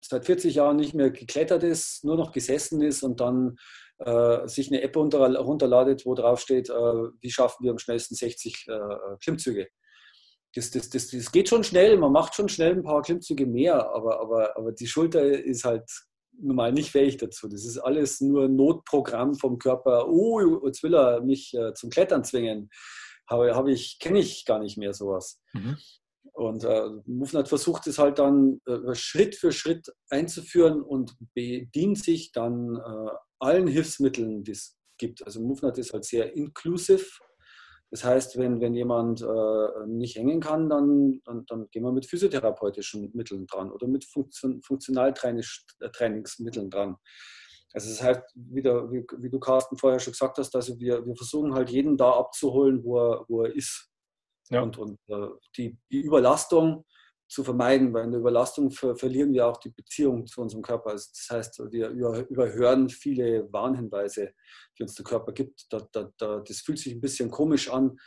seit 0.01 0.25
40 0.25 0.55
Jahren 0.55 0.77
nicht 0.77 0.93
mehr 0.93 1.11
geklettert 1.11 1.63
ist, 1.63 2.05
nur 2.05 2.15
noch 2.15 2.31
gesessen 2.31 2.81
ist 2.81 3.03
und 3.03 3.19
dann 3.19 3.57
äh, 3.99 4.47
sich 4.47 4.71
eine 4.71 4.81
App 4.81 4.95
runterladet, 4.95 6.05
wo 6.05 6.13
drauf 6.13 6.39
steht, 6.39 6.69
äh, 6.69 6.73
wie 6.73 7.31
schaffen 7.31 7.63
wir 7.63 7.71
am 7.71 7.79
schnellsten 7.79 8.15
60 8.15 8.67
äh, 8.67 8.79
Klimmzüge. 9.21 9.67
Das, 10.53 10.71
das, 10.71 10.89
das, 10.89 11.09
das 11.09 11.31
geht 11.31 11.49
schon 11.49 11.63
schnell, 11.63 11.97
man 11.97 12.11
macht 12.11 12.35
schon 12.35 12.49
schnell 12.49 12.73
ein 12.73 12.83
paar 12.83 13.01
Klimmzüge 13.01 13.45
mehr, 13.45 13.89
aber, 13.91 14.19
aber, 14.19 14.57
aber 14.57 14.71
die 14.71 14.87
Schulter 14.87 15.23
ist 15.23 15.65
halt 15.65 15.89
normal 16.39 16.71
nicht 16.71 16.91
fähig 16.91 17.17
dazu. 17.17 17.47
Das 17.47 17.65
ist 17.65 17.77
alles 17.77 18.21
nur 18.21 18.45
ein 18.45 18.55
Notprogramm 18.55 19.35
vom 19.35 19.57
Körper. 19.57 20.07
Oh, 20.07 20.65
jetzt 20.65 20.83
will 20.83 20.95
er 20.95 21.21
mich 21.21 21.53
äh, 21.53 21.73
zum 21.73 21.89
Klettern 21.89 22.23
zwingen. 22.23 22.69
Habe, 23.29 23.55
habe 23.55 23.71
ich, 23.71 23.99
kenne 23.99 24.19
ich 24.19 24.45
gar 24.45 24.59
nicht 24.59 24.77
mehr 24.77 24.93
sowas. 24.93 25.41
Mhm. 25.53 25.77
Und 26.33 26.63
äh, 26.63 26.89
Movnat 27.05 27.49
versucht 27.49 27.87
es 27.87 27.97
halt 27.97 28.19
dann 28.19 28.61
äh, 28.67 28.93
Schritt 28.93 29.35
für 29.35 29.51
Schritt 29.51 29.91
einzuführen 30.09 30.81
und 30.81 31.15
bedient 31.33 31.97
sich 31.97 32.31
dann 32.31 32.75
äh, 32.75 33.11
allen 33.39 33.67
Hilfsmitteln, 33.67 34.43
die 34.43 34.51
es 34.51 34.77
gibt. 34.97 35.25
Also 35.25 35.41
Movnat 35.41 35.77
ist 35.77 35.93
halt 35.93 36.05
sehr 36.05 36.35
inclusive. 36.35 37.05
Das 37.89 38.03
heißt, 38.03 38.37
wenn, 38.37 38.59
wenn 38.59 38.73
jemand 38.73 39.21
äh, 39.21 39.87
nicht 39.87 40.17
hängen 40.17 40.41
kann, 40.41 40.69
dann, 40.69 41.21
dann, 41.23 41.45
dann, 41.45 41.69
gehen 41.71 41.83
wir 41.83 41.93
mit 41.93 42.05
physiotherapeutischen 42.05 43.11
Mitteln 43.13 43.47
dran 43.47 43.71
oder 43.71 43.87
mit 43.87 44.03
Funktion, 44.03 44.61
Funktionaltrainingsmitteln 44.61 46.69
dran. 46.69 46.97
Also 47.73 47.89
das 47.89 48.03
heißt, 48.03 48.21
wie, 48.35 48.61
der, 48.61 48.91
wie, 48.91 49.05
wie, 49.19 49.29
du 49.29 49.39
Carsten 49.39 49.77
vorher 49.77 49.99
schon 49.99 50.11
gesagt 50.11 50.37
hast, 50.37 50.53
also 50.55 50.77
wir, 50.79 51.05
wir 51.05 51.15
versuchen 51.15 51.53
halt 51.53 51.69
jeden 51.69 51.95
da 51.95 52.11
abzuholen, 52.11 52.83
wo 52.83 52.99
er, 52.99 53.23
wo 53.29 53.43
er 53.43 53.55
ist. 53.55 53.89
Ja. 54.49 54.61
Und, 54.61 54.77
und 54.77 54.99
äh, 55.07 55.29
die, 55.55 55.77
die 55.91 56.01
Überlastung 56.01 56.83
zu 57.27 57.43
vermeiden, 57.43 57.93
weil 57.93 58.05
in 58.05 58.11
der 58.11 58.21
Überlastung 58.21 58.71
ver 58.71 58.95
verlieren 58.95 59.33
wir 59.33 59.47
auch 59.47 59.57
die 59.57 59.69
Beziehung 59.69 60.25
zu 60.27 60.41
unserem 60.41 60.61
Körper. 60.61 60.91
Also 60.91 61.09
das 61.13 61.27
heißt, 61.29 61.71
wir 61.71 61.89
überhören 61.89 62.89
viele 62.89 63.51
Warnhinweise, 63.51 64.31
die 64.77 64.83
uns 64.83 64.95
der 64.95 65.03
Körper 65.03 65.33
gibt. 65.33 65.65
Da, 65.69 65.87
da, 65.91 66.11
da, 66.17 66.39
das 66.39 66.61
fühlt 66.61 66.79
sich 66.79 66.93
ein 66.93 67.01
bisschen 67.01 67.29
komisch 67.29 67.69
an, 67.69 67.97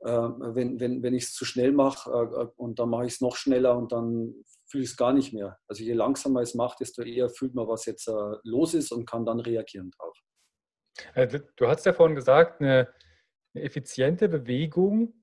äh, 0.00 0.10
wenn, 0.10 0.78
wenn, 0.78 1.02
wenn 1.02 1.14
ich 1.14 1.24
es 1.24 1.32
zu 1.32 1.46
schnell 1.46 1.72
mache 1.72 2.10
äh, 2.10 2.46
und 2.56 2.78
dann 2.78 2.90
mache 2.90 3.06
ich 3.06 3.14
es 3.14 3.20
noch 3.22 3.36
schneller 3.36 3.76
und 3.76 3.92
dann 3.92 4.34
fühle 4.68 4.84
ich 4.84 4.90
es 4.90 4.96
gar 4.96 5.14
nicht 5.14 5.32
mehr. 5.32 5.58
Also 5.68 5.82
je 5.82 5.94
langsamer 5.94 6.42
es 6.42 6.54
macht, 6.54 6.80
desto 6.80 7.02
eher 7.02 7.30
fühlt 7.30 7.54
man, 7.54 7.68
was 7.68 7.86
jetzt 7.86 8.08
äh, 8.08 8.36
los 8.42 8.74
ist 8.74 8.92
und 8.92 9.06
kann 9.06 9.24
dann 9.24 9.40
reagieren 9.40 9.90
drauf. 9.90 10.18
Äh, 11.14 11.40
du 11.56 11.66
hast 11.66 11.86
ja 11.86 11.94
vorhin 11.94 12.14
gesagt, 12.14 12.60
eine, 12.60 12.92
eine 13.54 13.64
effiziente 13.64 14.28
Bewegung 14.28 15.15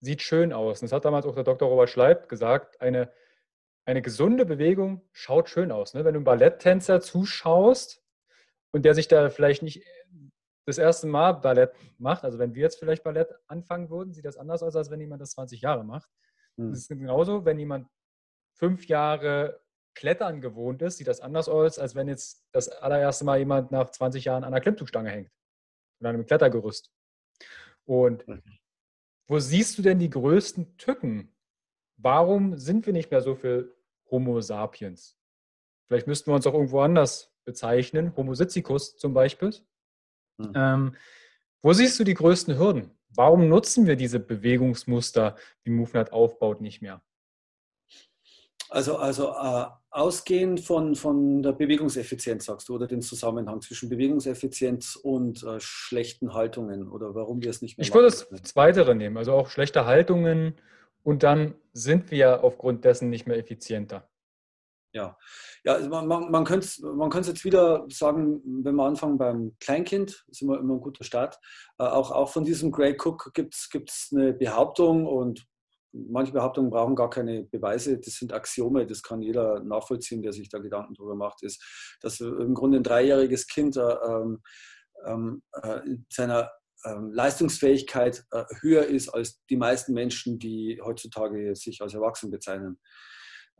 sieht 0.00 0.22
schön 0.22 0.52
aus. 0.52 0.80
Und 0.80 0.86
das 0.86 0.92
hat 0.92 1.04
damals 1.04 1.26
auch 1.26 1.34
der 1.34 1.44
Dr. 1.44 1.68
Robert 1.68 1.90
Schleib 1.90 2.28
gesagt, 2.28 2.80
eine, 2.80 3.12
eine 3.84 4.02
gesunde 4.02 4.46
Bewegung 4.46 5.02
schaut 5.12 5.48
schön 5.48 5.70
aus. 5.70 5.94
Ne? 5.94 6.04
Wenn 6.04 6.14
du 6.14 6.18
einem 6.18 6.24
Balletttänzer 6.24 7.00
zuschaust 7.00 8.02
und 8.72 8.84
der 8.84 8.94
sich 8.94 9.08
da 9.08 9.30
vielleicht 9.30 9.62
nicht 9.62 9.84
das 10.66 10.78
erste 10.78 11.06
Mal 11.06 11.32
Ballett 11.32 11.72
macht, 11.98 12.24
also 12.24 12.38
wenn 12.38 12.54
wir 12.54 12.62
jetzt 12.62 12.78
vielleicht 12.78 13.02
Ballett 13.02 13.34
anfangen 13.46 13.90
würden, 13.90 14.12
sieht 14.12 14.24
das 14.24 14.36
anders 14.36 14.62
aus, 14.62 14.76
als 14.76 14.90
wenn 14.90 15.00
jemand 15.00 15.20
das 15.20 15.32
20 15.32 15.60
Jahre 15.60 15.84
macht. 15.84 16.08
Hm. 16.56 16.70
Das 16.70 16.80
ist 16.80 16.88
genauso, 16.88 17.44
wenn 17.44 17.58
jemand 17.58 17.88
fünf 18.54 18.86
Jahre 18.86 19.60
Klettern 19.94 20.40
gewohnt 20.40 20.82
ist, 20.82 20.98
sieht 20.98 21.08
das 21.08 21.20
anders 21.20 21.48
aus, 21.48 21.78
als 21.78 21.94
wenn 21.94 22.08
jetzt 22.08 22.46
das 22.52 22.68
allererste 22.68 23.24
Mal 23.24 23.38
jemand 23.38 23.72
nach 23.72 23.90
20 23.90 24.24
Jahren 24.24 24.44
an 24.44 24.54
einer 24.54 24.60
Klimmzugstange 24.60 25.10
hängt 25.10 25.30
oder 26.00 26.10
einem 26.10 26.24
Klettergerüst. 26.24 26.92
Und 27.84 28.24
wo 29.30 29.38
siehst 29.38 29.78
du 29.78 29.82
denn 29.82 30.00
die 30.00 30.10
größten 30.10 30.76
Tücken? 30.76 31.32
Warum 31.96 32.58
sind 32.58 32.84
wir 32.84 32.92
nicht 32.92 33.12
mehr 33.12 33.20
so 33.20 33.36
viel 33.36 33.72
Homo 34.10 34.40
sapiens? 34.40 35.16
Vielleicht 35.86 36.08
müssten 36.08 36.32
wir 36.32 36.34
uns 36.34 36.48
auch 36.48 36.54
irgendwo 36.54 36.80
anders 36.80 37.32
bezeichnen, 37.44 38.16
Homo 38.16 38.34
sitzicus 38.34 38.96
zum 38.96 39.14
Beispiel. 39.14 39.54
Mhm. 40.38 40.52
Ähm, 40.56 40.96
wo 41.62 41.72
siehst 41.72 42.00
du 42.00 42.04
die 42.04 42.14
größten 42.14 42.58
Hürden? 42.58 42.90
Warum 43.10 43.48
nutzen 43.48 43.86
wir 43.86 43.94
diese 43.94 44.18
Bewegungsmuster, 44.18 45.36
die 45.64 45.70
MoveNet 45.70 46.12
aufbaut, 46.12 46.60
nicht 46.60 46.82
mehr? 46.82 47.00
Also, 48.70 48.98
also 48.98 49.30
äh, 49.30 49.66
ausgehend 49.90 50.60
von, 50.60 50.94
von 50.94 51.42
der 51.42 51.52
Bewegungseffizienz, 51.52 52.44
sagst 52.44 52.68
du, 52.68 52.76
oder 52.76 52.86
den 52.86 53.02
Zusammenhang 53.02 53.60
zwischen 53.60 53.88
Bewegungseffizienz 53.88 54.94
und 54.94 55.42
äh, 55.42 55.58
schlechten 55.58 56.34
Haltungen 56.34 56.88
oder 56.88 57.12
warum 57.16 57.42
wir 57.42 57.50
es 57.50 57.62
nicht 57.62 57.76
mehr 57.76 57.84
Ich 57.84 57.92
würde 57.92 58.06
das 58.06 58.28
Zweitere 58.44 58.94
nehmen, 58.94 59.16
also 59.16 59.32
auch 59.32 59.48
schlechte 59.48 59.86
Haltungen 59.86 60.54
und 61.02 61.24
dann 61.24 61.54
sind 61.72 62.12
wir 62.12 62.44
aufgrund 62.44 62.84
dessen 62.84 63.10
nicht 63.10 63.26
mehr 63.26 63.38
effizienter. 63.38 64.08
Ja, 64.92 65.16
ja 65.64 65.74
also 65.74 65.88
man, 65.88 66.06
man, 66.06 66.30
man 66.30 66.44
könnte 66.44 66.66
es 66.66 66.80
man 66.80 67.10
jetzt 67.10 67.44
wieder 67.44 67.86
sagen, 67.88 68.40
wenn 68.62 68.76
wir 68.76 68.84
anfangen 68.84 69.18
beim 69.18 69.56
Kleinkind, 69.58 70.24
ist 70.28 70.42
immer, 70.42 70.58
immer 70.60 70.74
ein 70.74 70.80
guter 70.80 71.02
Start. 71.02 71.40
Äh, 71.78 71.84
auch, 71.84 72.12
auch 72.12 72.30
von 72.30 72.44
diesem 72.44 72.70
Gray 72.70 72.96
Cook 72.96 73.32
gibt 73.34 73.54
es 73.54 74.10
eine 74.12 74.32
Behauptung 74.32 75.06
und 75.06 75.49
manche 75.92 76.32
Behauptungen 76.32 76.70
brauchen 76.70 76.96
gar 76.96 77.10
keine 77.10 77.44
Beweise, 77.44 77.98
das 77.98 78.14
sind 78.14 78.32
Axiome, 78.32 78.86
das 78.86 79.02
kann 79.02 79.22
jeder 79.22 79.60
nachvollziehen, 79.60 80.22
der 80.22 80.32
sich 80.32 80.48
da 80.48 80.58
Gedanken 80.58 80.94
darüber 80.94 81.14
macht, 81.14 81.42
ist, 81.42 81.62
dass 82.00 82.20
im 82.20 82.54
Grunde 82.54 82.78
ein 82.78 82.84
dreijähriges 82.84 83.46
Kind 83.46 83.76
äh, 83.76 83.80
ähm, 83.80 84.42
ähm 85.04 85.42
äh, 85.62 85.80
seiner 86.08 86.50
ähm, 86.84 87.12
Leistungsfähigkeit 87.12 88.24
äh, 88.30 88.44
höher 88.60 88.86
ist 88.86 89.08
als 89.10 89.44
die 89.50 89.56
meisten 89.56 89.92
Menschen, 89.92 90.38
die 90.38 90.80
heutzutage 90.82 91.54
sich 91.54 91.82
als 91.82 91.94
Erwachsen 91.94 92.30
bezeichnen. 92.30 92.78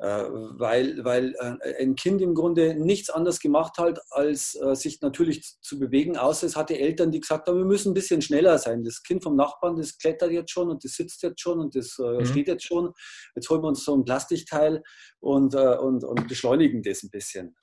Äh, 0.00 0.24
weil, 0.30 1.04
weil 1.04 1.34
äh, 1.40 1.82
ein 1.82 1.94
Kind 1.94 2.22
im 2.22 2.34
Grunde 2.34 2.74
nichts 2.74 3.10
anderes 3.10 3.38
gemacht 3.38 3.76
hat, 3.76 4.00
als 4.08 4.54
äh, 4.54 4.74
sich 4.74 5.02
natürlich 5.02 5.58
zu 5.60 5.78
bewegen, 5.78 6.16
außer 6.16 6.46
es 6.46 6.56
hatte 6.56 6.78
Eltern, 6.78 7.10
die 7.10 7.20
gesagt 7.20 7.46
haben, 7.46 7.58
wir 7.58 7.66
müssen 7.66 7.90
ein 7.90 7.94
bisschen 7.94 8.22
schneller 8.22 8.56
sein. 8.56 8.82
Das 8.82 9.02
Kind 9.02 9.22
vom 9.22 9.36
Nachbarn, 9.36 9.76
das 9.76 9.98
klettert 9.98 10.30
jetzt 10.30 10.52
schon 10.52 10.70
und 10.70 10.84
das 10.84 10.92
sitzt 10.92 11.22
jetzt 11.22 11.42
schon 11.42 11.60
und 11.60 11.76
das 11.76 11.98
mhm. 11.98 12.24
steht 12.24 12.48
jetzt 12.48 12.64
schon. 12.64 12.94
Jetzt 13.34 13.50
holen 13.50 13.62
wir 13.62 13.68
uns 13.68 13.84
so 13.84 13.94
ein 13.94 14.04
Plastikteil 14.04 14.82
und, 15.18 15.54
und, 15.54 16.02
und 16.02 16.28
beschleunigen 16.28 16.82
das 16.82 17.02
ein 17.02 17.10
bisschen. 17.10 17.54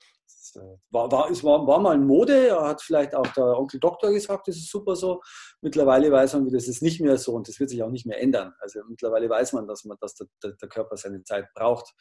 War, 0.90 1.10
war, 1.10 1.30
es 1.30 1.42
war, 1.44 1.66
war 1.66 1.80
mal 1.80 1.98
Mode, 1.98 2.58
hat 2.60 2.82
vielleicht 2.82 3.14
auch 3.14 3.26
der 3.28 3.58
Onkel 3.58 3.80
Doktor 3.80 4.12
gesagt, 4.12 4.48
das 4.48 4.56
ist 4.56 4.70
super 4.70 4.96
so. 4.96 5.20
Mittlerweile 5.60 6.10
weiß 6.10 6.34
man, 6.34 6.48
das 6.50 6.68
ist 6.68 6.82
nicht 6.82 7.00
mehr 7.00 7.18
so 7.18 7.34
und 7.34 7.48
das 7.48 7.58
wird 7.60 7.70
sich 7.70 7.82
auch 7.82 7.90
nicht 7.90 8.06
mehr 8.06 8.20
ändern. 8.20 8.52
Also 8.60 8.80
mittlerweile 8.88 9.28
weiß 9.28 9.52
man, 9.52 9.66
dass, 9.66 9.84
man, 9.84 9.96
dass 10.00 10.14
der, 10.14 10.26
der 10.42 10.68
Körper 10.68 10.96
seine 10.96 11.22
Zeit 11.24 11.46
braucht. 11.54 11.94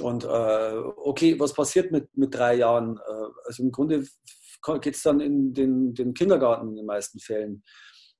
Und 0.00 0.24
äh, 0.24 0.76
okay, 0.96 1.38
was 1.38 1.52
passiert 1.52 1.90
mit, 1.92 2.16
mit 2.16 2.34
drei 2.34 2.54
Jahren? 2.54 2.98
Äh, 2.98 3.26
also 3.44 3.62
im 3.62 3.72
Grunde 3.72 4.04
geht 4.80 4.94
es 4.94 5.02
dann 5.02 5.20
in 5.20 5.54
den, 5.54 5.94
den, 5.94 6.14
Kindergarten 6.14 6.68
in 6.70 6.76
den 6.76 6.86
meisten 6.86 7.18
Fällen. 7.18 7.64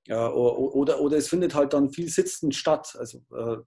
Äh, 0.07 0.15
oder, 0.15 0.99
oder 1.01 1.17
es 1.17 1.29
findet 1.29 1.55
halt 1.55 1.73
dann 1.73 1.91
viel 1.91 2.09
Sitzen 2.09 2.51
statt. 2.51 2.95
Also 2.97 3.19
äh, 3.35 3.57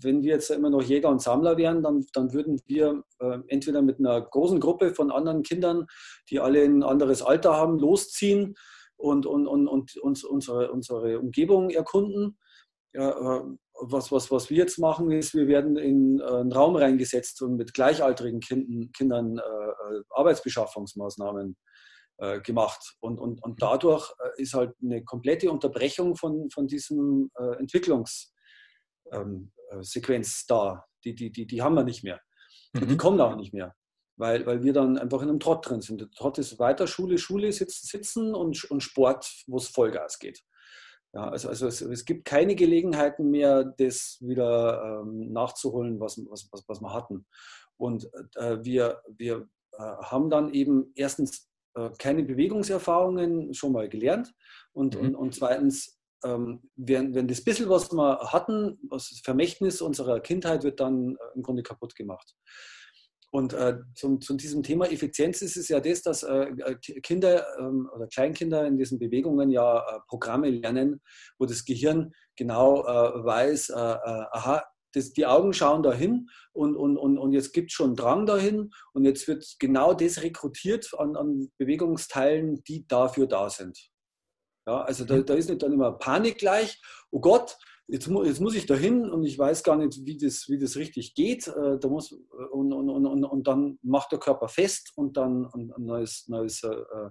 wenn 0.00 0.22
wir 0.22 0.34
jetzt 0.34 0.50
immer 0.50 0.70
noch 0.70 0.82
Jäger 0.82 1.08
und 1.08 1.22
Sammler 1.22 1.56
wären, 1.56 1.82
dann, 1.82 2.06
dann 2.12 2.32
würden 2.32 2.60
wir 2.66 3.02
äh, 3.20 3.38
entweder 3.48 3.82
mit 3.82 3.98
einer 3.98 4.20
großen 4.20 4.60
Gruppe 4.60 4.94
von 4.94 5.10
anderen 5.10 5.42
Kindern, 5.42 5.86
die 6.30 6.40
alle 6.40 6.62
ein 6.62 6.82
anderes 6.82 7.22
Alter 7.22 7.54
haben, 7.54 7.78
losziehen 7.78 8.54
und, 8.96 9.26
und, 9.26 9.46
und, 9.46 9.68
und 9.68 9.96
uns, 9.96 10.24
unsere, 10.24 10.72
unsere 10.72 11.18
Umgebung 11.18 11.70
erkunden. 11.70 12.38
Ja, 12.94 13.10
äh, 13.10 13.42
was, 13.80 14.12
was, 14.12 14.30
was 14.30 14.50
wir 14.50 14.58
jetzt 14.58 14.78
machen, 14.78 15.10
ist, 15.10 15.34
wir 15.34 15.48
werden 15.48 15.76
in 15.76 16.20
äh, 16.20 16.24
einen 16.24 16.52
Raum 16.52 16.76
reingesetzt 16.76 17.42
und 17.42 17.56
mit 17.56 17.74
gleichaltrigen 17.74 18.40
Kindern, 18.40 18.92
Kindern 18.92 19.38
äh, 19.38 20.02
Arbeitsbeschaffungsmaßnahmen 20.10 21.56
gemacht. 22.44 22.94
Und, 23.00 23.18
und, 23.18 23.42
und 23.42 23.60
dadurch 23.60 24.12
ist 24.36 24.54
halt 24.54 24.74
eine 24.80 25.02
komplette 25.02 25.50
Unterbrechung 25.50 26.14
von, 26.14 26.50
von 26.50 26.68
diesem 26.68 27.30
Entwicklungs- 27.34 28.32
ähm, 29.12 29.52
äh, 29.56 29.61
Sequenz 29.80 30.46
da. 30.46 30.84
Die, 31.04 31.14
die, 31.14 31.30
die, 31.30 31.46
die 31.46 31.62
haben 31.62 31.74
wir 31.74 31.84
nicht 31.84 32.04
mehr. 32.04 32.20
Mhm. 32.72 32.88
die 32.88 32.96
kommen 32.96 33.20
auch 33.20 33.36
nicht 33.36 33.52
mehr. 33.52 33.74
Weil, 34.16 34.46
weil 34.46 34.62
wir 34.62 34.72
dann 34.72 34.98
einfach 34.98 35.22
in 35.22 35.30
einem 35.30 35.40
Trott 35.40 35.68
drin 35.68 35.80
sind. 35.80 36.00
Der 36.00 36.10
Trott 36.10 36.38
ist 36.38 36.58
weiter 36.58 36.86
Schule, 36.86 37.18
Schule, 37.18 37.50
sitzen, 37.52 37.86
sitzen 37.86 38.34
und, 38.34 38.62
und 38.70 38.82
Sport, 38.82 39.44
wo 39.46 39.56
es 39.56 39.68
Vollgas 39.68 40.18
geht. 40.18 40.42
Ja, 41.14 41.28
also, 41.28 41.48
also 41.48 41.66
es, 41.66 41.80
es, 41.80 42.04
gibt 42.04 42.24
keine 42.24 42.54
Gelegenheiten 42.54 43.30
mehr, 43.30 43.64
das 43.64 44.18
wieder 44.20 45.02
ähm, 45.02 45.32
nachzuholen, 45.32 46.00
was, 46.00 46.18
was, 46.28 46.48
was, 46.52 46.64
was 46.68 46.80
wir 46.80 46.92
hatten. 46.92 47.26
Und 47.76 48.08
äh, 48.36 48.58
wir, 48.62 49.02
wir 49.08 49.48
äh, 49.72 49.78
haben 49.78 50.30
dann 50.30 50.54
eben 50.54 50.92
erstens 50.94 51.50
äh, 51.74 51.90
keine 51.98 52.22
Bewegungserfahrungen 52.22 53.52
schon 53.54 53.72
mal 53.72 53.88
gelernt 53.88 54.32
und, 54.72 54.94
mhm. 54.94 55.08
und, 55.08 55.14
und 55.16 55.34
zweitens 55.34 55.98
ähm, 56.24 56.62
wenn, 56.76 57.14
wenn 57.14 57.28
das 57.28 57.42
bisschen, 57.42 57.68
was 57.68 57.92
wir 57.92 58.18
hatten, 58.32 58.78
das 58.90 59.20
Vermächtnis 59.24 59.80
unserer 59.80 60.20
Kindheit, 60.20 60.64
wird 60.64 60.80
dann 60.80 61.16
äh, 61.16 61.18
im 61.34 61.42
Grunde 61.42 61.62
kaputt 61.62 61.94
gemacht. 61.94 62.34
Und 63.30 63.54
äh, 63.54 63.78
zum, 63.94 64.20
zu 64.20 64.34
diesem 64.34 64.62
Thema 64.62 64.90
Effizienz 64.90 65.40
ist 65.40 65.56
es 65.56 65.68
ja 65.68 65.80
das, 65.80 66.02
dass 66.02 66.22
äh, 66.22 66.50
äh 66.50 66.76
Kinder 67.00 67.46
ähm, 67.58 67.88
oder 67.94 68.06
Kleinkinder 68.06 68.66
in 68.66 68.76
diesen 68.76 68.98
Bewegungen 68.98 69.50
ja 69.50 69.78
äh, 69.78 70.00
Programme 70.06 70.50
lernen, 70.50 71.00
wo 71.38 71.46
das 71.46 71.64
Gehirn 71.64 72.12
genau 72.36 72.82
äh, 72.82 73.24
weiß, 73.24 73.72
aha, 73.72 74.62
das, 74.92 75.12
die 75.12 75.26
Augen 75.26 75.54
schauen 75.54 75.82
dahin 75.82 76.28
und, 76.52 76.76
und, 76.76 76.98
und, 76.98 77.18
und 77.18 77.32
jetzt 77.32 77.52
gibt 77.52 77.70
es 77.70 77.74
schon 77.74 77.96
Drang 77.96 78.26
dahin 78.26 78.70
und 78.92 79.04
jetzt 79.04 79.26
wird 79.26 79.56
genau 79.58 79.94
das 79.94 80.22
rekrutiert 80.22 80.90
an, 80.98 81.16
an 81.16 81.50
Bewegungsteilen, 81.58 82.62
die 82.64 82.86
dafür 82.86 83.26
da 83.26 83.48
sind. 83.48 83.91
Ja, 84.66 84.82
also 84.82 85.04
da, 85.04 85.18
da 85.20 85.34
ist 85.34 85.48
nicht 85.48 85.62
dann 85.62 85.72
immer 85.72 85.92
Panik 85.92 86.38
gleich, 86.38 86.80
oh 87.10 87.20
Gott, 87.20 87.58
jetzt, 87.88 88.08
mu 88.08 88.22
jetzt 88.22 88.40
muss 88.40 88.54
ich 88.54 88.66
da 88.66 88.74
hin 88.74 89.10
und 89.10 89.24
ich 89.24 89.38
weiß 89.38 89.62
gar 89.62 89.76
nicht, 89.76 90.04
wie 90.04 90.16
das, 90.16 90.48
wie 90.48 90.58
das 90.58 90.76
richtig 90.76 91.14
geht. 91.14 91.48
Äh, 91.48 91.78
da 91.78 91.88
muss, 91.88 92.12
äh, 92.12 92.44
und, 92.52 92.72
und, 92.72 92.88
und, 92.88 93.24
und 93.24 93.46
dann 93.46 93.78
macht 93.82 94.12
der 94.12 94.18
Körper 94.18 94.48
fest 94.48 94.92
und 94.96 95.16
dann 95.16 95.46
ein, 95.52 95.72
ein 95.76 95.84
neues, 95.84 96.28
neues 96.28 96.62
äh, 96.62 97.10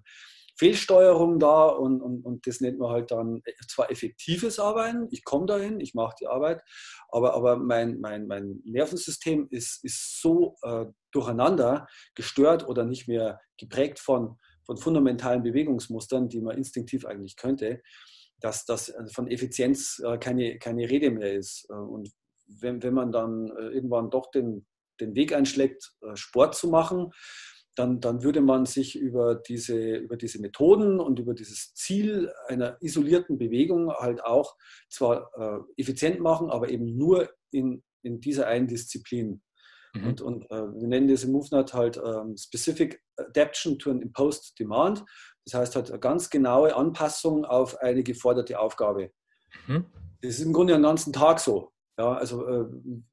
Fehlsteuerung 0.58 1.40
da 1.40 1.66
und, 1.68 2.02
und, 2.02 2.24
und 2.24 2.46
das 2.46 2.62
nennt 2.62 2.78
man 2.78 2.92
halt 2.92 3.10
dann 3.10 3.42
zwar 3.68 3.90
effektives 3.90 4.60
Arbeiten, 4.60 5.08
ich 5.10 5.24
komme 5.24 5.46
dahin, 5.46 5.80
ich 5.80 5.94
mache 5.94 6.16
die 6.20 6.28
Arbeit, 6.28 6.62
aber, 7.10 7.34
aber 7.34 7.58
mein, 7.58 8.00
mein, 8.00 8.28
mein 8.28 8.62
Nervensystem 8.66 9.48
ist, 9.50 9.84
ist 9.84 10.22
so 10.22 10.58
äh, 10.62 10.86
durcheinander 11.12 11.88
gestört 12.16 12.68
oder 12.68 12.86
nicht 12.86 13.08
mehr 13.08 13.42
geprägt 13.58 14.00
von 14.00 14.38
von 14.72 14.78
fundamentalen 14.78 15.44
Bewegungsmustern, 15.44 16.30
die 16.30 16.40
man 16.40 16.58
instinktiv 16.58 17.06
eigentlich 17.06 17.36
könnte, 17.36 17.82
dass 18.40 18.66
das 18.66 18.90
äh, 18.90 19.08
von 19.14 19.28
Effizienz 19.28 20.02
äh, 20.06 20.18
keine, 20.18 20.58
keine 20.60 20.90
Rede 20.90 21.12
mehr 21.12 21.34
ist. 21.34 21.68
Äh, 21.70 21.74
und 21.74 22.10
wenn, 22.48 22.82
wenn 22.84 22.94
man 22.94 23.12
dann 23.12 23.48
irgendwann 23.48 24.10
doch 24.10 24.30
den, 24.30 24.66
den 25.00 25.16
Weg 25.16 25.34
einschlägt, 25.34 25.94
Sport 26.16 26.54
zu 26.54 26.68
machen, 26.68 27.12
dann, 27.76 28.02
dann 28.02 28.24
würde 28.24 28.42
man 28.42 28.66
sich 28.66 28.98
über 28.98 29.36
diese, 29.36 29.96
über 29.96 30.18
diese 30.18 30.42
Methoden 30.42 31.00
und 31.00 31.18
über 31.18 31.34
dieses 31.34 31.74
Ziel 31.76 32.30
einer 32.48 32.76
isolierten 32.82 33.38
Bewegung 33.38 33.94
halt 33.94 34.22
auch 34.22 34.58
zwar 34.90 35.32
effizient 35.78 36.20
machen, 36.20 36.50
aber 36.50 36.70
eben 36.70 36.98
nur 36.98 37.30
in, 37.52 37.84
in 38.02 38.20
dieser 38.20 38.48
einen 38.48 38.68
Disziplin. 38.68 39.42
Mhm. 39.94 40.08
Und, 40.08 40.22
und 40.22 40.52
äh, 40.52 40.74
wir 40.74 40.88
nennen 40.88 41.08
diese 41.08 41.30
MoveNet 41.30 41.74
halt 41.74 41.98
ähm, 41.98 42.36
Specific 42.38 43.02
Adaption 43.18 43.78
to 43.78 43.92
an 43.92 44.02
Imposed 44.02 44.58
Demand. 44.60 45.04
Das 45.46 45.56
heißt 45.56 45.76
halt 45.76 45.90
eine 45.90 46.00
ganz 46.00 46.30
genaue 46.30 46.76
Anpassung 46.76 47.46
auf 47.46 47.78
eine 47.80 48.04
geforderte 48.04 48.60
Aufgabe. 48.60 49.12
Mhm. 49.68 49.86
Das 50.22 50.36
ist 50.36 50.42
im 50.42 50.54
Grunde 50.54 50.74
den 50.74 50.84
ganzen 50.84 51.14
Tag 51.14 51.40
so. 51.40 51.72
Ja, 51.98 52.14
also 52.14 52.48
äh, 52.48 52.66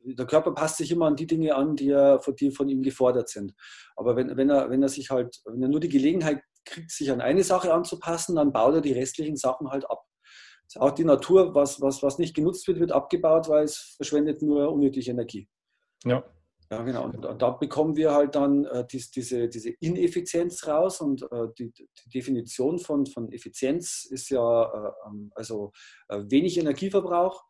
der 0.05 0.27
Körper 0.27 0.53
passt 0.55 0.77
sich 0.77 0.91
immer 0.91 1.07
an 1.07 1.17
die 1.17 1.27
Dinge 1.27 1.55
an, 1.55 1.75
die, 1.75 1.91
er, 1.91 2.21
die 2.39 2.51
von 2.51 2.69
ihm 2.69 2.83
gefordert 2.83 3.29
sind. 3.29 3.55
Aber 3.97 4.15
wenn, 4.17 4.37
wenn, 4.37 4.49
er, 4.51 4.71
wenn 4.71 4.83
er 4.83 4.89
sich 4.89 5.11
halt, 5.11 5.41
wenn 5.47 5.63
er 5.63 5.69
nur 5.69 5.81
die 5.81 5.89
Gelegenheit 5.89 6.41
kriegt, 6.65 6.91
sich 6.91 7.11
an 7.11 7.21
eine 7.21 7.43
Sache 7.43 7.75
anzupassen, 7.75 8.37
dann 8.37 8.53
baut 8.53 8.75
er 8.75 8.81
die 8.81 8.93
restlichen 8.93 9.37
Sachen 9.37 9.71
halt 9.71 9.91
ab. 9.91 10.05
Auch 10.77 10.93
die 10.93 11.05
Natur, 11.05 11.55
was, 11.55 11.81
was, 11.81 12.03
was 12.03 12.19
nicht 12.19 12.37
genutzt 12.37 12.69
wird, 12.69 12.79
wird 12.79 12.93
abgebaut, 12.93 13.49
weil 13.49 13.65
es 13.65 13.95
verschwendet 13.97 14.43
nur 14.43 14.71
unnötige 14.71 15.11
Energie. 15.11 15.49
Ja. 16.05 16.23
Ja, 16.71 16.83
genau. 16.83 17.05
Und, 17.05 17.25
und 17.25 17.41
da 17.41 17.51
bekommen 17.51 17.97
wir 17.97 18.13
halt 18.13 18.35
dann 18.35 18.67
äh, 18.67 18.85
dies, 18.87 19.11
diese, 19.11 19.49
diese 19.49 19.71
Ineffizienz 19.71 20.67
raus. 20.67 21.01
Und 21.01 21.23
äh, 21.33 21.49
die, 21.59 21.73
die, 21.73 21.89
Definition 22.13 22.79
von, 22.79 23.07
von 23.07 23.33
Effizienz 23.33 24.05
ist 24.05 24.29
ja 24.29 24.65
äh, 24.65 24.93
ähm, 25.07 25.33
also 25.35 25.73
äh, 26.09 26.21
wenig 26.29 26.59
Energieverbrauch, 26.59 27.43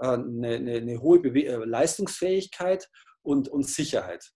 äh, 0.00 0.06
eine, 0.06 0.54
eine, 0.54 0.72
eine, 0.76 1.02
hohe 1.02 1.20
Bewe 1.20 1.44
äh, 1.44 1.64
Leistungsfähigkeit 1.64 2.88
und, 3.22 3.48
und 3.48 3.66
Sicherheit. 3.68 4.32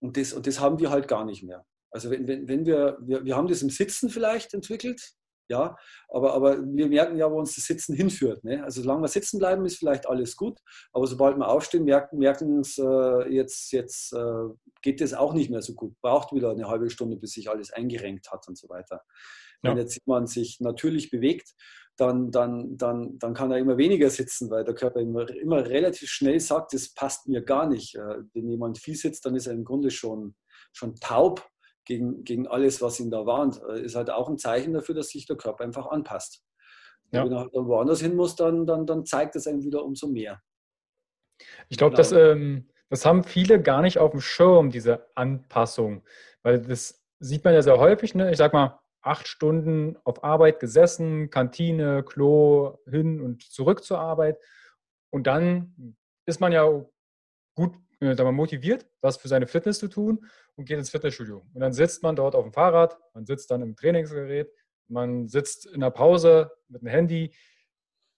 Und 0.00 0.16
das, 0.16 0.32
und 0.32 0.48
das 0.48 0.58
haben 0.58 0.80
wir 0.80 0.90
halt 0.90 1.06
gar 1.06 1.24
nicht 1.24 1.44
mehr. 1.44 1.64
Also 1.92 2.10
wenn, 2.10 2.26
wenn, 2.26 2.48
wenn 2.48 2.66
wir, 2.66 2.98
wir, 3.00 3.24
wir 3.24 3.36
haben 3.36 3.46
das 3.46 3.62
im 3.62 3.70
Sitzen 3.70 4.10
vielleicht 4.10 4.54
entwickelt, 4.54 5.14
ja, 5.52 5.76
aber, 6.08 6.32
aber 6.32 6.62
wir 6.62 6.88
merken 6.88 7.18
ja, 7.18 7.30
wo 7.30 7.38
uns 7.38 7.54
das 7.54 7.66
Sitzen 7.66 7.94
hinführt. 7.94 8.42
Ne? 8.42 8.64
Also 8.64 8.80
solange 8.80 9.02
wir 9.02 9.08
sitzen 9.08 9.38
bleiben, 9.38 9.66
ist 9.66 9.76
vielleicht 9.76 10.08
alles 10.08 10.34
gut, 10.34 10.58
aber 10.92 11.06
sobald 11.06 11.36
wir 11.36 11.46
aufstehen, 11.48 11.84
merken, 11.84 12.18
merken 12.18 12.60
es, 12.60 12.78
äh, 12.78 13.28
jetzt, 13.28 13.70
jetzt 13.72 14.14
äh, 14.14 14.48
geht 14.80 15.02
das 15.02 15.12
auch 15.12 15.34
nicht 15.34 15.50
mehr 15.50 15.60
so 15.60 15.74
gut. 15.74 15.94
Braucht 16.00 16.32
wieder 16.32 16.50
eine 16.50 16.68
halbe 16.68 16.88
Stunde, 16.88 17.16
bis 17.16 17.32
sich 17.32 17.50
alles 17.50 17.70
eingerenkt 17.70 18.32
hat 18.32 18.48
und 18.48 18.56
so 18.56 18.68
weiter. 18.70 19.02
Ja. 19.62 19.70
Wenn 19.70 19.78
jetzt 19.78 20.00
jemand 20.04 20.30
sich 20.30 20.58
natürlich 20.60 21.10
bewegt, 21.10 21.54
dann, 21.96 22.30
dann, 22.30 22.78
dann, 22.78 23.18
dann 23.18 23.34
kann 23.34 23.50
er 23.52 23.58
immer 23.58 23.76
weniger 23.76 24.08
sitzen, 24.08 24.50
weil 24.50 24.64
der 24.64 24.74
Körper 24.74 25.00
immer, 25.00 25.28
immer 25.28 25.66
relativ 25.66 26.08
schnell 26.08 26.40
sagt, 26.40 26.72
das 26.72 26.94
passt 26.94 27.28
mir 27.28 27.42
gar 27.42 27.68
nicht. 27.68 27.94
Äh, 27.94 28.22
wenn 28.32 28.48
jemand 28.48 28.78
viel 28.78 28.96
sitzt, 28.96 29.26
dann 29.26 29.36
ist 29.36 29.46
er 29.46 29.52
im 29.52 29.64
Grunde 29.64 29.90
schon, 29.90 30.34
schon 30.72 30.96
taub 30.96 31.46
gegen, 31.84 32.24
gegen 32.24 32.46
alles, 32.46 32.80
was 32.82 33.00
ihn 33.00 33.10
da 33.10 33.26
warnt. 33.26 33.60
Äh, 33.68 33.82
ist 33.82 33.94
halt 33.94 34.10
auch 34.10 34.28
ein 34.28 34.38
Zeichen 34.38 34.72
dafür, 34.72 34.94
dass 34.94 35.08
sich 35.08 35.26
der 35.26 35.36
Körper 35.36 35.64
einfach 35.64 35.86
anpasst. 35.86 36.44
Ja. 37.10 37.24
Wenn 37.24 37.32
er 37.32 37.40
halt 37.40 37.52
woanders 37.52 38.00
hin 38.00 38.16
muss, 38.16 38.36
dann, 38.36 38.66
dann, 38.66 38.86
dann 38.86 39.04
zeigt 39.04 39.36
es 39.36 39.46
einem 39.46 39.62
wieder 39.62 39.84
umso 39.84 40.08
mehr. 40.08 40.40
Ich 41.68 41.76
glaube, 41.76 41.96
genau. 41.96 41.98
das, 41.98 42.12
ähm, 42.12 42.68
das 42.88 43.04
haben 43.04 43.24
viele 43.24 43.60
gar 43.60 43.82
nicht 43.82 43.98
auf 43.98 44.12
dem 44.12 44.20
Schirm, 44.20 44.70
diese 44.70 45.08
Anpassung. 45.14 46.04
Weil 46.42 46.60
das 46.60 47.04
sieht 47.18 47.44
man 47.44 47.54
ja 47.54 47.62
sehr 47.62 47.78
häufig. 47.78 48.14
Ne? 48.14 48.30
Ich 48.30 48.38
sag 48.38 48.52
mal, 48.52 48.80
acht 49.02 49.26
Stunden 49.26 49.96
auf 50.04 50.24
Arbeit 50.24 50.60
gesessen, 50.60 51.30
Kantine, 51.30 52.02
Klo, 52.02 52.78
hin 52.88 53.20
und 53.20 53.42
zurück 53.42 53.84
zur 53.84 53.98
Arbeit. 53.98 54.38
Und 55.10 55.26
dann 55.26 55.96
ist 56.26 56.40
man 56.40 56.52
ja 56.52 56.66
gut 57.54 57.74
äh, 58.02 58.32
motiviert, 58.32 58.86
was 59.00 59.16
für 59.16 59.28
seine 59.28 59.46
Fitness 59.46 59.78
zu 59.78 59.88
tun 59.88 60.26
und 60.56 60.64
geht 60.64 60.78
ins 60.78 60.90
Fitnessstudio. 60.90 61.46
Und 61.54 61.60
dann 61.60 61.72
sitzt 61.72 62.02
man 62.02 62.16
dort 62.16 62.34
auf 62.34 62.44
dem 62.44 62.52
Fahrrad, 62.52 62.98
man 63.14 63.24
sitzt 63.26 63.50
dann 63.50 63.62
im 63.62 63.76
Trainingsgerät, 63.76 64.52
man 64.88 65.28
sitzt 65.28 65.66
in 65.66 65.80
der 65.80 65.90
Pause 65.90 66.50
mit 66.68 66.82
dem 66.82 66.88
Handy. 66.88 67.34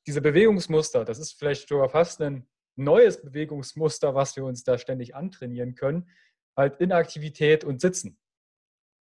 Diese 0.07 0.21
Bewegungsmuster, 0.21 1.05
das 1.05 1.19
ist 1.19 1.33
vielleicht 1.33 1.69
sogar 1.69 1.89
fast 1.89 2.21
ein 2.21 2.47
neues 2.77 3.23
Bewegungsmuster, 3.23 4.15
was 4.15 4.37
wir 4.37 4.45
uns 4.45 4.65
da 4.65 4.79
ständig 4.79 5.15
antrainieren 5.15 5.75
können, 5.75 6.09
halt 6.57 6.81
Inaktivität 6.81 7.65
und 7.65 7.81
Sitzen. 7.81 8.19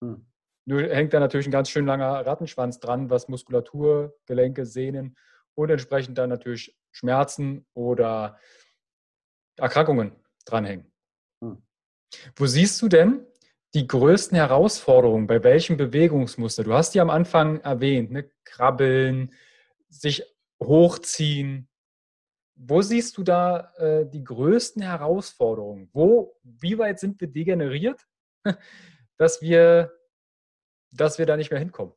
Hm. 0.04 0.26
Nur 0.66 0.84
hängt 0.84 1.14
da 1.14 1.20
natürlich 1.20 1.48
ein 1.48 1.52
ganz 1.52 1.70
schön 1.70 1.86
langer 1.86 2.26
Rattenschwanz 2.26 2.80
dran, 2.80 3.10
was 3.10 3.28
Muskulatur, 3.28 4.18
Gelenke, 4.26 4.66
Sehnen 4.66 5.18
und 5.56 5.70
entsprechend 5.70 6.18
dann 6.18 6.30
natürlich 6.30 6.78
Schmerzen 6.92 7.66
oder 7.74 8.40
Erkrankungen 9.58 10.23
dranhängen. 10.46 10.92
Hm. 11.42 11.62
Wo 12.36 12.46
siehst 12.46 12.82
du 12.82 12.88
denn 12.88 13.26
die 13.74 13.88
größten 13.88 14.36
Herausforderungen 14.36 15.28
bei 15.28 15.44
welchem 15.44 15.78
Bewegungsmuster? 15.78 16.64
Du 16.64 16.74
hast 16.74 16.94
die 16.94 17.00
am 17.02 17.10
Anfang 17.10 17.60
erwähnt, 17.62 18.12
ne? 18.12 18.30
Krabbeln, 18.44 19.34
sich 19.90 20.24
hochziehen. 20.62 21.70
Wo 22.56 22.82
siehst 22.82 23.18
du 23.18 23.24
da 23.24 23.72
äh, 23.78 24.06
die 24.08 24.24
größten 24.24 24.82
Herausforderungen? 24.82 25.90
Wo, 25.92 26.40
wie 26.44 26.78
weit 26.78 27.00
sind 27.00 27.20
wir 27.20 27.28
degeneriert, 27.28 28.06
dass 29.18 29.42
wir 29.42 29.92
dass 30.94 31.18
wir 31.18 31.26
da 31.26 31.38
nicht 31.38 31.52
mehr 31.52 31.60
hinkommen. 31.60 31.94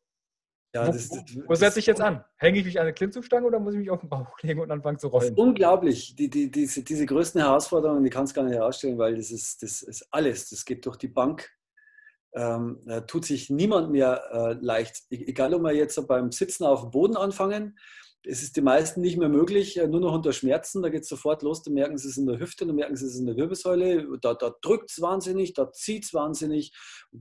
Ja, 0.77 0.87
wo, 0.87 0.93
das, 0.93 1.09
das, 1.09 1.23
wo 1.47 1.55
setze 1.55 1.79
ich 1.79 1.87
jetzt 1.87 2.01
an? 2.01 2.23
Hänge 2.37 2.59
ich 2.59 2.65
mich 2.67 2.79
an 2.79 2.83
eine 2.83 2.93
Klimmzugstange 2.93 3.47
oder 3.47 3.59
muss 3.59 3.73
ich 3.73 3.81
mich 3.81 3.91
auf 3.91 4.01
den 4.01 4.11
Bauch 4.11 4.39
legen 4.43 4.61
und 4.61 4.71
anfangen 4.71 4.99
zu 4.99 5.09
rollen? 5.09 5.35
unglaublich. 5.35 6.15
Die, 6.17 6.29
die, 6.29 6.51
diese, 6.51 6.83
diese 6.83 7.07
größten 7.07 7.41
Herausforderungen, 7.41 8.05
die 8.05 8.11
kannst 8.11 8.37
du 8.37 8.41
gar 8.41 8.47
nicht 8.47 8.57
herausstellen, 8.57 8.99
weil 8.99 9.17
das 9.17 9.31
ist, 9.31 9.63
das 9.63 9.83
ist 9.83 10.07
alles. 10.11 10.51
Das 10.51 10.65
geht 10.65 10.85
durch 10.85 10.97
die 10.97 11.09
Bank. 11.09 11.51
Ähm, 12.35 12.81
da 12.85 13.01
tut 13.01 13.25
sich 13.25 13.49
niemand 13.49 13.91
mehr 13.91 14.23
äh, 14.31 14.53
leicht. 14.61 15.05
E-, 15.11 15.25
egal, 15.27 15.55
ob 15.55 15.63
wir 15.63 15.73
jetzt 15.73 16.07
beim 16.07 16.31
Sitzen 16.31 16.65
auf 16.65 16.83
dem 16.83 16.91
Boden 16.91 17.17
anfangen 17.17 17.79
es 18.29 18.43
ist 18.43 18.57
die 18.57 18.63
meisten 18.63 19.01
nicht 19.01 19.17
mehr 19.19 19.29
möglich, 19.29 19.79
äh, 19.79 19.87
nur 19.87 20.01
noch 20.01 20.13
unter 20.13 20.33
Schmerzen. 20.33 20.83
Da 20.83 20.89
geht 20.89 21.03
es 21.03 21.09
sofort 21.09 21.43
los, 21.43 21.63
da 21.63 21.71
merken 21.71 21.97
sie 21.97 22.09
es 22.09 22.17
in 22.17 22.27
der 22.27 22.39
Hüfte, 22.39 22.67
dann 22.67 22.77
merken 22.77 22.97
sie 22.97 23.07
es 23.07 23.17
in 23.17 23.27
der 23.27 23.37
Wirbelsäule, 23.37 24.19
da, 24.21 24.35
da 24.35 24.55
drückt 24.61 24.91
es 24.91 25.01
wahnsinnig, 25.01 25.55
da 25.55 25.71
zieht 25.73 26.05
es 26.05 26.15
wahnsinnig, 26.15 26.73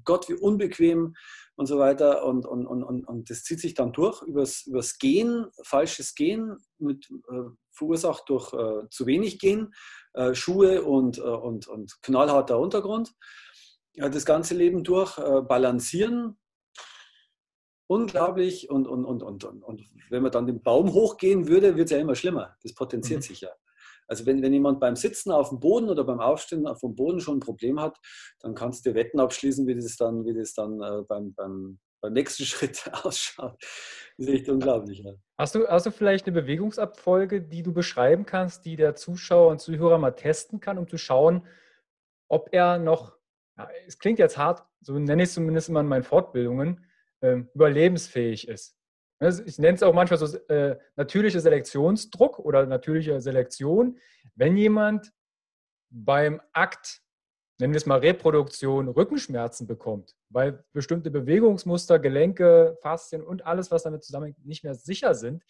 Gott, 0.04 0.28
wie 0.30 0.34
unbequem 0.34 1.15
und 1.56 1.65
so 1.65 1.80
weiter. 1.80 2.26
Und, 2.26 2.46
und, 2.46 2.65
und, 2.65 2.84
und, 2.84 3.30
das 3.30 3.44
zieht 3.44 3.60
sich 3.60 3.74
dann 3.74 3.94
durch 3.94 4.22
übers, 4.24 4.65
übers 4.65 4.98
Gehen, 4.98 5.48
falsches 5.63 6.15
Gehen, 6.15 6.58
mit, 6.78 7.10
äh, 7.30 7.50
verursacht 7.72 8.30
durch 8.30 8.54
äh, 8.54 8.89
zu 8.89 9.06
wenig 9.06 9.39
Gehen, 9.39 9.74
äh, 10.13 10.34
Schuhe 10.34 10.84
und, 10.84 11.18
äh, 11.18 11.22
und, 11.22 11.68
und 11.68 12.02
knallharter 12.02 12.60
Untergrund. 12.60 13.13
das 13.94 14.26
ganze 14.26 14.56
Leben 14.56 14.84
durch, 14.84 15.18
äh, 15.18 15.41
balancieren, 15.41 16.38
unglaublich. 17.88 18.70
Und, 18.70 18.88
und, 18.88 19.06
und, 19.06 19.24
und, 19.24 19.44
und, 19.44 19.84
wenn 20.10 20.24
man 20.24 20.32
dann 20.32 20.48
den 20.48 20.62
Baum 20.62 20.94
hochgehen 20.94 21.48
würde, 21.48 21.76
wird 21.76 21.86
es 21.86 21.91
ja 21.91 21.98
immer 21.98 22.15
schlimmer. 22.15 22.56
Das 22.63 22.74
potenziert 22.74 23.20
mhm. 23.20 23.24
sich 23.24 23.41
ja. 23.41 23.50
Also 24.08 24.26
wenn, 24.26 24.41
wenn 24.41 24.54
jemand 24.54 24.80
beim 24.80 24.96
Sitzen 24.96 25.32
auf 25.32 25.50
dem 25.50 25.60
Boden 25.60 25.89
oder 25.89 26.04
beim 26.04 26.20
Aufstehen 26.20 26.68
vom 26.76 26.96
Boden 26.96 27.20
schon 27.20 27.38
ein 27.38 27.41
Problem 27.41 27.80
hat, 27.80 27.98
dann 28.39 28.56
kannst 28.56 28.86
du 28.86 28.94
Wetten 28.94 29.20
abschließen, 29.20 29.65
wie 29.68 29.76
das 29.76 29.98
dann, 29.98 30.26
wie 30.26 30.34
das 30.34 30.54
dann 30.54 30.82
äh, 30.82 31.02
beim, 31.08 31.34
beim, 31.34 31.80
beim 32.02 32.13
nächsten 32.13 32.44
Schritt 32.46 32.89
ausschaut. 33.04 33.58
Das 34.18 34.28
ist 34.28 34.30
echt 34.30 34.50
unglaublich. 34.50 35.00
Ja. 35.00 35.13
Hast, 35.38 35.56
du, 35.56 35.68
hast 35.68 35.86
du 35.86 35.91
vielleicht 35.91 36.28
eine 36.28 36.39
Bewegungsabfolge, 36.39 37.41
die 37.41 37.63
du 37.63 37.74
beschreiben 37.74 38.26
kannst, 38.26 38.65
die 38.65 38.76
der 38.76 38.96
Zuschauer 38.96 39.52
und 39.52 39.62
Zuhörer 39.62 39.98
mal 39.98 40.12
testen 40.12 40.60
kann, 40.60 40.78
um 40.78 40.88
zu 40.88 40.98
schauen, 40.98 41.46
ob 42.30 42.50
er 42.52 42.78
noch, 42.78 43.18
ja, 43.58 43.70
es 43.88 44.00
klingt 44.00 44.20
jetzt 44.20 44.38
hart, 44.38 44.63
so 44.82 44.98
nenne 44.98 45.24
ich 45.24 45.30
es 45.30 45.36
zumindest 45.36 45.70
immer 45.70 45.82
in 45.82 45.88
meinen 45.88 46.04
Fortbildungen, 46.04 46.86
ähm, 47.22 47.50
überlebensfähig 47.54 48.48
ist. 48.48 48.78
Also 49.19 49.43
ich 49.45 49.58
nenne 49.60 49.75
es 49.75 49.84
auch 49.84 49.93
manchmal 49.93 50.19
so 50.19 50.38
äh, 50.49 50.78
natürlicher 50.95 51.39
Selektionsdruck 51.39 52.39
oder 52.39 52.65
natürliche 52.65 53.19
Selektion. 53.21 53.97
Wenn 54.36 54.58
jemand 54.58 55.13
beim 55.89 56.41
Akt, 56.51 57.01
nennen 57.60 57.73
wir 57.73 57.78
es 57.78 57.86
mal 57.86 57.99
Reproduktion, 57.99 58.89
Rückenschmerzen 58.89 59.67
bekommt, 59.67 60.15
weil 60.30 60.63
bestimmte 60.73 61.12
Bewegungsmuster, 61.12 61.99
Gelenke, 61.99 62.78
Faszien 62.82 63.23
und 63.23 63.45
alles, 63.45 63.71
was 63.71 63.84
damit 63.84 64.04
zusammenhängt, 64.04 64.45
nicht 64.45 64.63
mehr 64.63 64.75
sicher 64.75 65.15
sind, 65.15 65.43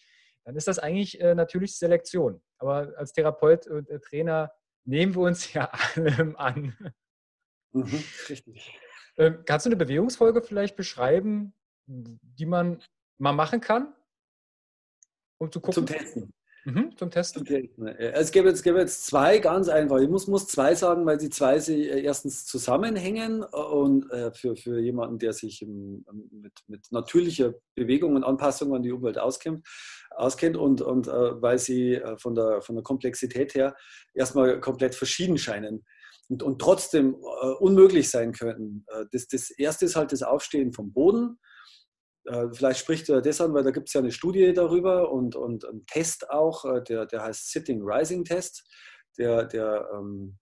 dann 0.44 0.54
ist 0.54 0.68
das 0.68 0.78
eigentlich 0.78 1.20
äh, 1.20 1.34
natürliche 1.34 1.74
Selektion. 1.74 2.40
Aber 2.58 2.92
als 2.96 3.12
Therapeut 3.12 3.66
und 3.66 3.90
äh, 3.90 3.98
Trainer 3.98 4.52
nehmen 4.84 5.14
wir 5.14 5.22
uns 5.22 5.52
ja 5.52 5.70
allem 5.96 6.36
an. 6.36 6.76
Mhm, 7.72 8.04
richtig. 8.28 8.78
Ähm, 9.18 9.42
kannst 9.44 9.66
du 9.66 9.70
eine 9.70 9.76
Bewegungsfolge 9.76 10.42
vielleicht 10.42 10.76
beschreiben, 10.76 11.52
die 11.86 12.46
man 12.46 12.82
mal 13.18 13.32
machen 13.32 13.60
kann, 13.60 13.94
um 15.38 15.50
zu 15.50 15.60
gucken? 15.60 15.74
Zum 15.74 15.86
Testen. 15.86 16.32
Mhm, 16.66 16.96
zum 16.96 17.12
Testen. 17.12 17.46
Es 17.96 18.32
gäbe, 18.32 18.48
jetzt, 18.48 18.64
gäbe 18.64 18.80
jetzt 18.80 19.06
zwei 19.06 19.38
ganz 19.38 19.68
einfach. 19.68 19.98
Ich 19.98 20.08
muss, 20.08 20.26
muss 20.26 20.48
zwei 20.48 20.74
sagen, 20.74 21.06
weil 21.06 21.16
die 21.16 21.30
zwei 21.30 21.60
sie 21.60 21.88
äh, 21.88 22.02
erstens 22.02 22.44
zusammenhängen 22.44 23.44
und 23.44 24.10
äh, 24.10 24.32
für, 24.32 24.56
für 24.56 24.80
jemanden, 24.80 25.20
der 25.20 25.32
sich 25.32 25.62
im, 25.62 26.04
mit, 26.32 26.54
mit 26.66 26.90
natürlicher 26.90 27.54
Bewegung 27.76 28.16
und 28.16 28.24
Anpassung 28.24 28.74
an 28.74 28.82
die 28.82 28.90
Umwelt 28.90 29.16
auskennt, 29.16 29.64
auskennt 30.10 30.56
und, 30.56 30.80
und 30.80 31.06
äh, 31.06 31.40
weil 31.40 31.60
sie 31.60 31.94
äh, 31.94 32.18
von, 32.18 32.34
der, 32.34 32.60
von 32.62 32.74
der 32.74 32.82
Komplexität 32.82 33.54
her 33.54 33.76
erstmal 34.12 34.58
komplett 34.58 34.96
verschieden 34.96 35.38
scheinen 35.38 35.84
und, 36.28 36.42
und 36.42 36.60
trotzdem 36.60 37.14
äh, 37.14 37.46
unmöglich 37.60 38.10
sein 38.10 38.32
könnten. 38.32 38.84
Äh, 38.88 39.04
das, 39.12 39.28
das 39.28 39.50
erste 39.50 39.84
ist 39.84 39.94
halt 39.94 40.10
das 40.10 40.24
Aufstehen 40.24 40.72
vom 40.72 40.92
Boden 40.92 41.38
äh, 42.26 42.48
vielleicht 42.52 42.80
spricht 42.80 43.08
er 43.08 43.22
das 43.22 43.40
an, 43.40 43.54
weil 43.54 43.64
da 43.64 43.70
gibt 43.70 43.88
es 43.88 43.94
ja 43.94 44.00
eine 44.00 44.12
Studie 44.12 44.52
darüber 44.52 45.12
und, 45.12 45.36
und 45.36 45.64
einen 45.64 45.86
Test 45.86 46.30
auch, 46.30 46.64
äh, 46.64 46.82
der, 46.82 47.06
der 47.06 47.22
heißt 47.22 47.50
Sitting 47.50 47.82
Rising 47.82 48.24
Test. 48.24 48.64
Der, 49.18 49.44
der 49.44 49.88
ähm, 49.94 50.38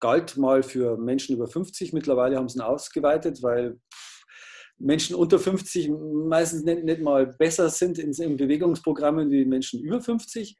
galt 0.00 0.36
mal 0.36 0.62
für 0.62 0.96
Menschen 0.96 1.36
über 1.36 1.46
50. 1.46 1.92
Mittlerweile 1.92 2.36
haben 2.36 2.48
sie 2.48 2.58
ihn 2.58 2.62
ausgeweitet, 2.62 3.42
weil 3.42 3.78
Menschen 4.78 5.16
unter 5.16 5.38
50 5.38 5.90
meistens 5.90 6.62
nicht, 6.62 6.84
nicht 6.84 7.00
mal 7.00 7.26
besser 7.26 7.68
sind 7.68 7.98
in, 7.98 8.12
in, 8.12 8.36
Bewegungsprogrammen 8.36 9.30
wie 9.30 9.44
Menschen 9.44 9.80
über 9.80 10.00
50. 10.00 10.56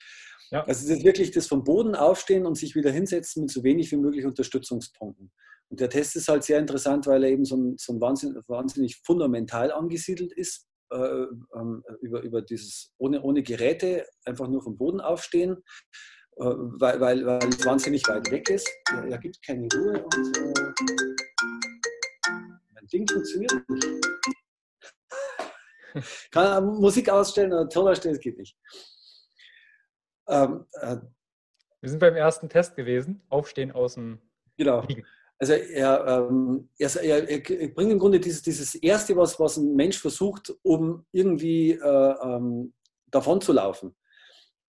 Ja. 0.51 0.65
Also 0.65 0.87
es 0.87 0.99
ist 0.99 1.05
wirklich 1.05 1.31
das 1.31 1.47
vom 1.47 1.63
Boden 1.63 1.95
aufstehen 1.95 2.47
und 2.47 2.57
sich 2.57 2.75
wieder 2.75 2.91
hinsetzen 2.91 3.43
mit 3.43 3.51
so 3.51 3.63
wenig 3.63 3.93
wie 3.93 3.97
möglich 3.97 4.25
Unterstützungspunkten. 4.25 5.31
Und 5.71 5.81
der 5.81 5.91
Test 5.91 6.17
ist 6.17 6.29
halt 6.29 6.45
sehr 6.45 6.59
interessant, 6.59 7.07
weil 7.07 7.25
er 7.25 7.31
eben 7.31 7.45
so, 7.45 7.57
ein, 7.57 7.77
so 7.79 7.93
ein 7.93 8.01
wahnsinnig, 8.01 8.43
wahnsinnig, 8.49 9.01
fundamental 9.05 9.71
angesiedelt 9.71 10.33
ist, 10.33 10.67
äh, 10.91 11.27
ähm, 11.55 11.85
über, 12.01 12.23
über 12.23 12.41
dieses 12.41 12.93
ohne, 12.97 13.21
ohne 13.23 13.43
Geräte, 13.43 14.07
einfach 14.25 14.49
nur 14.49 14.63
vom 14.63 14.79
Boden 14.79 15.01
aufstehen, 15.03 15.63
äh, 16.37 16.45
weil, 16.45 17.01
weil, 17.01 17.27
weil 17.27 17.49
es 17.49 17.67
wahnsinnig 17.67 18.03
weit 18.09 18.31
weg 18.31 18.49
ist. 18.49 18.69
Er 18.91 19.19
gibt 19.19 19.43
keine 19.45 19.69
Ruhe 19.75 20.03
und 20.03 20.39
äh, 20.39 20.73
mein 22.73 22.87
Ding 22.87 23.07
funktioniert 23.07 23.69
nicht. 23.69 23.87
Kann 26.31 26.65
Musik 26.65 27.11
ausstellen 27.11 27.53
oder 27.53 27.69
Ton 27.69 27.89
ausstellen, 27.89 28.15
das 28.15 28.23
geht 28.23 28.39
nicht. 28.39 28.57
Ähm, 30.29 30.67
äh, 30.81 30.97
Wir 31.81 31.91
sind 31.91 31.99
beim 31.99 32.17
ersten 32.17 32.49
Test 32.49 32.77
gewesen, 32.77 33.21
Aufstehen 33.29 33.73
aus 33.73 33.95
dem 33.95 34.23
Genau. 34.57 34.81
Liegen. 34.83 35.07
Also 35.39 35.53
er, 35.53 36.05
ähm, 36.07 36.69
er, 36.79 36.97
er, 36.97 37.29
er, 37.29 37.69
bringt 37.69 37.93
im 37.93 37.99
Grunde 37.99 38.19
dieses, 38.19 38.43
dieses 38.43 38.75
Erste, 38.75 39.17
was, 39.17 39.39
was 39.39 39.57
ein 39.57 39.75
Mensch 39.75 39.99
versucht, 39.99 40.53
um 40.63 41.07
irgendwie 41.13 41.73
äh, 41.73 42.15
ähm, 42.23 42.75
davon 43.07 43.41
zu 43.41 43.53
laufen, 43.53 43.95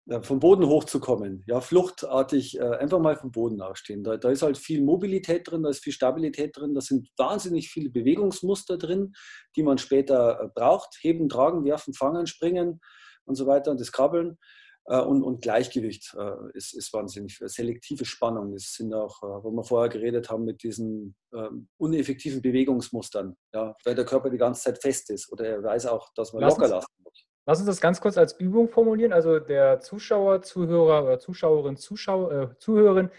äh, 0.07 0.21
vom 0.21 0.39
Boden 0.39 0.65
hochzukommen, 0.65 1.43
ja, 1.47 1.59
fluchtartig 1.59 2.57
äh, 2.59 2.77
einfach 2.77 2.99
mal 2.99 3.17
vom 3.17 3.31
Boden 3.31 3.61
aufstehen. 3.61 4.05
Da, 4.05 4.15
da, 4.15 4.29
ist 4.29 4.41
halt 4.41 4.57
viel 4.57 4.81
Mobilität 4.81 5.49
drin, 5.51 5.63
da 5.63 5.69
ist 5.69 5.83
viel 5.83 5.93
Stabilität 5.93 6.55
drin, 6.55 6.73
da 6.73 6.79
sind 6.79 7.09
wahnsinnig 7.17 7.69
viele 7.69 7.89
Bewegungsmuster 7.89 8.77
drin, 8.77 9.13
die 9.57 9.63
man 9.63 9.77
später 9.77 10.39
äh, 10.39 10.47
braucht. 10.55 10.97
Heben, 11.01 11.27
tragen, 11.27 11.65
werfen, 11.65 11.93
fangen, 11.93 12.25
springen 12.25 12.79
und 13.25 13.35
so 13.35 13.47
weiter, 13.47 13.75
das 13.75 13.91
Krabbeln. 13.91 14.37
Äh, 14.85 14.99
und, 14.99 15.23
und, 15.23 15.41
Gleichgewicht 15.41 16.13
äh, 16.17 16.51
ist, 16.53 16.73
ist, 16.73 16.91
wahnsinnig. 16.93 17.39
Selektive 17.39 18.03
Spannung, 18.03 18.51
das 18.51 18.73
sind 18.73 18.93
auch, 18.93 19.23
äh, 19.23 19.43
wo 19.43 19.51
wir 19.51 19.63
vorher 19.63 19.89
geredet 19.89 20.29
haben, 20.29 20.43
mit 20.43 20.61
diesen 20.63 21.15
ähm, 21.33 21.69
uneffektiven 21.77 22.41
Bewegungsmustern, 22.41 23.37
ja, 23.53 23.75
weil 23.85 23.95
der 23.95 24.05
Körper 24.05 24.29
die 24.29 24.37
ganze 24.37 24.63
Zeit 24.63 24.81
fest 24.81 25.09
ist 25.09 25.31
oder 25.31 25.45
er 25.45 25.63
weiß 25.63 25.85
auch, 25.85 26.11
dass 26.15 26.33
man 26.33 26.41
lass 26.41 26.57
locker 26.57 26.67
lassen 26.67 26.93
muss. 27.01 27.25
Lass 27.45 27.59
uns 27.59 27.67
das 27.67 27.81
ganz 27.81 28.01
kurz 28.01 28.17
als 28.17 28.33
Übung 28.39 28.69
formulieren. 28.69 29.13
Also 29.13 29.39
der 29.39 29.79
Zuschauer, 29.79 30.41
Zuhörer 30.41 31.03
oder 31.03 31.19
Zuschauerin, 31.19 31.77
Zuschauer, 31.77 32.31
äh, 32.31 32.57
Zuhörerin 32.57 33.09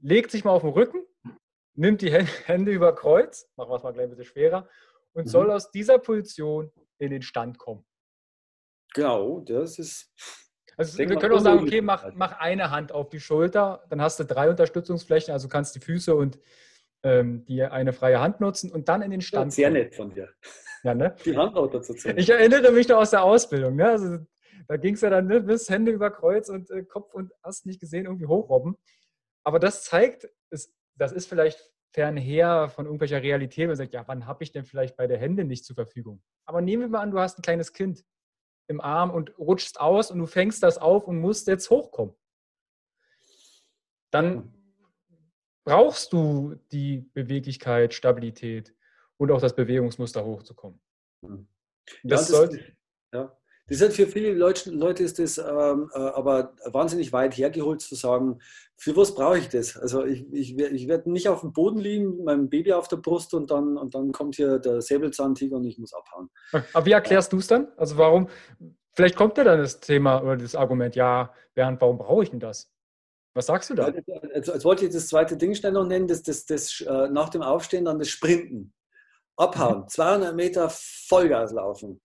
legt 0.00 0.30
sich 0.30 0.44
mal 0.44 0.52
auf 0.52 0.62
den 0.62 0.70
Rücken, 0.70 1.04
nimmt 1.74 2.02
die 2.02 2.12
Hände 2.12 2.70
über 2.70 2.94
Kreuz, 2.94 3.50
machen 3.56 3.70
wir 3.70 3.76
es 3.76 3.82
mal 3.82 3.92
gleich 3.92 4.04
ein 4.04 4.10
bisschen 4.10 4.26
schwerer, 4.26 4.68
und 5.12 5.26
mhm. 5.26 5.28
soll 5.28 5.50
aus 5.50 5.72
dieser 5.72 5.98
Position 5.98 6.70
in 6.98 7.10
den 7.10 7.22
Stand 7.22 7.58
kommen. 7.58 7.84
Genau, 8.92 9.40
das 9.40 9.80
ist 9.80 10.12
also 10.76 10.98
wir 10.98 11.06
können 11.16 11.34
auch 11.34 11.40
sagen, 11.40 11.60
okay, 11.60 11.80
mach, 11.80 12.12
mach 12.14 12.38
eine 12.38 12.70
Hand 12.70 12.92
auf 12.92 13.08
die 13.08 13.20
Schulter, 13.20 13.84
dann 13.88 14.00
hast 14.00 14.18
du 14.20 14.24
drei 14.24 14.50
Unterstützungsflächen, 14.50 15.32
also 15.32 15.48
kannst 15.48 15.74
die 15.74 15.80
Füße 15.80 16.14
und 16.14 16.38
ähm, 17.02 17.44
die 17.44 17.62
eine 17.62 17.92
freie 17.92 18.20
Hand 18.20 18.40
nutzen 18.40 18.72
und 18.72 18.88
dann 18.88 19.02
in 19.02 19.10
den 19.10 19.20
Stand. 19.20 19.52
Sehr 19.52 19.70
nett 19.70 19.94
von 19.94 20.10
dir. 20.10 20.30
Ja, 20.82 20.94
ne? 20.94 21.14
Die 21.24 21.36
Hand 21.36 21.56
auch 21.56 21.70
dazu 21.70 21.94
zeigen. 21.94 22.18
Ich 22.18 22.28
erinnere 22.28 22.70
mich 22.72 22.88
noch 22.88 22.98
aus 22.98 23.10
der 23.10 23.22
Ausbildung. 23.22 23.76
Ne? 23.76 23.88
Also, 23.88 24.18
da 24.68 24.76
ging 24.76 24.94
es 24.94 25.00
ja 25.00 25.10
dann 25.10 25.26
ne, 25.26 25.40
bis 25.40 25.68
Hände 25.68 25.92
über 25.92 26.10
Kreuz 26.10 26.48
und 26.48 26.70
äh, 26.70 26.82
Kopf 26.82 27.14
und 27.14 27.32
hast 27.42 27.66
nicht 27.66 27.80
gesehen, 27.80 28.06
irgendwie 28.06 28.26
hochrobben. 28.26 28.76
Aber 29.44 29.58
das 29.58 29.84
zeigt, 29.84 30.28
es, 30.50 30.74
das 30.96 31.12
ist 31.12 31.28
vielleicht 31.28 31.70
fernher 31.92 32.68
von 32.68 32.86
irgendwelcher 32.86 33.22
Realität. 33.22 33.66
Man 33.66 33.76
sagt, 33.76 33.92
ja, 33.92 34.02
wann 34.06 34.26
habe 34.26 34.42
ich 34.42 34.52
denn 34.52 34.64
vielleicht 34.64 34.96
beide 34.96 35.16
Hände 35.16 35.44
nicht 35.44 35.64
zur 35.64 35.76
Verfügung? 35.76 36.22
Aber 36.44 36.60
nehmen 36.60 36.82
wir 36.82 36.88
mal 36.88 37.00
an, 37.00 37.10
du 37.10 37.18
hast 37.18 37.38
ein 37.38 37.42
kleines 37.42 37.72
Kind 37.72 38.04
im 38.66 38.80
Arm 38.80 39.10
und 39.10 39.38
rutschst 39.38 39.80
aus 39.80 40.10
und 40.10 40.18
du 40.18 40.26
fängst 40.26 40.62
das 40.62 40.78
auf 40.78 41.06
und 41.06 41.20
musst 41.20 41.46
jetzt 41.46 41.70
hochkommen. 41.70 42.14
Dann 44.10 44.54
brauchst 45.64 46.12
du 46.12 46.54
die 46.72 47.00
Beweglichkeit, 47.14 47.94
Stabilität 47.94 48.74
und 49.16 49.30
auch 49.30 49.40
das 49.40 49.56
Bewegungsmuster 49.56 50.24
hochzukommen. 50.24 50.80
Mhm. 51.22 51.48
Das, 52.02 52.30
ja, 52.30 52.46
das, 52.46 52.58
ja. 53.12 53.36
Das 53.66 53.80
ist 53.80 53.96
für 53.96 54.06
viele 54.06 54.32
Leute, 54.34 54.70
Leute 54.70 55.02
ist 55.02 55.18
das 55.18 55.38
ähm, 55.38 55.90
äh, 55.94 55.98
aber 55.98 56.54
wahnsinnig 56.66 57.12
weit 57.12 57.36
hergeholt 57.36 57.80
zu 57.80 57.94
sagen, 57.94 58.40
für 58.76 58.94
was 58.96 59.14
brauche 59.14 59.38
ich 59.38 59.48
das? 59.48 59.76
Also 59.76 60.04
ich, 60.04 60.30
ich, 60.32 60.58
ich 60.58 60.88
werde 60.88 61.10
nicht 61.10 61.28
auf 61.28 61.40
dem 61.40 61.52
Boden 61.52 61.78
liegen, 61.78 62.16
mit 62.16 62.24
meinem 62.24 62.50
Baby 62.50 62.74
auf 62.74 62.88
der 62.88 62.98
Brust 62.98 63.32
und 63.32 63.50
dann, 63.50 63.78
und 63.78 63.94
dann 63.94 64.12
kommt 64.12 64.36
hier 64.36 64.58
der 64.58 64.82
Säbelzahntiger 64.82 65.56
und 65.56 65.64
ich 65.64 65.78
muss 65.78 65.94
abhauen. 65.94 66.28
Aber 66.74 66.84
wie 66.84 66.92
erklärst 66.92 67.32
du 67.32 67.38
es 67.38 67.46
dann? 67.46 67.68
Also 67.76 67.96
warum, 67.96 68.28
vielleicht 68.92 69.16
kommt 69.16 69.38
ja 69.38 69.44
dann 69.44 69.60
das 69.60 69.80
Thema 69.80 70.22
oder 70.22 70.36
das 70.36 70.54
Argument, 70.54 70.94
ja, 70.94 71.32
Bernd, 71.54 71.80
warum 71.80 71.96
brauche 71.96 72.24
ich 72.24 72.30
denn 72.30 72.40
das? 72.40 72.70
Was 73.34 73.46
sagst 73.46 73.70
du 73.70 73.74
da? 73.74 73.92
Also, 74.32 74.52
als 74.52 74.64
wollte 74.64 74.84
ich 74.86 74.92
das 74.92 75.08
zweite 75.08 75.36
Ding 75.36 75.54
schnell 75.54 75.72
noch 75.72 75.86
nennen, 75.86 76.06
das, 76.06 76.22
das, 76.22 76.44
das, 76.46 76.80
äh, 76.82 77.08
nach 77.08 77.30
dem 77.30 77.42
Aufstehen 77.42 77.84
dann 77.84 77.98
das 77.98 78.08
Sprinten. 78.08 78.72
Abhauen, 79.36 79.88
200 79.88 80.30
mhm. 80.30 80.36
Meter 80.36 80.70
Vollgas 80.70 81.52
laufen. 81.52 82.00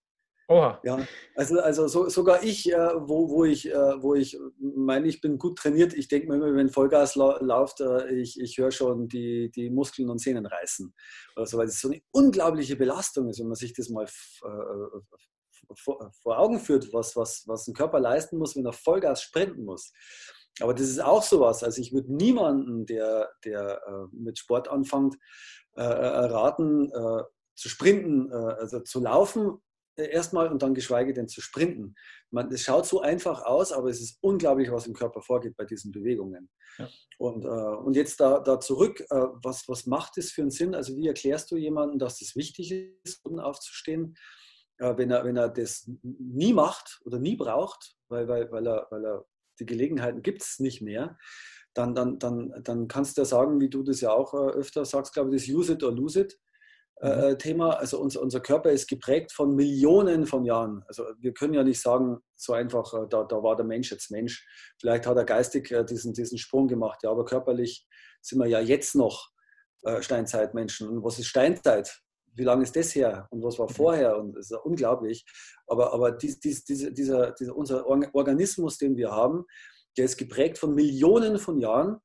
Oha. 0.50 0.80
Ja, 0.84 1.06
also, 1.36 1.60
also 1.60 1.88
so, 1.88 2.10
sogar 2.10 2.42
ich, 2.42 2.74
äh, 2.74 2.76
wo, 2.76 3.30
wo 3.30 3.46
ich, 3.46 3.70
äh, 3.70 4.02
wo 4.02 4.16
ich 4.16 4.36
meine, 4.60 5.08
ich 5.08 5.22
bin 5.22 5.38
gut 5.38 5.60
trainiert, 5.60 5.94
ich 5.94 6.08
denke 6.08 6.28
mir 6.28 6.38
immer, 6.38 6.56
wenn 6.56 6.70
Vollgas 6.70 7.14
la 7.14 7.38
läuft, 7.40 7.82
äh, 7.82 8.10
ich, 8.16 8.40
ich 8.40 8.58
höre 8.58 8.72
schon 8.72 9.08
die, 9.08 9.52
die 9.52 9.70
Muskeln 9.70 10.10
und 10.10 10.18
Sehnen 10.18 10.48
reißen. 10.48 10.92
Also, 11.36 11.60
weil 11.60 11.68
es 11.68 11.80
so 11.80 11.90
eine 11.90 12.02
unglaubliche 12.10 12.76
Belastung 12.76 13.30
ist, 13.30 13.40
wenn 13.40 13.46
man 13.46 13.58
sich 13.58 13.74
das 13.74 13.90
mal 13.90 14.06
äh, 14.06 15.68
vor, 15.76 16.12
Augen 16.26 16.60
führt, 16.60 16.92
was, 16.94 17.16
was, 17.16 17.44
was 17.46 17.68
ein 17.68 17.76
Körper 17.76 18.00
leisten 18.00 18.40
muss, 18.40 18.56
wenn 18.56 18.66
er 18.66 18.74
Vollgas 18.74 19.22
sprinten 19.22 19.66
muss. 19.66 19.94
Aber 20.62 20.74
das 20.74 20.90
ist 20.90 21.00
auch 21.00 21.22
sowas. 21.22 21.64
Also 21.64 21.80
ich 21.80 21.94
würde 21.94 22.12
niemanden, 22.12 22.88
der, 22.88 23.30
der 23.46 23.82
äh, 23.88 24.16
mit 24.16 24.40
Sport 24.40 24.68
anfängt, 24.68 25.16
äh, 25.76 25.84
raten, 25.84 26.92
zu 27.56 27.68
sprinten, 27.68 28.32
also 28.32 28.80
zu 28.80 29.02
laufen 29.02 29.60
erstmal 30.04 30.52
und 30.52 30.62
dann 30.62 30.74
geschweige 30.74 31.14
denn 31.14 31.28
zu 31.28 31.42
sprinten. 31.42 31.96
Man, 32.32 32.52
es 32.52 32.64
schaut 32.64 32.86
so 32.86 33.02
einfach 33.02 33.44
aus, 33.44 33.72
aber 33.72 33.90
es 33.90 34.02
ist 34.02 34.18
unglaublich, 34.22 34.72
was 34.72 34.88
im 34.88 34.94
Körper 34.94 35.22
vorgeht 35.22 35.56
bei 35.58 35.66
diesen 35.66 35.92
Bewegungen. 35.92 36.50
Ja. 36.78 36.90
Und, 37.18 37.46
äh, 37.46 37.48
und 37.48 37.96
jetzt 37.96 38.20
da, 38.20 38.40
da 38.40 38.60
zurück, 38.60 39.02
äh, 39.02 39.26
was, 39.44 39.68
was 39.68 39.86
macht 39.86 40.18
es 40.18 40.32
für 40.32 40.42
einen 40.42 40.52
Sinn? 40.52 40.76
Also 40.76 40.96
wie 40.96 41.08
erklärst 41.08 41.52
du 41.52 41.58
jemandem, 41.58 42.00
dass 42.00 42.22
es 42.22 42.36
wichtig 42.36 42.72
ist, 43.04 43.26
aufzustehen, 43.26 44.16
äh, 44.78 44.98
wenn, 44.98 45.12
er, 45.12 45.26
wenn 45.26 45.38
er 45.38 45.50
das 45.50 45.90
nie 46.04 46.54
macht 46.54 47.02
oder 47.06 47.20
nie 47.20 47.36
braucht, 47.36 47.96
weil, 48.08 48.28
weil, 48.28 48.52
weil, 48.52 48.68
er, 48.68 48.88
weil 48.90 49.06
er 49.06 49.26
die 49.60 49.66
Gelegenheiten 49.66 50.22
gibt 50.22 50.42
es 50.42 50.60
nicht 50.60 50.82
mehr, 50.82 51.18
dann, 51.74 51.94
dann, 51.94 52.20
dann, 52.20 52.54
dann 52.64 52.88
kannst 52.88 53.18
du 53.18 53.22
ja 53.22 53.26
sagen, 53.26 53.60
wie 53.60 53.70
du 53.70 53.84
das 53.84 54.02
ja 54.02 54.12
auch 54.12 54.34
äh, 54.34 54.52
öfter 54.52 54.86
sagst, 54.86 55.14
glaube 55.14 55.36
ich, 55.36 55.42
das 55.42 55.54
Use 55.54 55.74
it 55.74 55.84
or 55.84 55.92
lose 55.92 56.20
it. 56.20 56.40
Mhm. 57.02 57.10
Äh, 57.10 57.38
Thema. 57.38 57.72
Also 57.72 58.00
unser, 58.00 58.22
unser 58.22 58.40
Körper 58.40 58.72
ist 58.72 58.88
geprägt 58.88 59.32
von 59.32 59.56
Millionen 59.56 60.26
von 60.26 60.46
Jahren. 60.46 60.84
Also 60.88 61.06
wir 61.20 61.34
können 61.34 61.54
ja 61.54 61.64
nicht 61.64 61.82
sagen, 61.82 62.18
so 62.36 62.54
einfach, 62.54 62.94
äh, 62.94 63.08
da, 63.10 63.24
da 63.24 63.42
war 63.44 63.56
der 63.56 63.66
Mensch 63.66 63.92
jetzt 63.92 64.12
Mensch. 64.12 64.46
Vielleicht 64.80 65.08
hat 65.08 65.18
er 65.18 65.26
geistig 65.26 65.72
äh, 65.72 65.84
diesen, 65.84 66.14
diesen 66.14 66.38
Sprung 66.38 66.68
gemacht, 66.68 67.00
ja, 67.04 67.12
aber 67.12 67.26
körperlich 67.26 67.88
sind 68.22 68.40
wir 68.40 68.48
ja 68.48 68.60
jetzt 68.60 68.96
noch 68.96 69.30
Steinzeitmenschen. 70.02 70.90
Und 70.90 71.06
was 71.06 71.20
ist 71.20 71.28
Steinzeit? 71.28 72.02
Wie 72.34 72.44
lange 72.44 72.64
ist 72.64 72.76
das 72.76 72.94
her? 72.96 73.28
Und 73.32 73.42
was 73.44 73.58
war 73.58 73.70
mhm. 73.70 73.74
vorher? 73.74 74.18
Und 74.18 74.36
das 74.36 74.48
ist 74.48 74.52
ja 74.52 74.58
unglaublich. 74.58 75.26
Aber, 75.68 75.94
aber 75.94 76.12
dies, 76.12 76.38
dies, 76.42 76.66
diese, 76.66 76.92
dieser, 76.92 77.32
dieser, 77.32 77.56
unser 77.56 77.88
Organismus, 77.88 78.78
den 78.78 78.98
wir 78.98 79.12
haben, 79.12 79.46
der 79.98 80.04
ist 80.04 80.18
geprägt 80.18 80.58
von 80.58 80.76
Millionen 80.76 81.40
von 81.40 81.60
Jahren 81.60 82.02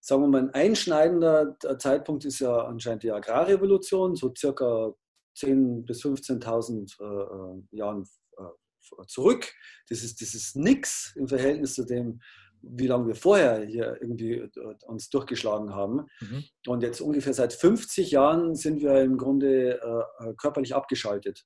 sagen 0.00 0.22
wir 0.22 0.28
mal, 0.28 0.42
ein 0.42 0.54
einschneidender 0.54 1.56
Zeitpunkt 1.78 2.24
ist 2.24 2.40
ja 2.40 2.64
anscheinend 2.64 3.02
die 3.02 3.12
Agrarrevolution, 3.12 4.16
so 4.16 4.32
circa 4.36 4.94
10.000 5.36 5.86
bis 5.86 6.02
15.000 6.02 7.00
äh, 7.00 7.04
äh, 7.04 7.76
Jahren 7.76 8.04
äh, 8.36 9.06
zurück. 9.06 9.52
Das 9.88 10.02
ist, 10.02 10.20
das 10.20 10.34
ist 10.34 10.56
nichts 10.56 11.12
im 11.16 11.28
Verhältnis 11.28 11.74
zu 11.74 11.84
dem, 11.84 12.20
wie 12.62 12.86
lange 12.86 13.06
wir 13.06 13.14
vorher 13.14 13.64
hier 13.64 13.96
irgendwie 14.00 14.34
äh, 14.34 14.74
uns 14.86 15.08
durchgeschlagen 15.10 15.74
haben. 15.74 16.06
Mhm. 16.20 16.44
Und 16.66 16.82
jetzt 16.82 17.00
ungefähr 17.00 17.34
seit 17.34 17.52
50 17.52 18.10
Jahren 18.10 18.54
sind 18.54 18.80
wir 18.80 19.00
im 19.00 19.16
Grunde 19.16 19.80
äh, 19.80 20.34
körperlich 20.34 20.74
abgeschaltet. 20.74 21.44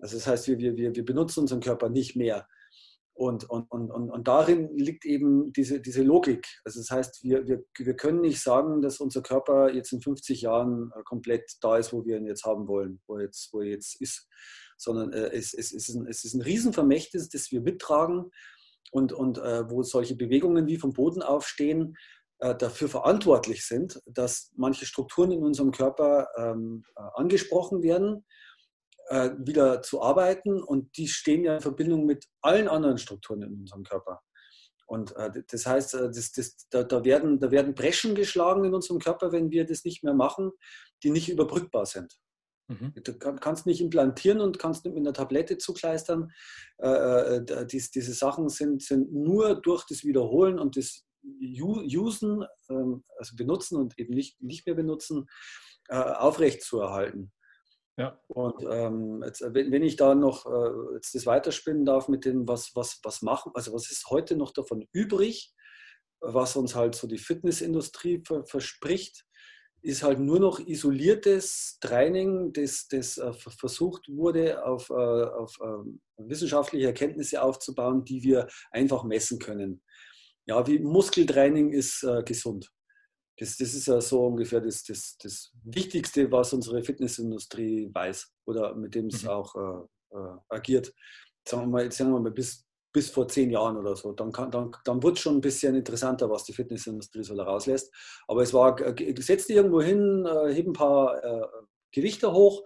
Also 0.00 0.16
das 0.16 0.26
heißt, 0.26 0.48
wir, 0.48 0.58
wir, 0.58 0.94
wir 0.94 1.04
benutzen 1.04 1.40
unseren 1.40 1.60
Körper 1.60 1.88
nicht 1.88 2.14
mehr. 2.16 2.46
Und, 3.18 3.50
und, 3.50 3.68
und, 3.72 3.90
und, 3.90 4.28
darin 4.28 4.78
liegt 4.78 5.04
eben 5.04 5.52
diese, 5.52 5.80
diese 5.80 6.04
Logik. 6.04 6.46
Also 6.64 6.78
das 6.78 6.88
heißt, 6.88 7.24
wir, 7.24 7.48
wir, 7.48 7.64
wir 7.76 7.96
können 7.96 8.20
nicht 8.20 8.40
sagen, 8.40 8.80
dass 8.80 9.00
unser 9.00 9.22
Körper 9.22 9.74
jetzt 9.74 9.92
in 9.92 10.00
50 10.00 10.40
Jahren 10.40 10.92
äh, 10.94 11.02
komplett 11.02 11.50
da 11.60 11.78
ist, 11.78 11.92
wo 11.92 12.04
wir 12.04 12.16
ihn 12.16 12.28
jetzt 12.28 12.44
haben 12.44 12.68
wollen, 12.68 13.00
wo 13.08 13.16
er 13.16 13.24
jetzt, 13.24 13.52
wo 13.52 13.60
jetzt 13.60 14.00
ist, 14.00 14.28
sondern 14.76 15.12
äh, 15.12 15.30
es, 15.32 15.52
es, 15.52 15.72
ist 15.72 15.88
ein, 15.88 16.06
es 16.06 16.24
ist 16.24 16.34
ein 16.34 16.42
Riesenvermächtnis, 16.42 17.28
das 17.28 17.50
wir 17.50 17.60
mittragen 17.60 18.30
und, 18.92 19.12
und 19.12 19.38
äh, 19.38 19.68
wo 19.68 19.82
solche 19.82 20.14
Bewegungen 20.14 20.68
wie 20.68 20.76
vom 20.76 20.92
Boden 20.92 21.20
aufstehen, 21.20 21.96
äh, 22.38 22.54
dafür 22.54 22.88
verantwortlich 22.88 23.66
sind, 23.66 24.00
dass 24.06 24.52
manche 24.54 24.86
Strukturen 24.86 25.32
in 25.32 25.42
unserem 25.42 25.72
Körper 25.72 26.28
ähm, 26.36 26.84
äh, 26.94 27.00
angesprochen 27.16 27.82
werden 27.82 28.24
äh, 29.08 29.30
wieder 29.38 29.82
zu 29.82 30.02
arbeiten 30.02 30.62
und 30.62 30.96
die 30.96 31.08
stehen 31.08 31.44
ja 31.44 31.54
in 31.54 31.60
Verbindung 31.60 32.06
mit 32.06 32.26
allen 32.40 32.68
anderen 32.68 32.98
Strukturen 32.98 33.42
in 33.42 33.60
unserem 33.60 33.84
Körper. 33.84 34.22
Und 34.86 35.14
äh, 35.16 35.42
das 35.50 35.66
heißt, 35.66 35.94
äh, 35.94 36.10
das, 36.10 36.32
das, 36.32 36.56
da, 36.70 36.82
da, 36.82 37.04
werden, 37.04 37.38
da 37.40 37.50
werden 37.50 37.74
Breschen 37.74 38.14
geschlagen 38.14 38.64
in 38.64 38.74
unserem 38.74 39.00
Körper, 39.00 39.32
wenn 39.32 39.50
wir 39.50 39.66
das 39.66 39.84
nicht 39.84 40.02
mehr 40.02 40.14
machen, 40.14 40.50
die 41.02 41.10
nicht 41.10 41.28
überbrückbar 41.28 41.86
sind. 41.86 42.18
Mhm. 42.68 42.92
Du 43.02 43.14
kannst 43.14 43.66
nicht 43.66 43.80
implantieren 43.80 44.40
und 44.40 44.58
kannst 44.58 44.84
nicht 44.84 44.94
mit 44.94 45.02
einer 45.02 45.14
Tablette 45.14 45.58
zukleistern. 45.58 46.30
Äh, 46.78 47.36
äh 47.36 47.66
dies, 47.66 47.90
diese 47.90 48.12
Sachen 48.12 48.48
sind, 48.48 48.82
sind 48.82 49.12
nur 49.12 49.60
durch 49.60 49.84
das 49.86 50.04
Wiederholen 50.04 50.58
und 50.58 50.76
das 50.76 51.04
Usen, 51.22 52.44
ähm, 52.70 53.04
also 53.18 53.36
benutzen 53.36 53.76
und 53.76 53.98
eben 53.98 54.14
nicht, 54.14 54.40
nicht 54.40 54.66
mehr 54.66 54.74
benutzen, 54.74 55.26
äh, 55.88 55.96
aufrecht 55.96 56.62
zu 56.62 56.80
erhalten. 56.80 57.32
Ja. 57.98 58.16
Und 58.28 58.64
ähm, 58.70 59.24
jetzt, 59.24 59.42
wenn, 59.42 59.72
wenn, 59.72 59.82
ich 59.82 59.96
da 59.96 60.14
noch 60.14 60.46
äh, 60.46 60.94
jetzt 60.94 61.16
das 61.16 61.26
weiterspinnen 61.26 61.84
darf 61.84 62.06
mit 62.08 62.24
dem, 62.24 62.46
was, 62.46 62.70
was, 62.76 63.00
was 63.02 63.22
machen, 63.22 63.50
also 63.54 63.72
was 63.72 63.90
ist 63.90 64.08
heute 64.08 64.36
noch 64.36 64.52
davon 64.52 64.86
übrig, 64.92 65.52
was 66.20 66.54
uns 66.54 66.76
halt 66.76 66.94
so 66.94 67.08
die 67.08 67.18
Fitnessindustrie 67.18 68.22
ver 68.24 68.44
verspricht, 68.46 69.24
ist 69.82 70.04
halt 70.04 70.20
nur 70.20 70.38
noch 70.38 70.60
isoliertes 70.60 71.78
Training, 71.80 72.52
das, 72.52 72.86
das 72.88 73.18
äh, 73.18 73.32
versucht 73.32 74.08
wurde, 74.08 74.64
auf, 74.64 74.90
äh, 74.90 74.94
auf 74.94 75.58
äh, 75.60 75.90
wissenschaftliche 76.18 76.86
Erkenntnisse 76.86 77.42
aufzubauen, 77.42 78.04
die 78.04 78.22
wir 78.22 78.46
einfach 78.70 79.02
messen 79.02 79.40
können. 79.40 79.82
Ja, 80.46 80.66
wie 80.68 80.78
Muskeltraining 80.78 81.72
ist 81.72 82.04
äh, 82.04 82.22
gesund. 82.22 82.70
Das, 83.38 83.56
das 83.56 83.72
ist 83.74 83.86
ja 83.86 84.00
so 84.00 84.26
ungefähr 84.26 84.60
das, 84.60 84.82
das, 84.82 85.16
das 85.22 85.52
Wichtigste, 85.62 86.30
was 86.30 86.52
unsere 86.52 86.82
Fitnessindustrie 86.82 87.90
weiß 87.92 88.32
oder 88.46 88.74
mit 88.74 88.94
dem 88.94 89.06
es 89.06 89.22
mhm. 89.22 89.28
auch 89.28 89.54
äh, 89.54 90.16
äh, 90.16 90.36
agiert. 90.48 90.92
Sagen 91.46 91.62
wir 91.62 91.68
mal, 91.68 91.92
sagen 91.92 92.12
wir 92.12 92.20
mal 92.20 92.32
bis, 92.32 92.66
bis 92.92 93.10
vor 93.10 93.28
zehn 93.28 93.50
Jahren 93.50 93.76
oder 93.76 93.94
so. 93.94 94.12
Dann, 94.12 94.32
kann, 94.32 94.50
dann, 94.50 94.72
dann 94.84 95.02
wird 95.02 95.16
es 95.16 95.22
schon 95.22 95.36
ein 95.36 95.40
bisschen 95.40 95.76
interessanter, 95.76 96.28
was 96.28 96.44
die 96.44 96.52
Fitnessindustrie 96.52 97.22
so 97.22 97.36
da 97.36 97.44
rauslässt. 97.44 97.94
Aber 98.26 98.42
es 98.42 98.52
war, 98.52 98.76
setzt 99.18 99.50
irgendwo 99.50 99.80
hin, 99.80 100.26
äh, 100.26 100.52
heb 100.52 100.66
ein 100.66 100.72
paar 100.72 101.22
äh, 101.22 101.46
Gewichte 101.92 102.32
hoch. 102.32 102.64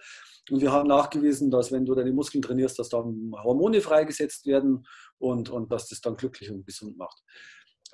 Und 0.50 0.60
wir 0.60 0.72
haben 0.72 0.88
nachgewiesen, 0.88 1.50
dass 1.50 1.70
wenn 1.70 1.84
du 1.84 1.94
deine 1.94 2.12
Muskeln 2.12 2.42
trainierst, 2.42 2.78
dass 2.78 2.88
dann 2.88 3.32
Hormone 3.44 3.80
freigesetzt 3.80 4.46
werden 4.46 4.86
und, 5.18 5.50
und 5.50 5.70
dass 5.70 5.88
das 5.88 6.00
dann 6.00 6.16
glücklich 6.16 6.50
und 6.50 6.66
gesund 6.66 6.96
macht. 6.96 7.22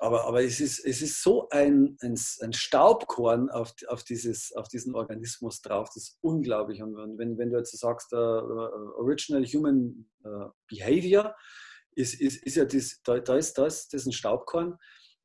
Aber, 0.01 0.25
aber 0.25 0.41
es, 0.41 0.61
ist, 0.61 0.79
es 0.85 1.01
ist 1.01 1.21
so 1.21 1.49
ein, 1.49 1.97
ein, 2.01 2.17
ein 2.41 2.53
Staubkorn 2.53 3.49
auf, 3.49 3.73
auf, 3.87 4.03
dieses, 4.03 4.53
auf 4.55 4.69
diesen 4.69 4.95
Organismus 4.95 5.61
drauf, 5.61 5.89
das 5.93 6.03
ist 6.03 6.17
unglaublich. 6.21 6.81
Und 6.81 6.95
wenn, 7.17 7.37
wenn 7.37 7.49
du 7.49 7.57
jetzt 7.57 7.77
sagst, 7.77 8.13
uh, 8.13 8.17
Original 8.97 9.43
Human 9.45 10.09
uh, 10.23 10.51
Behavior, 10.69 11.35
ist, 11.91 12.13
ist, 12.21 12.41
ist 12.43 12.55
ja 12.55 12.63
das, 12.63 13.01
da, 13.03 13.19
da, 13.19 13.35
ist 13.35 13.57
das, 13.57 13.89
das 13.89 14.01
ist 14.01 14.07
ein 14.07 14.13
Staubkorn. 14.13 14.77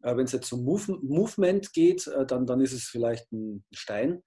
Äh, 0.02 0.16
Wenn 0.16 0.24
es 0.24 0.32
jetzt 0.32 0.48
zum 0.48 0.64
Move, 0.64 0.98
Movement 1.02 1.72
geht, 1.72 2.10
dann, 2.26 2.44
dann 2.44 2.60
ist 2.60 2.72
es 2.72 2.84
vielleicht 2.84 3.30
ein 3.32 3.64
Stein, 3.72 4.24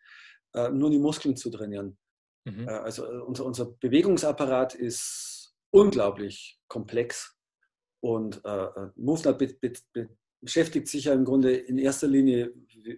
nur 0.53 0.89
die 0.89 0.99
Muskeln 0.99 1.35
zu 1.35 1.51
trainieren. 1.51 1.97
Mhm. 2.45 2.69
Also 2.69 3.05
unser, 3.05 3.45
unser 3.45 3.65
Bewegungsapparat 3.65 4.75
ist 4.75 5.53
unglaublich 5.71 6.57
komplex 6.69 7.35
und 7.99 8.37
äh, 8.45 8.67
be, 8.95 10.09
beschäftigt 10.41 10.87
sich 10.87 11.05
ja 11.05 11.13
im 11.13 11.25
Grunde 11.25 11.55
in 11.55 11.77
erster 11.77 12.07
Linie 12.07 12.53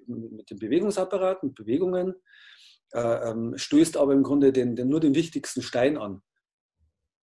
mit 0.07 0.49
dem 0.49 0.59
Bewegungsapparat, 0.59 1.43
mit 1.43 1.55
Bewegungen, 1.55 2.15
ähm, 2.93 3.53
stößt 3.57 3.97
aber 3.97 4.13
im 4.13 4.23
Grunde 4.23 4.51
den, 4.51 4.75
den, 4.75 4.89
nur 4.89 4.99
den 4.99 5.15
wichtigsten 5.15 5.61
Stein 5.61 5.97
an. 5.97 6.21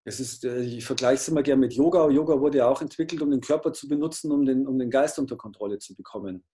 Es 0.05 0.19
ist, 0.19 0.43
äh, 0.43 0.61
ich 0.61 0.85
vergleiche 0.85 1.21
es 1.21 1.27
immer 1.27 1.43
gerne 1.43 1.61
mit 1.61 1.73
Yoga. 1.73 2.09
Yoga 2.09 2.39
wurde 2.39 2.59
ja 2.59 2.67
auch 2.67 2.81
entwickelt, 2.81 3.21
um 3.21 3.31
den 3.31 3.41
Körper 3.41 3.71
zu 3.73 3.87
benutzen, 3.87 4.31
um 4.31 4.45
den, 4.45 4.67
um 4.67 4.77
den 4.77 4.89
Geist 4.89 5.17
unter 5.19 5.37
Kontrolle 5.37 5.79
zu 5.79 5.95
bekommen. 5.95 6.45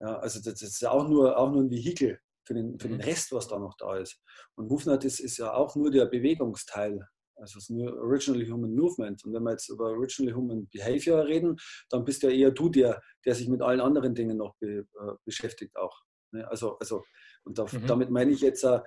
Ja, 0.00 0.18
also 0.18 0.40
das 0.42 0.62
ist 0.62 0.84
auch 0.86 1.06
nur, 1.08 1.36
auch 1.36 1.50
nur 1.52 1.62
ein 1.62 1.70
Vehikel 1.70 2.18
für 2.44 2.54
den, 2.54 2.78
für 2.78 2.88
den 2.88 2.96
mhm. 2.96 3.04
Rest, 3.04 3.32
was 3.32 3.48
da 3.48 3.58
noch 3.58 3.76
da 3.76 3.96
ist. 3.96 4.22
Und 4.54 4.68
Movement 4.68 5.04
ist, 5.04 5.20
ist 5.20 5.36
ja 5.36 5.52
auch 5.52 5.76
nur 5.76 5.90
der 5.90 6.06
Bewegungsteil. 6.06 7.06
Also 7.40 7.58
nur 7.72 7.96
Original 7.98 8.46
Human 8.46 8.74
Movement. 8.74 9.24
Und 9.24 9.32
wenn 9.32 9.42
wir 9.42 9.52
jetzt 9.52 9.68
über 9.68 9.86
Original 9.86 10.34
Human 10.34 10.68
Behavior 10.68 11.24
reden, 11.24 11.56
dann 11.88 12.04
bist 12.04 12.22
ja 12.22 12.30
eher 12.30 12.50
du 12.50 12.68
der, 12.68 13.00
der 13.24 13.34
sich 13.34 13.48
mit 13.48 13.62
allen 13.62 13.80
anderen 13.80 14.14
Dingen 14.14 14.36
noch 14.36 14.54
be, 14.58 14.68
äh, 14.68 15.12
beschäftigt 15.24 15.76
auch. 15.76 16.02
Ne? 16.32 16.46
Also, 16.48 16.78
also, 16.78 17.02
und 17.44 17.58
da, 17.58 17.64
mhm. 17.64 17.86
damit 17.86 18.10
meine 18.10 18.30
ich 18.32 18.40
jetzt 18.40 18.64
äh, 18.64 18.80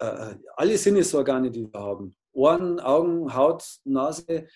äh 0.00 0.34
alle 0.56 0.76
Sinnesorgane, 0.76 1.50
die 1.50 1.64
wir 1.64 1.80
haben. 1.80 2.14
Ohren, 2.32 2.80
Augen, 2.80 3.34
Haut, 3.34 3.64
Nase, 3.84 4.48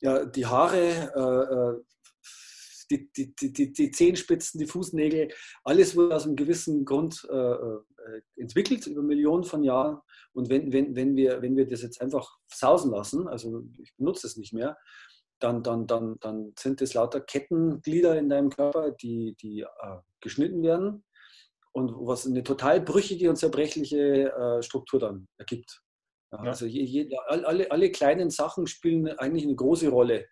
ja, 0.00 0.24
die 0.24 0.46
Haare, 0.46 1.12
äh, 1.14 1.54
äh 1.54 1.84
die, 2.90 3.08
die, 3.12 3.52
die, 3.52 3.72
die, 3.72 3.90
Zehenspitzen, 3.92 4.58
die 4.58 4.66
Fußnägel, 4.66 5.28
alles 5.62 5.94
wurde 5.94 6.16
aus 6.16 6.26
einem 6.26 6.34
gewissen 6.34 6.84
Grund 6.84 7.24
äh, 7.30 7.54
entwickelt 8.34 8.88
über 8.88 9.00
Millionen 9.00 9.44
von 9.44 9.62
Jahren. 9.62 10.00
Und 10.32 10.48
wenn, 10.48 10.72
wenn, 10.72 10.94
wenn, 10.94 11.16
wir, 11.16 11.42
wenn 11.42 11.56
wir 11.56 11.66
das 11.66 11.82
jetzt 11.82 12.00
einfach 12.00 12.38
sausen 12.46 12.92
lassen, 12.92 13.28
also 13.28 13.64
ich 13.78 13.94
benutze 13.96 14.26
es 14.26 14.36
nicht 14.36 14.52
mehr, 14.52 14.76
dann, 15.40 15.62
dann, 15.62 15.86
dann, 15.86 16.18
dann 16.20 16.52
sind 16.58 16.80
das 16.80 16.94
lauter 16.94 17.20
Kettenglieder 17.20 18.18
in 18.18 18.28
deinem 18.28 18.50
Körper, 18.50 18.90
die, 18.92 19.34
die 19.40 19.60
äh, 19.60 19.96
geschnitten 20.20 20.62
werden 20.62 21.04
und 21.72 21.92
was 21.94 22.26
eine 22.26 22.42
total 22.42 22.80
brüchige 22.80 23.30
und 23.30 23.36
zerbrechliche 23.36 24.32
äh, 24.32 24.62
Struktur 24.62 25.00
dann 25.00 25.28
ergibt. 25.38 25.82
Ja, 26.32 26.38
also 26.38 26.66
je, 26.66 26.82
je, 26.82 27.16
alle, 27.26 27.70
alle 27.70 27.90
kleinen 27.90 28.30
Sachen 28.30 28.66
spielen 28.66 29.08
eigentlich 29.18 29.44
eine 29.44 29.56
große 29.56 29.88
Rolle 29.88 30.26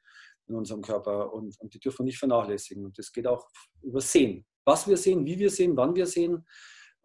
in 0.47 0.55
unserem 0.55 0.83
Körper 0.83 1.33
und, 1.33 1.59
und 1.61 1.75
die 1.75 1.81
dürfen 1.81 2.01
wir 2.01 2.05
nicht 2.05 2.19
vernachlässigen. 2.19 2.85
Und 2.85 2.99
das 2.99 3.13
geht 3.13 3.27
auch 3.27 3.49
über 3.83 4.01
Sehen. 4.01 4.47
Was 4.65 4.87
wir 4.87 4.97
sehen, 4.97 5.25
wie 5.25 5.39
wir 5.39 5.51
sehen, 5.51 5.77
wann 5.77 5.95
wir 5.95 6.07
sehen 6.07 6.47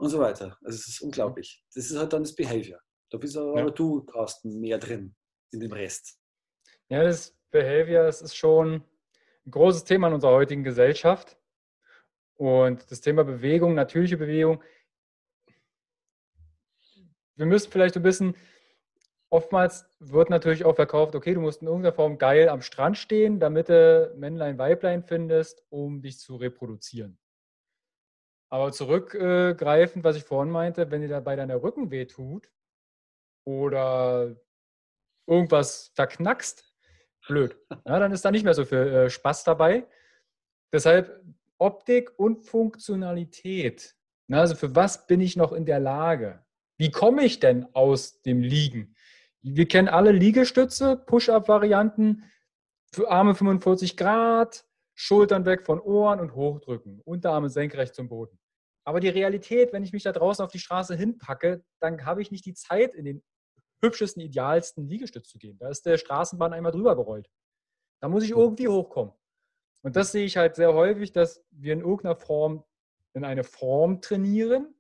und 0.04 0.10
so 0.10 0.20
weiter. 0.20 0.58
Also 0.64 0.76
es 0.76 0.88
ist 0.88 1.02
unglaublich. 1.02 1.64
Das 1.74 1.90
ist 1.90 1.98
halt 1.98 2.12
dann 2.12 2.24
das 2.24 2.36
Behavior. 2.36 2.80
Da 3.10 3.18
bist 3.18 3.38
aber 3.38 3.58
ja. 3.58 3.70
du, 3.70 4.04
Carsten, 4.04 4.60
mehr 4.60 4.78
drin 4.78 5.16
in 5.52 5.62
dem 5.62 5.72
Rest. 5.72 6.20
Ja, 6.90 7.04
das 7.04 7.34
Behavior 7.52 8.04
das 8.04 8.22
ist 8.22 8.36
schon 8.36 8.84
ein 9.46 9.52
großes 9.52 9.86
Thema 9.86 10.08
in 10.08 10.16
unserer 10.16 10.34
heutigen 10.34 10.64
Gesellschaft. 10.64 11.38
Und 12.36 12.92
das 12.92 13.00
Thema 13.00 13.24
Bewegung, 13.24 13.76
natürliche 13.76 14.18
Bewegung, 14.18 14.62
wir 17.36 17.46
müssen 17.46 17.72
vielleicht 17.72 17.96
ein 17.96 18.04
bisschen 18.04 18.36
oftmals 19.30 19.86
wird 20.00 20.30
natürlich 20.30 20.66
auch 20.66 20.76
verkauft, 20.76 21.16
okay, 21.16 21.34
du 21.34 21.42
musst 21.42 21.62
in 21.62 21.68
irgendeiner 21.68 21.96
Form 21.96 22.18
geil 22.18 22.50
am 22.50 22.62
Strand 22.62 22.98
stehen, 22.98 23.40
damit 23.40 23.70
du 23.70 24.14
Männlein, 24.16 24.58
Weiblein 24.60 25.02
findest, 25.02 25.64
um 25.70 26.02
dich 26.02 26.20
zu 26.20 26.36
reproduzieren. 26.36 27.18
Aber 28.54 28.72
zurückgreifend, 28.72 30.04
was 30.04 30.16
ich 30.16 30.26
vorhin 30.26 30.52
meinte, 30.52 30.92
wenn 30.92 31.02
dir 31.02 31.08
dabei 31.08 31.36
deiner 31.36 31.64
Rücken 31.64 31.90
weh 31.90 32.06
tut 32.06 32.52
oder 33.48 34.36
irgendwas 35.26 35.92
verknackst, 35.96 36.64
blöd. 37.28 37.58
Ja, 37.88 37.98
dann 37.98 38.12
ist 38.12 38.24
da 38.24 38.30
nicht 38.30 38.44
mehr 38.44 38.54
so 38.54 38.64
viel 38.64 38.78
äh, 38.78 39.10
Spaß 39.10 39.44
dabei. 39.44 39.88
Deshalb 40.72 41.20
Optik 41.58 42.12
und 42.20 42.46
Funktionalität. 42.46 43.96
also 44.32 44.54
für 44.54 44.76
was 44.76 45.08
bin 45.08 45.20
ich 45.20 45.36
noch 45.36 45.52
in 45.52 45.66
der 45.66 45.80
Lage? 45.80 46.46
Wie 46.78 46.92
komme 46.92 47.24
ich 47.24 47.40
denn 47.40 47.66
aus 47.74 48.22
dem 48.22 48.42
Liegen? 48.42 48.96
Wir 49.42 49.68
kennen 49.68 49.88
alle 49.88 50.12
Liegestütze, 50.12 50.96
Push-Up-Varianten 50.96 52.32
für 52.92 53.10
Arme 53.10 53.34
45 53.34 53.98
Grad, 53.98 54.64
Schultern 54.94 55.48
weg 55.48 55.66
von 55.66 55.80
Ohren 55.80 56.20
und 56.20 56.36
hochdrücken, 56.36 57.02
Unterarme 57.02 57.50
senkrecht 57.50 57.96
zum 57.96 58.10
Boden. 58.10 58.38
Aber 58.86 59.00
die 59.00 59.10
Realität, 59.10 59.72
wenn 59.72 59.84
ich 59.84 59.94
mich 59.94 60.04
da 60.04 60.12
draußen 60.12 60.44
auf 60.44 60.52
die 60.52 60.60
Straße 60.60 60.96
hinpacke, 60.96 61.64
dann 61.80 62.06
habe 62.06 62.22
ich 62.22 62.32
nicht 62.32 62.46
die 62.46 62.54
Zeit, 62.54 62.94
in 62.94 63.06
den 63.06 63.24
hübschesten, 63.82 64.22
idealsten 64.22 64.88
Liegestütz 64.88 65.30
zu 65.30 65.38
gehen. 65.38 65.58
Da 65.58 65.70
ist 65.70 65.86
der 65.86 65.98
Straßenbahn 65.98 66.54
einmal 66.54 66.72
drüber 66.72 66.96
gerollt. 66.96 67.30
Da 68.02 68.10
muss 68.10 68.24
ich 68.24 68.32
irgendwie 68.32 68.68
hochkommen. 68.68 69.14
Und 69.82 69.96
das 69.96 70.12
sehe 70.12 70.26
ich 70.26 70.38
halt 70.38 70.56
sehr 70.56 70.74
häufig, 70.74 71.12
dass 71.12 71.44
wir 71.52 71.74
in 71.74 71.82
irgendeiner 71.82 72.16
Form 72.16 72.64
in 73.14 73.26
eine 73.26 73.44
Form 73.44 74.02
trainieren, 74.02 74.74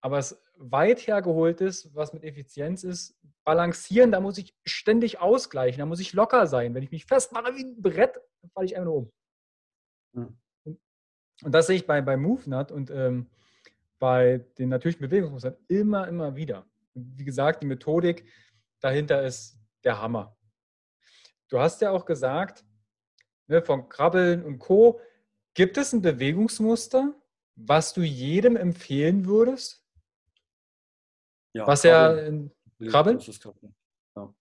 aber 0.00 0.18
es 0.18 0.42
weit 0.56 1.06
hergeholt 1.06 1.60
ist, 1.60 1.94
was 1.94 2.12
mit 2.12 2.24
Effizienz 2.24 2.84
ist, 2.84 3.16
balancieren, 3.44 4.12
da 4.12 4.20
muss 4.20 4.38
ich 4.38 4.54
ständig 4.64 5.20
ausgleichen, 5.20 5.78
da 5.78 5.86
muss 5.86 6.00
ich 6.00 6.12
locker 6.12 6.46
sein. 6.46 6.74
Wenn 6.74 6.82
ich 6.82 6.90
mich 6.90 7.06
festmache 7.06 7.54
wie 7.56 7.64
ein 7.64 7.80
Brett, 7.80 8.16
dann 8.42 8.50
falle 8.50 8.66
ich 8.66 8.76
einfach 8.76 8.86
nur 8.86 8.96
um. 8.96 9.12
Und 11.42 11.52
das 11.52 11.66
sehe 11.66 11.76
ich 11.76 11.86
bei, 11.86 12.00
bei 12.00 12.16
MoveNut 12.16 12.70
und 12.70 12.90
ähm, 12.90 13.28
bei 13.98 14.38
den 14.58 14.68
natürlichen 14.68 15.00
Bewegungsmustern 15.00 15.56
immer, 15.68 16.08
immer 16.08 16.36
wieder. 16.36 16.66
Und 16.94 17.18
wie 17.18 17.24
gesagt, 17.24 17.62
die 17.62 17.66
Methodik 17.66 18.24
dahinter 18.80 19.22
ist 19.22 19.58
der 19.82 20.00
Hammer. 20.00 20.36
Du 21.48 21.58
hast 21.58 21.80
ja 21.80 21.90
auch 21.90 22.04
gesagt, 22.04 22.64
ne, 23.46 23.62
von 23.62 23.88
Krabbeln 23.88 24.44
und 24.44 24.58
Co. 24.58 25.00
Gibt 25.54 25.78
es 25.78 25.92
ein 25.92 26.02
Bewegungsmuster, 26.02 27.14
was 27.54 27.92
du 27.92 28.02
jedem 28.02 28.56
empfehlen 28.56 29.26
würdest? 29.26 29.84
Ja, 31.52 31.66
was 31.66 31.82
Krabbeln. 31.82 32.50
ja 32.78 32.90
Krabbeln? 32.90 33.20
Ja. 34.16 34.34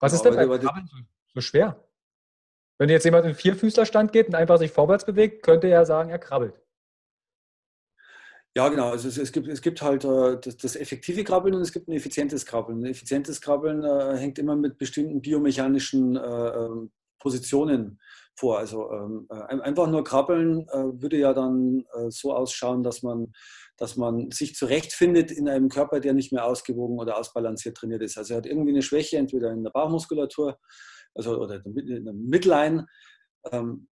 Was 0.00 0.12
ist 0.12 0.22
denn 0.22 0.34
bei 0.34 0.46
Krabbeln 0.58 0.86
so, 0.88 0.96
so 1.34 1.40
schwer? 1.40 1.88
Wenn 2.78 2.88
jetzt 2.88 3.04
jemand 3.04 3.26
in 3.26 3.34
Vierfüßlerstand 3.34 4.12
geht 4.12 4.28
und 4.28 4.34
einfach 4.34 4.58
sich 4.58 4.72
vorwärts 4.72 5.04
bewegt, 5.04 5.42
könnte 5.42 5.68
er 5.68 5.86
sagen, 5.86 6.10
er 6.10 6.18
krabbelt. 6.18 6.54
Ja, 8.56 8.68
genau. 8.68 8.90
Also 8.90 9.08
es, 9.08 9.18
es, 9.18 9.32
gibt, 9.32 9.48
es 9.48 9.62
gibt 9.62 9.82
halt 9.82 10.04
äh, 10.04 10.38
das, 10.40 10.56
das, 10.56 10.76
effektive 10.76 11.24
Krabbeln 11.24 11.54
und 11.56 11.62
es 11.62 11.72
gibt 11.72 11.88
ein 11.88 11.92
effizientes 11.92 12.46
Krabbeln. 12.46 12.84
Ein 12.84 12.90
effizientes 12.90 13.40
Krabbeln 13.40 13.82
äh, 13.82 14.16
hängt 14.16 14.38
immer 14.38 14.54
mit 14.54 14.78
bestimmten 14.78 15.20
biomechanischen 15.20 16.16
äh, 16.16 16.20
ähm, 16.20 16.92
Positionen 17.18 17.98
vor. 18.36 18.58
Also 18.58 18.92
ähm, 18.92 19.26
äh, 19.28 19.60
einfach 19.60 19.88
nur 19.88 20.04
krabbeln 20.04 20.68
äh, 20.68 21.02
würde 21.02 21.16
ja 21.16 21.32
dann 21.32 21.84
äh, 21.94 22.10
so 22.10 22.32
ausschauen, 22.32 22.84
dass 22.84 23.02
man 23.02 23.32
dass 23.76 23.96
man 23.96 24.30
sich 24.30 24.54
zurechtfindet 24.54 25.30
in 25.30 25.48
einem 25.48 25.68
Körper, 25.68 26.00
der 26.00 26.12
nicht 26.14 26.32
mehr 26.32 26.44
ausgewogen 26.44 26.98
oder 26.98 27.18
ausbalanciert 27.18 27.76
trainiert 27.76 28.02
ist. 28.02 28.16
Also 28.16 28.34
er 28.34 28.38
hat 28.38 28.46
irgendwie 28.46 28.70
eine 28.70 28.82
Schwäche, 28.82 29.16
entweder 29.16 29.50
in 29.50 29.64
der 29.64 29.70
Bauchmuskulatur 29.70 30.58
also, 31.14 31.40
oder 31.40 31.64
in 31.64 32.04
der 32.04 32.14
Midline, 32.14 32.86
ähm, 33.50 33.88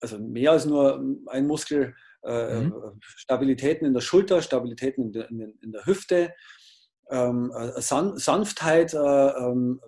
also 0.00 0.18
mehr 0.18 0.52
als 0.52 0.64
nur 0.64 1.02
ein 1.26 1.46
Muskel, 1.46 1.94
äh, 2.24 2.58
äh, 2.58 2.60
mhm. 2.62 3.00
Stabilitäten 3.00 3.86
in 3.86 3.94
der 3.94 4.00
Schulter, 4.00 4.42
Stabilitäten 4.42 5.06
in 5.06 5.12
der, 5.12 5.30
in, 5.30 5.58
in 5.62 5.72
der 5.72 5.86
Hüfte, 5.86 6.34
ähm, 7.10 7.52
San 7.76 8.16
Sanftheit, 8.16 8.92
äh, 8.92 8.98
ähm, 8.98 9.80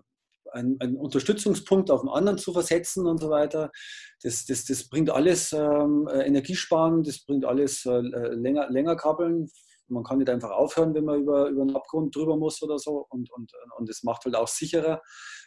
einen, 0.53 0.81
einen, 0.81 0.97
Unterstützungspunkt 0.97 1.91
auf 1.91 2.01
den 2.03 2.11
anderen 2.11 2.39
zu 2.39 2.53
versetzen 2.53 3.07
und 3.07 3.19
so 3.19 3.31
weiter. 3.31 3.71
Das, 4.23 4.45
das, 4.45 4.65
das 4.65 4.89
bringt 4.89 5.11
alles 5.11 5.53
ähm, 5.53 6.09
Energiesparen, 6.13 7.03
das 7.03 7.25
bringt 7.25 7.45
alles 7.45 7.85
äh, 7.87 8.01
länger, 8.01 8.71
länger 8.71 8.97
krabbeln. 8.97 9.51
Man 9.89 10.05
kann 10.05 10.19
nicht 10.19 10.31
einfach 10.31 10.51
aufhören, 10.51 10.95
wenn 10.95 11.05
man 11.05 11.21
über, 11.21 11.49
über 11.49 11.63
einen 11.63 11.75
Abgrund 11.75 12.15
drüber 12.15 12.37
muss 12.37 12.63
oder 12.63 12.79
so. 12.79 13.07
Und, 13.09 13.31
und, 13.33 13.53
und 13.77 13.89
das 13.89 14.03
macht 14.05 14.25
halt 14.25 14.37
auch 14.37 14.49
sicherer, 14.49 15.03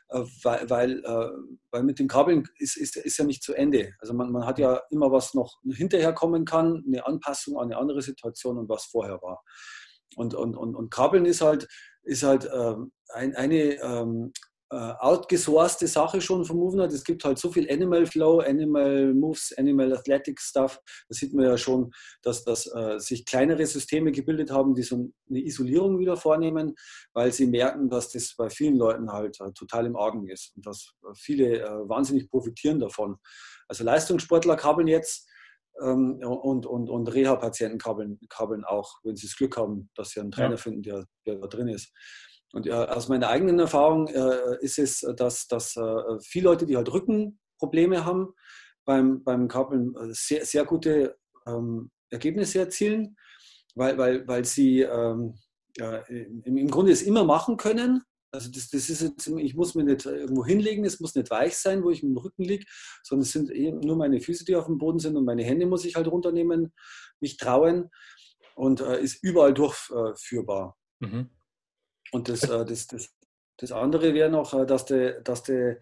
äh, 0.10 0.24
weil, 0.44 1.00
äh, 1.04 1.30
weil 1.72 1.84
mit 1.84 2.00
dem 2.00 2.08
Krabbeln 2.08 2.48
ist, 2.58 2.78
ist, 2.78 2.98
ist 2.98 3.18
ja 3.18 3.26
nicht 3.26 3.44
zu 3.44 3.54
Ende. 3.54 3.94
Also 4.00 4.14
man, 4.14 4.32
man 4.32 4.46
hat 4.46 4.60
ja 4.60 4.82
immer 4.90 5.12
was 5.12 5.34
noch 5.34 5.60
hinterher 5.72 6.14
kommen 6.14 6.46
kann, 6.46 6.84
eine 6.86 7.06
Anpassung 7.06 7.58
an 7.58 7.66
eine 7.66 7.78
andere 7.78 8.02
Situation 8.02 8.58
und 8.58 8.70
was 8.70 8.86
vorher 8.86 9.22
war. 9.22 9.44
Und, 10.16 10.34
und, 10.34 10.56
und, 10.56 10.76
und 10.76 10.92
Krabbeln 10.92 11.26
ist 11.26 11.42
halt, 11.42 11.68
ist 12.04 12.24
halt 12.24 12.50
ähm, 12.54 12.92
ein, 13.14 13.36
eine 13.36 13.82
ähm, 13.82 14.32
äh, 14.36 14.53
outgesourcete 14.70 15.88
Sache 15.88 16.20
schon 16.20 16.46
vom 16.46 16.58
Movement. 16.58 16.92
Es 16.92 17.04
gibt 17.04 17.24
halt 17.24 17.38
so 17.38 17.52
viel 17.52 17.72
Animal 17.72 18.06
Flow, 18.06 18.40
Animal 18.40 19.14
Moves, 19.14 19.54
Animal 19.58 19.94
Athletic 19.94 20.40
Stuff. 20.40 20.80
Da 21.08 21.16
sieht 21.16 21.34
man 21.34 21.46
ja 21.46 21.58
schon, 21.58 21.92
dass, 22.24 22.44
dass 22.44 22.66
äh, 22.74 23.00
sich 23.00 23.26
kleinere 23.26 23.66
Systeme 23.66 24.12
gebildet 24.12 24.52
haben, 24.52 24.74
die 24.74 24.82
so 24.82 25.12
eine 25.30 25.44
Isolierung 25.44 26.00
wieder 26.00 26.18
vornehmen, 26.18 26.76
weil 27.14 27.32
sie 27.32 27.46
merken, 27.46 27.90
dass 27.90 28.10
das 28.10 28.36
bei 28.36 28.50
vielen 28.50 28.78
Leuten 28.78 29.12
halt 29.12 29.40
äh, 29.42 29.52
total 29.54 29.86
im 29.86 29.96
Argen 29.96 30.28
ist 30.28 30.54
und 30.56 30.66
dass 30.66 30.94
viele 31.16 31.60
äh, 31.62 31.90
wahnsinnig 31.90 32.30
profitieren 32.30 32.80
davon. 32.80 33.18
Also 33.68 33.84
Leistungssportler 33.84 34.56
kabeln 34.56 34.88
jetzt 34.88 35.30
ähm, 35.82 36.20
und, 36.24 36.66
und, 36.66 36.90
und 36.90 37.14
Reha-Patienten 37.14 37.78
kabeln, 37.78 38.20
kabeln 38.30 38.64
auch, 38.64 39.00
wenn 39.04 39.16
sie 39.16 39.28
das 39.28 39.36
Glück 39.36 39.58
haben, 39.58 39.90
dass 39.96 40.10
sie 40.10 40.20
einen 40.20 40.32
Trainer 40.32 40.52
ja. 40.52 40.58
finden, 40.58 40.84
der, 40.84 41.06
der 41.26 41.36
da 41.36 41.48
drin 41.48 41.68
ist. 41.68 41.92
Und 42.54 42.68
äh, 42.68 42.72
aus 42.72 43.10
meiner 43.10 43.30
eigenen 43.30 43.60
Erfahrung 43.60 44.08
äh, 44.08 44.58
ist 44.62 44.78
es, 44.78 45.00
dass, 45.18 45.48
dass 45.48 45.76
äh, 45.76 46.20
viele 46.22 46.46
Leute, 46.46 46.66
die 46.66 46.78
halt 46.78 46.92
Rückenprobleme 46.92 48.06
haben, 48.06 48.34
beim, 48.86 49.24
beim 49.24 49.48
Kabeln 49.48 49.96
äh, 49.96 50.14
sehr, 50.14 50.46
sehr 50.46 50.64
gute 50.64 51.18
ähm, 51.48 51.90
Ergebnisse 52.12 52.60
erzielen, 52.60 53.18
weil, 53.76 53.98
weil, 53.98 54.28
weil 54.28 54.46
sie 54.46 54.82
ähm, 54.82 55.36
ja, 55.78 55.98
im, 55.98 56.58
im 56.58 56.70
Grunde 56.70 56.92
es 56.92 57.02
immer 57.02 57.24
machen 57.24 57.58
können, 57.58 58.04
also 58.32 58.50
das, 58.52 58.70
das 58.70 58.90
ist 58.90 59.02
jetzt, 59.02 59.28
ich 59.28 59.56
muss 59.56 59.76
mir 59.76 59.84
nicht 59.84 60.06
irgendwo 60.06 60.44
hinlegen, 60.46 60.86
es 60.86 61.00
muss 61.00 61.14
nicht 61.16 61.30
weich 61.30 61.56
sein, 61.56 61.84
wo 61.84 61.92
ich 61.92 62.02
mit 62.02 62.12
dem 62.12 62.18
Rücken 62.18 62.44
liege, 62.44 62.66
sondern 63.04 63.24
es 63.24 63.32
sind 63.32 63.52
eben 63.52 63.80
nur 63.80 63.96
meine 63.96 64.20
Füße, 64.20 64.44
die 64.44 64.56
auf 64.56 64.66
dem 64.66 64.80
Boden 64.80 65.00
sind 65.00 65.16
und 65.16 65.26
meine 65.26 65.44
Hände 65.44 65.68
muss 65.68 65.86
ich 65.86 65.96
halt 65.96 66.08
runternehmen, 66.08 66.74
mich 67.20 67.38
trauen 67.38 67.90
und 68.56 68.82
äh, 68.82 69.02
ist 69.02 69.24
überall 69.24 69.54
durchführbar. 69.54 70.76
Mhm. 71.00 71.30
Und 72.14 72.30
das, 72.30 72.44
äh, 72.44 72.66
das, 72.66 72.88
das, 72.88 73.10
das 73.58 73.72
andere 73.72 74.14
wäre 74.14 74.30
noch, 74.30 74.54
äh, 74.54 74.66
dass 74.66 74.86
du 74.86 75.22
dass 75.24 75.44
de, 75.44 75.78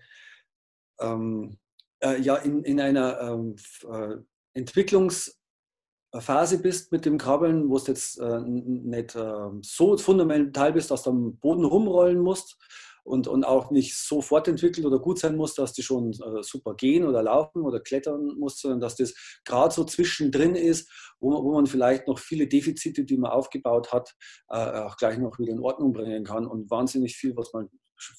ähm, 0.99 1.57
äh, 2.01 2.19
ja 2.21 2.37
in, 2.37 2.63
in 2.63 2.79
einer 2.79 3.19
ähm, 3.19 3.55
äh, 3.89 4.15
Entwicklungsphase 4.53 6.61
bist 6.61 6.91
mit 6.91 7.05
dem 7.05 7.17
Krabbeln, 7.17 7.69
wo 7.69 7.77
du 7.77 7.85
jetzt 7.87 8.19
äh, 8.19 8.39
nicht 8.41 9.15
äh, 9.15 9.49
so 9.61 9.97
fundamental 9.97 10.73
bist, 10.73 10.89
dass 10.89 11.03
du 11.03 11.09
am 11.09 11.37
Boden 11.37 11.65
rumrollen 11.65 12.19
musst, 12.19 12.57
und, 13.03 13.27
und 13.27 13.43
auch 13.43 13.71
nicht 13.71 13.97
so 13.97 14.21
fortentwickelt 14.21 14.85
oder 14.85 14.99
gut 14.99 15.19
sein 15.19 15.35
muss, 15.35 15.55
dass 15.55 15.73
die 15.73 15.83
schon 15.83 16.11
äh, 16.11 16.43
super 16.43 16.75
gehen 16.75 17.05
oder 17.05 17.23
laufen 17.23 17.63
oder 17.63 17.79
klettern 17.79 18.37
muss, 18.37 18.59
sondern 18.59 18.79
dass 18.79 18.95
das 18.95 19.13
gerade 19.45 19.73
so 19.73 19.83
zwischendrin 19.83 20.55
ist, 20.55 20.91
wo 21.19 21.31
man, 21.31 21.43
wo 21.43 21.53
man 21.53 21.65
vielleicht 21.65 22.07
noch 22.07 22.19
viele 22.19 22.47
Defizite, 22.47 23.03
die 23.03 23.17
man 23.17 23.31
aufgebaut 23.31 23.91
hat, 23.91 24.15
äh, 24.49 24.81
auch 24.81 24.97
gleich 24.97 25.17
noch 25.17 25.39
wieder 25.39 25.51
in 25.51 25.59
Ordnung 25.59 25.93
bringen 25.93 26.23
kann 26.23 26.45
und 26.45 26.69
wahnsinnig 26.69 27.15
viel, 27.15 27.35
was 27.35 27.53
man 27.53 27.69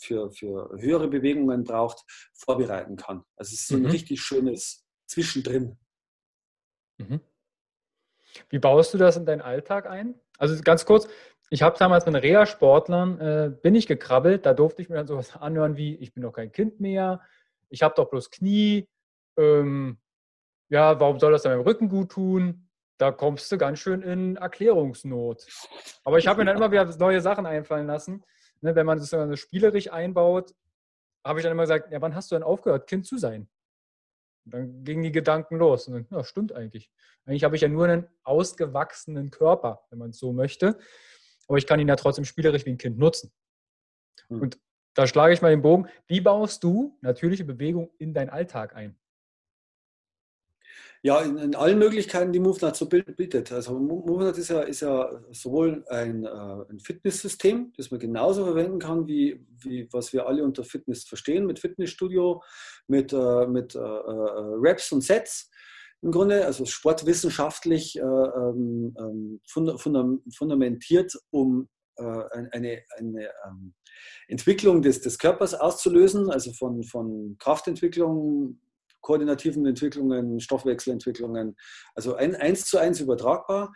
für, 0.00 0.30
für 0.32 0.70
höhere 0.78 1.08
Bewegungen 1.08 1.64
braucht, 1.64 2.02
vorbereiten 2.34 2.96
kann. 2.96 3.22
Also 3.36 3.52
es 3.52 3.60
ist 3.60 3.68
so 3.68 3.76
ein 3.76 3.82
mhm. 3.82 3.90
richtig 3.90 4.20
schönes 4.20 4.84
Zwischendrin. 5.06 5.78
Mhm. 6.98 7.20
Wie 8.48 8.58
baust 8.58 8.94
du 8.94 8.98
das 8.98 9.16
in 9.16 9.26
deinen 9.26 9.42
Alltag 9.42 9.86
ein? 9.86 10.14
Also 10.38 10.60
ganz 10.62 10.86
kurz, 10.86 11.06
ich 11.52 11.60
habe 11.60 11.76
damals 11.78 12.06
mit 12.06 12.14
Reha-Sportlern, 12.14 13.20
äh, 13.20 13.50
bin 13.50 13.74
ich 13.74 13.86
gekrabbelt, 13.86 14.46
da 14.46 14.54
durfte 14.54 14.80
ich 14.80 14.88
mir 14.88 14.96
dann 14.96 15.06
sowas 15.06 15.36
anhören 15.36 15.76
wie, 15.76 15.96
ich 15.96 16.14
bin 16.14 16.22
doch 16.22 16.32
kein 16.32 16.50
Kind 16.50 16.80
mehr, 16.80 17.20
ich 17.68 17.82
habe 17.82 17.94
doch 17.94 18.08
bloß 18.08 18.30
Knie, 18.30 18.88
ähm, 19.36 19.98
ja, 20.70 20.98
warum 20.98 21.20
soll 21.20 21.30
das 21.30 21.42
dann 21.42 21.52
meinem 21.52 21.66
Rücken 21.66 21.90
gut 21.90 22.12
tun? 22.12 22.70
Da 22.96 23.12
kommst 23.12 23.52
du 23.52 23.58
ganz 23.58 23.80
schön 23.80 24.00
in 24.00 24.36
Erklärungsnot. 24.36 25.46
Aber 26.04 26.16
ich 26.16 26.26
habe 26.26 26.38
mir 26.38 26.46
dann 26.46 26.56
immer 26.56 26.72
wieder 26.72 26.86
neue 26.96 27.20
Sachen 27.20 27.44
einfallen 27.44 27.86
lassen. 27.86 28.24
Ne, 28.62 28.74
wenn 28.74 28.86
man 28.86 28.96
das 28.96 29.10
dann 29.10 29.36
spielerisch 29.36 29.92
einbaut, 29.92 30.54
habe 31.22 31.40
ich 31.40 31.42
dann 31.42 31.52
immer 31.52 31.64
gesagt, 31.64 31.92
ja, 31.92 32.00
wann 32.00 32.14
hast 32.14 32.30
du 32.30 32.36
denn 32.36 32.44
aufgehört, 32.44 32.86
Kind 32.86 33.06
zu 33.06 33.18
sein? 33.18 33.46
Und 34.46 34.54
dann 34.54 34.84
gingen 34.84 35.02
die 35.02 35.12
Gedanken 35.12 35.56
los. 35.56 35.86
Und 35.86 35.94
dann, 35.94 36.06
ja, 36.10 36.24
stimmt 36.24 36.54
eigentlich. 36.54 36.90
Eigentlich 37.26 37.44
habe 37.44 37.56
ich 37.56 37.62
ja 37.62 37.68
nur 37.68 37.84
einen 37.84 38.08
ausgewachsenen 38.22 39.30
Körper, 39.30 39.84
wenn 39.90 39.98
man 39.98 40.10
es 40.10 40.18
so 40.18 40.32
möchte 40.32 40.78
aber 41.48 41.58
ich 41.58 41.66
kann 41.66 41.80
ihn 41.80 41.88
ja 41.88 41.96
trotzdem 41.96 42.24
spielerisch 42.24 42.66
wie 42.66 42.70
ein 42.70 42.78
Kind 42.78 42.98
nutzen. 42.98 43.32
Mhm. 44.28 44.40
Und 44.40 44.58
da 44.94 45.06
schlage 45.06 45.32
ich 45.32 45.42
mal 45.42 45.50
den 45.50 45.62
Bogen. 45.62 45.88
Wie 46.06 46.20
baust 46.20 46.62
du 46.64 46.98
natürliche 47.00 47.44
Bewegung 47.44 47.90
in 47.98 48.12
deinen 48.14 48.30
Alltag 48.30 48.74
ein? 48.76 48.96
Ja, 51.04 51.20
in, 51.20 51.36
in 51.36 51.56
allen 51.56 51.80
Möglichkeiten, 51.80 52.32
die 52.32 52.38
MoveNut 52.38 52.76
so 52.76 52.88
bietet. 52.88 53.50
Also 53.50 53.76
MoveNut 53.76 54.38
ist 54.38 54.50
ja, 54.50 54.60
ist 54.60 54.82
ja 54.82 55.10
sowohl 55.32 55.84
ein, 55.88 56.24
äh, 56.24 56.28
ein 56.28 56.78
Fitnesssystem, 56.78 57.72
das 57.76 57.90
man 57.90 57.98
genauso 57.98 58.44
verwenden 58.44 58.78
kann, 58.78 59.08
wie, 59.08 59.44
wie 59.58 59.88
was 59.92 60.12
wir 60.12 60.28
alle 60.28 60.44
unter 60.44 60.62
Fitness 60.62 61.02
verstehen, 61.02 61.44
mit 61.46 61.58
Fitnessstudio, 61.58 62.40
mit, 62.86 63.12
äh, 63.12 63.46
mit 63.46 63.74
äh, 63.74 63.78
äh 63.80 64.54
Reps 64.60 64.92
und 64.92 65.00
Sets 65.00 65.50
im 66.02 66.10
Grunde, 66.10 66.44
also 66.44 66.64
sportwissenschaftlich 66.64 67.96
äh, 67.96 68.02
ähm, 68.02 68.94
ähm 68.98 69.40
fundamentiert, 69.46 71.14
um 71.30 71.68
äh, 71.96 72.02
eine, 72.50 72.82
eine 72.98 73.30
ähm, 73.46 73.74
Entwicklung 74.28 74.82
des, 74.82 75.00
des 75.00 75.18
Körpers 75.18 75.54
auszulösen, 75.54 76.30
also 76.30 76.52
von, 76.52 76.82
von 76.82 77.36
Kraftentwicklung, 77.38 78.60
koordinativen 79.00 79.66
Entwicklungen, 79.66 80.40
Stoffwechselentwicklungen, 80.40 81.56
also 81.94 82.14
ein, 82.14 82.34
eins 82.34 82.64
zu 82.64 82.78
eins 82.78 83.00
übertragbar. 83.00 83.72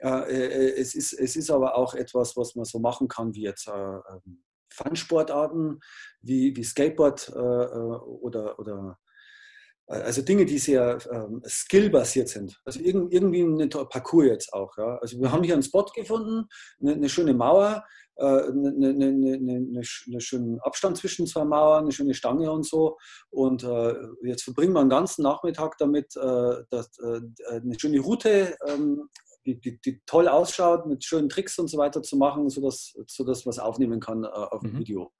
Äh, 0.00 0.08
äh, 0.08 0.80
es, 0.80 0.94
ist, 0.94 1.12
es 1.12 1.36
ist 1.36 1.50
aber 1.50 1.76
auch 1.76 1.94
etwas, 1.94 2.36
was 2.36 2.54
man 2.54 2.64
so 2.64 2.78
machen 2.78 3.08
kann 3.08 3.34
wie 3.34 3.42
jetzt 3.42 3.68
äh, 3.68 3.72
ähm, 3.72 4.42
Fun-Sportarten, 4.72 5.80
wie, 6.20 6.56
wie 6.56 6.64
Skateboard 6.64 7.28
äh, 7.28 7.38
oder, 7.38 8.58
oder 8.58 8.98
also 9.90 10.22
Dinge, 10.22 10.44
die 10.44 10.58
sehr 10.58 10.98
ähm, 11.10 11.42
skillbasiert 11.44 12.28
sind. 12.28 12.60
Also 12.64 12.80
irgendwie 12.80 13.42
ein 13.42 13.68
Parcours 13.68 14.26
jetzt 14.26 14.52
auch. 14.52 14.76
Ja. 14.78 14.98
Also 14.98 15.20
wir 15.20 15.32
haben 15.32 15.42
hier 15.42 15.54
einen 15.54 15.64
Spot 15.64 15.84
gefunden, 15.84 16.46
eine, 16.80 16.92
eine 16.92 17.08
schöne 17.08 17.34
Mauer, 17.34 17.84
äh, 18.14 18.24
eine, 18.24 18.90
eine, 18.90 19.08
einen 19.08 20.20
schönen 20.20 20.60
Abstand 20.60 20.96
zwischen 20.96 21.26
zwei 21.26 21.44
Mauern, 21.44 21.84
eine 21.84 21.92
schöne 21.92 22.14
Stange 22.14 22.52
und 22.52 22.64
so. 22.64 22.98
Und 23.30 23.64
äh, 23.64 23.94
jetzt 24.22 24.44
verbringen 24.44 24.74
wir 24.74 24.80
einen 24.80 24.90
ganzen 24.90 25.22
Nachmittag 25.22 25.76
damit, 25.78 26.14
äh, 26.16 26.62
das, 26.70 26.90
äh, 27.00 27.20
eine 27.48 27.78
schöne 27.78 27.98
Route, 27.98 28.56
ähm, 28.68 29.08
die, 29.44 29.58
die, 29.58 29.80
die, 29.80 30.00
toll 30.06 30.28
ausschaut, 30.28 30.86
mit 30.86 31.02
schönen 31.02 31.28
Tricks 31.28 31.58
und 31.58 31.68
so 31.68 31.78
weiter 31.78 32.02
zu 32.02 32.16
machen, 32.16 32.48
sodass, 32.48 32.94
sodass 33.06 33.44
man 33.44 33.50
es 33.50 33.58
aufnehmen 33.58 33.98
kann 33.98 34.22
äh, 34.22 34.28
auf 34.28 34.60
dem 34.60 34.74
mhm. 34.74 34.78
Video. 34.78 35.12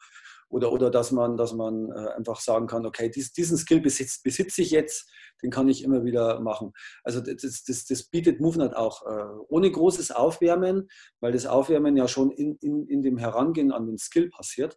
Oder, 0.50 0.72
oder 0.72 0.90
dass 0.90 1.12
man, 1.12 1.36
dass 1.36 1.54
man 1.54 1.90
äh, 1.90 2.08
einfach 2.16 2.40
sagen 2.40 2.66
kann, 2.66 2.84
okay, 2.84 3.08
dies, 3.08 3.32
diesen 3.32 3.56
Skill 3.56 3.80
besitze 3.80 4.20
besitz 4.22 4.58
ich 4.58 4.70
jetzt, 4.72 5.08
den 5.42 5.50
kann 5.50 5.68
ich 5.68 5.82
immer 5.82 6.04
wieder 6.04 6.40
machen. 6.40 6.72
Also 7.04 7.20
das, 7.20 7.62
das, 7.64 7.84
das 7.84 8.02
bietet 8.04 8.40
MoveNet 8.40 8.74
auch 8.74 9.06
äh, 9.06 9.38
ohne 9.48 9.70
großes 9.70 10.10
Aufwärmen, 10.10 10.88
weil 11.20 11.32
das 11.32 11.46
Aufwärmen 11.46 11.96
ja 11.96 12.08
schon 12.08 12.30
in, 12.30 12.56
in, 12.56 12.86
in 12.86 13.02
dem 13.02 13.16
Herangehen 13.16 13.72
an 13.72 13.86
den 13.86 13.96
Skill 13.96 14.28
passiert. 14.28 14.76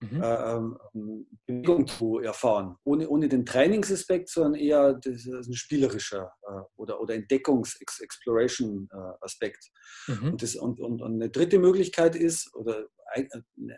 Mhm. 0.00 0.22
Äh, 0.22 0.54
ähm, 0.54 0.78
Bewegung 1.44 1.88
zu 1.88 2.20
erfahren, 2.20 2.76
ohne, 2.84 3.08
ohne 3.08 3.28
den 3.28 3.44
Trainingsaspekt, 3.44 4.28
sondern 4.28 4.54
eher 4.54 4.94
das, 4.94 5.26
ein 5.26 5.54
spielerischer 5.54 6.30
äh, 6.42 6.60
oder, 6.76 7.00
oder 7.00 7.14
Entdeckungs-Exploration-Aspekt. 7.14 9.72
Mhm. 10.06 10.32
Und, 10.32 10.56
und, 10.56 10.80
und, 10.80 11.02
und, 11.02 11.14
eine 11.14 11.30
dritte 11.30 11.58
Möglichkeit 11.58 12.14
ist, 12.14 12.54
oder 12.54 12.86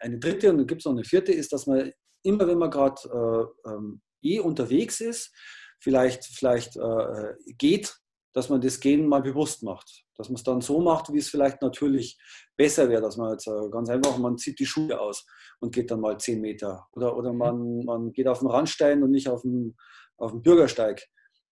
eine 0.00 0.18
dritte 0.18 0.50
und 0.50 0.58
dann 0.58 0.66
gibt 0.66 0.82
es 0.82 0.84
noch 0.84 0.92
eine 0.92 1.04
vierte, 1.04 1.32
ist, 1.32 1.54
dass 1.54 1.66
man 1.66 1.90
immer, 2.22 2.46
wenn 2.46 2.58
man 2.58 2.70
gerade 2.70 3.50
äh, 3.64 3.70
ähm, 3.70 4.02
eh 4.22 4.40
unterwegs 4.40 5.00
ist, 5.00 5.34
vielleicht, 5.80 6.24
vielleicht 6.24 6.76
äh, 6.76 7.32
geht, 7.56 7.96
dass 8.34 8.50
man 8.50 8.60
das 8.60 8.80
Gehen 8.80 9.06
mal 9.06 9.22
bewusst 9.22 9.62
macht. 9.62 10.04
Dass 10.20 10.28
man 10.28 10.36
es 10.36 10.42
dann 10.42 10.60
so 10.60 10.80
macht, 10.80 11.10
wie 11.12 11.18
es 11.18 11.30
vielleicht 11.30 11.62
natürlich 11.62 12.18
besser 12.56 12.90
wäre, 12.90 13.00
dass 13.00 13.16
man 13.16 13.32
jetzt 13.32 13.46
äh, 13.46 13.70
ganz 13.70 13.88
einfach, 13.88 14.18
man 14.18 14.36
zieht 14.36 14.58
die 14.58 14.66
Schuhe 14.66 15.00
aus 15.00 15.24
und 15.60 15.74
geht 15.74 15.90
dann 15.90 16.00
mal 16.00 16.18
zehn 16.18 16.42
Meter. 16.42 16.86
Oder, 16.92 17.16
oder 17.16 17.32
man, 17.32 17.86
man 17.86 18.12
geht 18.12 18.28
auf 18.28 18.40
den 18.40 18.48
Randstein 18.48 19.02
und 19.02 19.10
nicht 19.10 19.28
auf 19.28 19.40
den, 19.42 19.76
auf 20.18 20.32
den 20.32 20.42
Bürgersteig. 20.42 21.08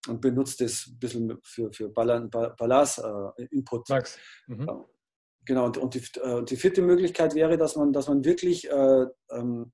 und 0.07 0.21
benutze 0.21 0.63
das 0.63 0.85
ein 0.87 0.99
bisschen 0.99 1.39
für, 1.43 1.73
für 1.73 1.89
Balance-Input. 1.89 3.89
Äh, 3.89 4.03
mhm. 4.47 4.85
Genau, 5.45 5.65
und, 5.65 5.77
und, 5.77 5.95
die, 5.95 6.03
äh, 6.21 6.43
die 6.43 6.57
vierte 6.57 6.83
Möglichkeit 6.83 7.33
wäre, 7.33 7.57
dass 7.57 7.75
man, 7.75 7.91
dass 7.91 8.07
man 8.07 8.23
wirklich 8.23 8.69
äh, 8.69 9.05
ähm, 9.31 9.71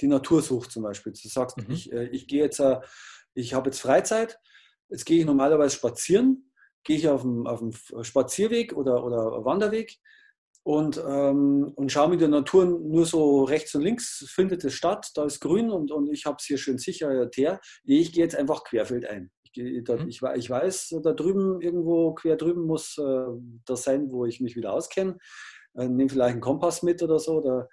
die 0.00 0.06
Natur 0.06 0.42
sucht 0.42 0.70
zum 0.70 0.84
Beispiel. 0.84 1.12
Du 1.12 1.28
sagst, 1.28 1.56
mhm. 1.56 1.70
ich, 1.70 1.92
äh, 1.92 2.06
ich 2.08 2.26
gehe 2.26 2.44
jetzt, 2.44 2.60
äh, 2.60 2.80
ich 3.34 3.54
habe 3.54 3.70
jetzt 3.70 3.80
Freizeit, 3.80 4.38
jetzt 4.88 5.04
gehe 5.04 5.18
ich 5.18 5.26
normalerweise 5.26 5.76
spazieren, 5.76 6.52
gehe 6.86 6.96
ich 6.96 7.08
auf 7.08 7.22
dem, 7.22 7.46
auf 7.46 7.58
dem 7.58 7.72
Spazierweg 8.02 8.76
oder, 8.76 9.04
oder 9.04 9.44
Wanderweg 9.44 9.98
und, 10.62 11.02
ähm, 11.06 11.72
und 11.74 11.92
schaue 11.92 12.10
mir 12.10 12.16
die 12.16 12.28
Natur 12.28 12.64
nur 12.64 13.04
so 13.06 13.44
rechts 13.44 13.74
und 13.74 13.82
links, 13.82 14.24
findet 14.28 14.64
es 14.64 14.74
statt, 14.74 15.10
da 15.14 15.24
ist 15.24 15.40
grün 15.40 15.70
und, 15.70 15.90
und 15.90 16.10
ich 16.12 16.26
habe 16.26 16.36
es 16.38 16.44
hier 16.44 16.58
schön 16.58 16.78
sicher 16.78 17.28
her. 17.34 17.60
Ich 17.84 18.12
gehe 18.12 18.24
jetzt 18.24 18.36
einfach 18.36 18.64
querfeldein. 18.64 19.30
Ich, 19.44 19.84
da, 19.84 19.96
mhm. 19.96 20.08
ich, 20.08 20.22
ich, 20.22 20.50
weiß, 20.50 20.96
da 21.02 21.12
drüben, 21.12 21.60
irgendwo 21.60 22.14
quer 22.14 22.36
drüben 22.36 22.66
muss 22.66 22.98
äh, 22.98 23.26
das 23.64 23.84
sein, 23.84 24.10
wo 24.10 24.26
ich 24.26 24.40
mich 24.40 24.56
wieder 24.56 24.72
auskenne. 24.72 25.18
Äh, 25.74 25.88
Nehme 25.88 26.10
vielleicht 26.10 26.32
einen 26.32 26.40
Kompass 26.40 26.82
mit 26.82 27.02
oder 27.02 27.18
so. 27.18 27.40
Da, 27.40 27.68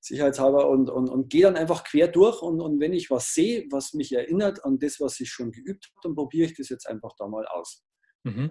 sicherheitshalber 0.00 0.68
und, 0.68 0.88
und, 0.88 1.10
und 1.10 1.28
gehe 1.28 1.42
dann 1.42 1.56
einfach 1.56 1.84
quer 1.84 2.08
durch 2.08 2.40
und, 2.40 2.60
und 2.60 2.80
wenn 2.80 2.94
ich 2.94 3.10
was 3.10 3.34
sehe, 3.34 3.66
was 3.70 3.92
mich 3.92 4.12
erinnert 4.12 4.64
an 4.64 4.78
das, 4.78 4.98
was 4.98 5.20
ich 5.20 5.30
schon 5.30 5.52
geübt 5.52 5.86
habe, 5.86 6.00
dann 6.02 6.14
probiere 6.14 6.46
ich 6.46 6.56
das 6.56 6.70
jetzt 6.70 6.88
einfach 6.88 7.12
da 7.18 7.28
mal 7.28 7.46
aus. 7.46 7.84
Mhm. 8.24 8.50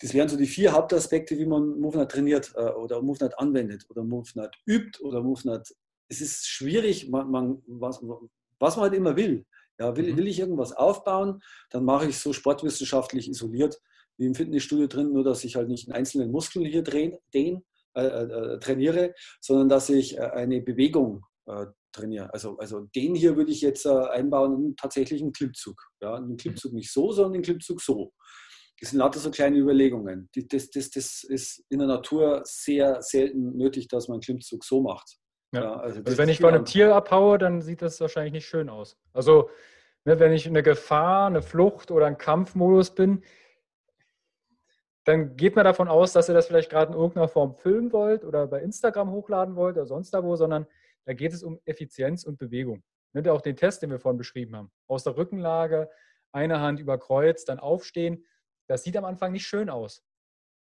Das 0.00 0.14
wären 0.14 0.28
so 0.28 0.36
die 0.36 0.46
vier 0.46 0.72
Hauptaspekte, 0.72 1.36
wie 1.38 1.46
man 1.46 1.80
MoveNet 1.80 2.10
trainiert 2.10 2.52
äh, 2.54 2.70
oder 2.70 3.02
MoveNet 3.02 3.38
anwendet 3.38 3.84
oder 3.88 4.04
MoveNet 4.04 4.54
übt 4.66 5.00
oder 5.02 5.22
MoveNet. 5.22 5.74
Es 6.08 6.20
ist 6.20 6.46
schwierig, 6.46 7.08
man, 7.10 7.30
man, 7.30 7.62
was, 7.66 8.00
was 8.58 8.76
man 8.76 8.84
halt 8.84 8.94
immer 8.94 9.16
will. 9.16 9.44
Ja, 9.80 9.96
will, 9.96 10.12
mhm. 10.12 10.16
will 10.16 10.28
ich 10.28 10.40
irgendwas 10.40 10.72
aufbauen, 10.72 11.40
dann 11.70 11.84
mache 11.84 12.08
ich 12.08 12.16
es 12.16 12.22
so 12.22 12.32
sportwissenschaftlich 12.32 13.28
isoliert 13.28 13.80
wie 14.16 14.26
im 14.26 14.34
Fitnessstudio 14.34 14.88
drin, 14.88 15.12
nur 15.12 15.22
dass 15.22 15.44
ich 15.44 15.54
halt 15.54 15.68
nicht 15.68 15.88
einen 15.88 15.96
einzelnen 15.96 16.32
Muskel 16.32 16.66
hier 16.66 16.82
drehen, 16.82 17.16
den, 17.32 17.64
äh, 17.94 18.04
äh, 18.04 18.58
trainiere, 18.60 19.14
sondern 19.40 19.68
dass 19.68 19.88
ich 19.88 20.18
äh, 20.18 20.20
eine 20.20 20.60
Bewegung 20.60 21.24
äh, 21.46 21.66
trainiere. 21.90 22.32
Also, 22.32 22.56
also 22.58 22.80
den 22.94 23.14
hier 23.14 23.36
würde 23.36 23.50
ich 23.50 23.60
jetzt 23.60 23.86
einbauen 23.86 24.66
in 24.66 24.76
tatsächlich 24.76 25.20
einen 25.20 25.32
Klimmzug. 25.32 25.82
Ja, 26.00 26.14
einen 26.14 26.36
Klimmzug 26.36 26.72
nicht 26.74 26.92
so, 26.92 27.10
sondern 27.10 27.34
einen 27.34 27.42
Klimmzug 27.42 27.80
so. 27.80 28.12
Das 28.80 28.90
sind 28.90 28.98
lauter 28.98 29.18
so 29.18 29.30
kleine 29.30 29.56
Überlegungen. 29.56 30.28
Das, 30.50 30.70
das, 30.70 30.90
das 30.90 31.24
ist 31.24 31.64
in 31.68 31.80
der 31.80 31.88
Natur 31.88 32.42
sehr 32.44 33.02
selten 33.02 33.56
nötig, 33.56 33.88
dass 33.88 34.08
man 34.08 34.16
einen 34.16 34.22
Klimmzug 34.22 34.64
so 34.64 34.80
macht. 34.80 35.18
Ja. 35.52 35.62
Ja, 35.62 35.76
also, 35.76 36.00
also 36.04 36.18
wenn 36.18 36.28
ich 36.28 36.40
von 36.40 36.54
einem 36.54 36.64
Tier 36.64 36.94
abhaue, 36.94 37.38
dann 37.38 37.62
sieht 37.62 37.82
das 37.82 38.00
wahrscheinlich 38.00 38.32
nicht 38.32 38.46
schön 38.46 38.68
aus. 38.68 38.96
Also 39.12 39.50
ne, 40.04 40.20
wenn 40.20 40.32
ich 40.32 40.46
in 40.46 40.52
eine 40.52 40.62
Gefahr, 40.62 41.26
eine 41.26 41.42
Flucht 41.42 41.90
oder 41.90 42.06
einen 42.06 42.18
Kampfmodus 42.18 42.94
bin, 42.94 43.22
dann 45.04 45.36
geht 45.36 45.56
man 45.56 45.64
davon 45.64 45.88
aus, 45.88 46.12
dass 46.12 46.28
ihr 46.28 46.34
das 46.34 46.46
vielleicht 46.46 46.70
gerade 46.70 46.92
in 46.92 46.98
irgendeiner 46.98 47.28
Form 47.28 47.54
filmen 47.54 47.92
wollt 47.92 48.24
oder 48.24 48.46
bei 48.46 48.60
Instagram 48.60 49.10
hochladen 49.10 49.56
wollt 49.56 49.76
oder 49.76 49.86
sonst 49.86 50.10
da 50.10 50.22
wo, 50.22 50.36
sondern 50.36 50.66
da 51.06 51.14
geht 51.14 51.32
es 51.32 51.42
um 51.42 51.58
Effizienz 51.64 52.24
und 52.24 52.38
Bewegung. 52.38 52.82
Nimmt 53.14 53.26
ihr 53.26 53.32
auch 53.32 53.40
den 53.40 53.56
Test, 53.56 53.80
den 53.80 53.90
wir 53.90 53.98
vorhin 53.98 54.18
beschrieben 54.18 54.54
haben. 54.54 54.70
Aus 54.86 55.04
der 55.04 55.16
Rückenlage, 55.16 55.88
eine 56.32 56.60
Hand 56.60 56.78
über 56.78 56.98
Kreuz, 56.98 57.46
dann 57.46 57.58
aufstehen. 57.58 58.26
Das 58.68 58.84
sieht 58.84 58.96
am 58.96 59.04
Anfang 59.04 59.32
nicht 59.32 59.46
schön 59.46 59.68
aus. 59.70 60.04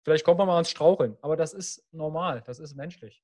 Vielleicht 0.04 0.26
kommt 0.26 0.38
man 0.38 0.48
mal 0.48 0.56
ans 0.56 0.70
Straucheln, 0.70 1.18
aber 1.22 1.38
das 1.38 1.54
ist 1.54 1.86
normal, 1.92 2.44
das 2.46 2.60
ist 2.60 2.76
menschlich. 2.76 3.24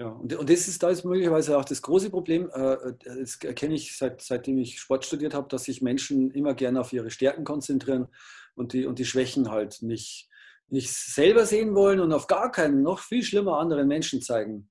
Ja, 0.00 0.08
und, 0.08 0.34
und 0.34 0.50
das 0.50 0.66
ist, 0.66 0.82
da 0.82 0.90
ist 0.90 1.04
möglicherweise 1.04 1.56
auch 1.56 1.64
das 1.64 1.80
große 1.80 2.10
Problem, 2.10 2.50
äh, 2.52 2.76
das 3.04 3.36
erkenne 3.36 3.74
ich 3.74 3.96
seit, 3.96 4.22
seitdem 4.22 4.58
ich 4.58 4.80
Sport 4.80 5.04
studiert 5.04 5.34
habe, 5.34 5.48
dass 5.48 5.64
sich 5.64 5.82
Menschen 5.82 6.32
immer 6.32 6.54
gerne 6.54 6.80
auf 6.80 6.92
ihre 6.92 7.10
Stärken 7.10 7.44
konzentrieren 7.44 8.08
und 8.56 8.72
die, 8.72 8.86
und 8.86 8.98
die 8.98 9.04
Schwächen 9.04 9.50
halt 9.50 9.82
nicht, 9.82 10.28
nicht 10.68 10.92
selber 10.92 11.46
sehen 11.46 11.76
wollen 11.76 12.00
und 12.00 12.12
auf 12.12 12.26
gar 12.26 12.50
keinen, 12.50 12.82
noch 12.82 12.98
viel 12.98 13.22
schlimmer 13.22 13.58
anderen 13.58 13.86
Menschen 13.86 14.20
zeigen. 14.20 14.68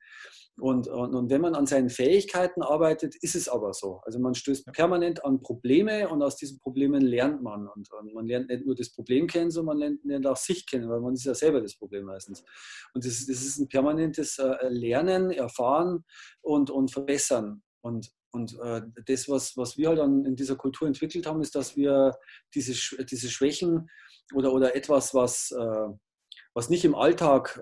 Und, 0.59 0.87
und, 0.87 1.15
und, 1.15 1.31
wenn 1.31 1.41
man 1.41 1.55
an 1.55 1.65
seinen 1.65 1.89
Fähigkeiten 1.89 2.61
arbeitet, 2.61 3.15
ist 3.15 3.35
es 3.35 3.49
aber 3.49 3.73
so. 3.73 4.01
Also 4.03 4.19
man 4.19 4.35
stößt 4.35 4.71
permanent 4.71 5.25
an 5.25 5.41
Probleme 5.41 6.07
und 6.09 6.21
aus 6.21 6.35
diesen 6.35 6.59
Problemen 6.59 7.01
lernt 7.01 7.41
man. 7.41 7.67
Und, 7.67 7.91
und 7.91 8.13
man 8.13 8.27
lernt 8.27 8.49
nicht 8.49 8.63
nur 8.63 8.75
das 8.75 8.91
Problem 8.91 9.25
kennen, 9.25 9.49
sondern 9.49 9.79
man 9.79 9.99
lernt, 10.03 10.27
auch 10.27 10.37
sich 10.37 10.67
kennen, 10.67 10.89
weil 10.89 10.99
man 10.99 11.15
ist 11.15 11.25
ja 11.25 11.33
selber 11.33 11.59
das 11.59 11.75
Problem 11.75 12.05
meistens. 12.05 12.43
Und 12.93 13.03
das, 13.03 13.25
das 13.25 13.41
ist 13.41 13.57
ein 13.57 13.67
permanentes 13.67 14.37
äh, 14.37 14.69
Lernen, 14.69 15.31
Erfahren 15.31 16.05
und, 16.41 16.69
und 16.69 16.91
Verbessern. 16.91 17.63
Und, 17.81 18.11
und 18.31 18.55
äh, 18.63 18.81
das, 19.07 19.27
was, 19.27 19.57
was 19.57 19.75
wir 19.77 19.89
halt 19.89 19.99
dann 19.99 20.23
in 20.23 20.35
dieser 20.35 20.55
Kultur 20.55 20.87
entwickelt 20.87 21.25
haben, 21.25 21.41
ist, 21.41 21.55
dass 21.55 21.75
wir 21.75 22.15
diese, 22.53 22.73
diese 23.05 23.29
Schwächen 23.29 23.89
oder, 24.35 24.53
oder 24.53 24.75
etwas, 24.75 25.15
was, 25.15 25.49
äh, 25.51 25.87
was 26.53 26.69
nicht 26.69 26.85
im 26.85 26.93
Alltag 26.93 27.59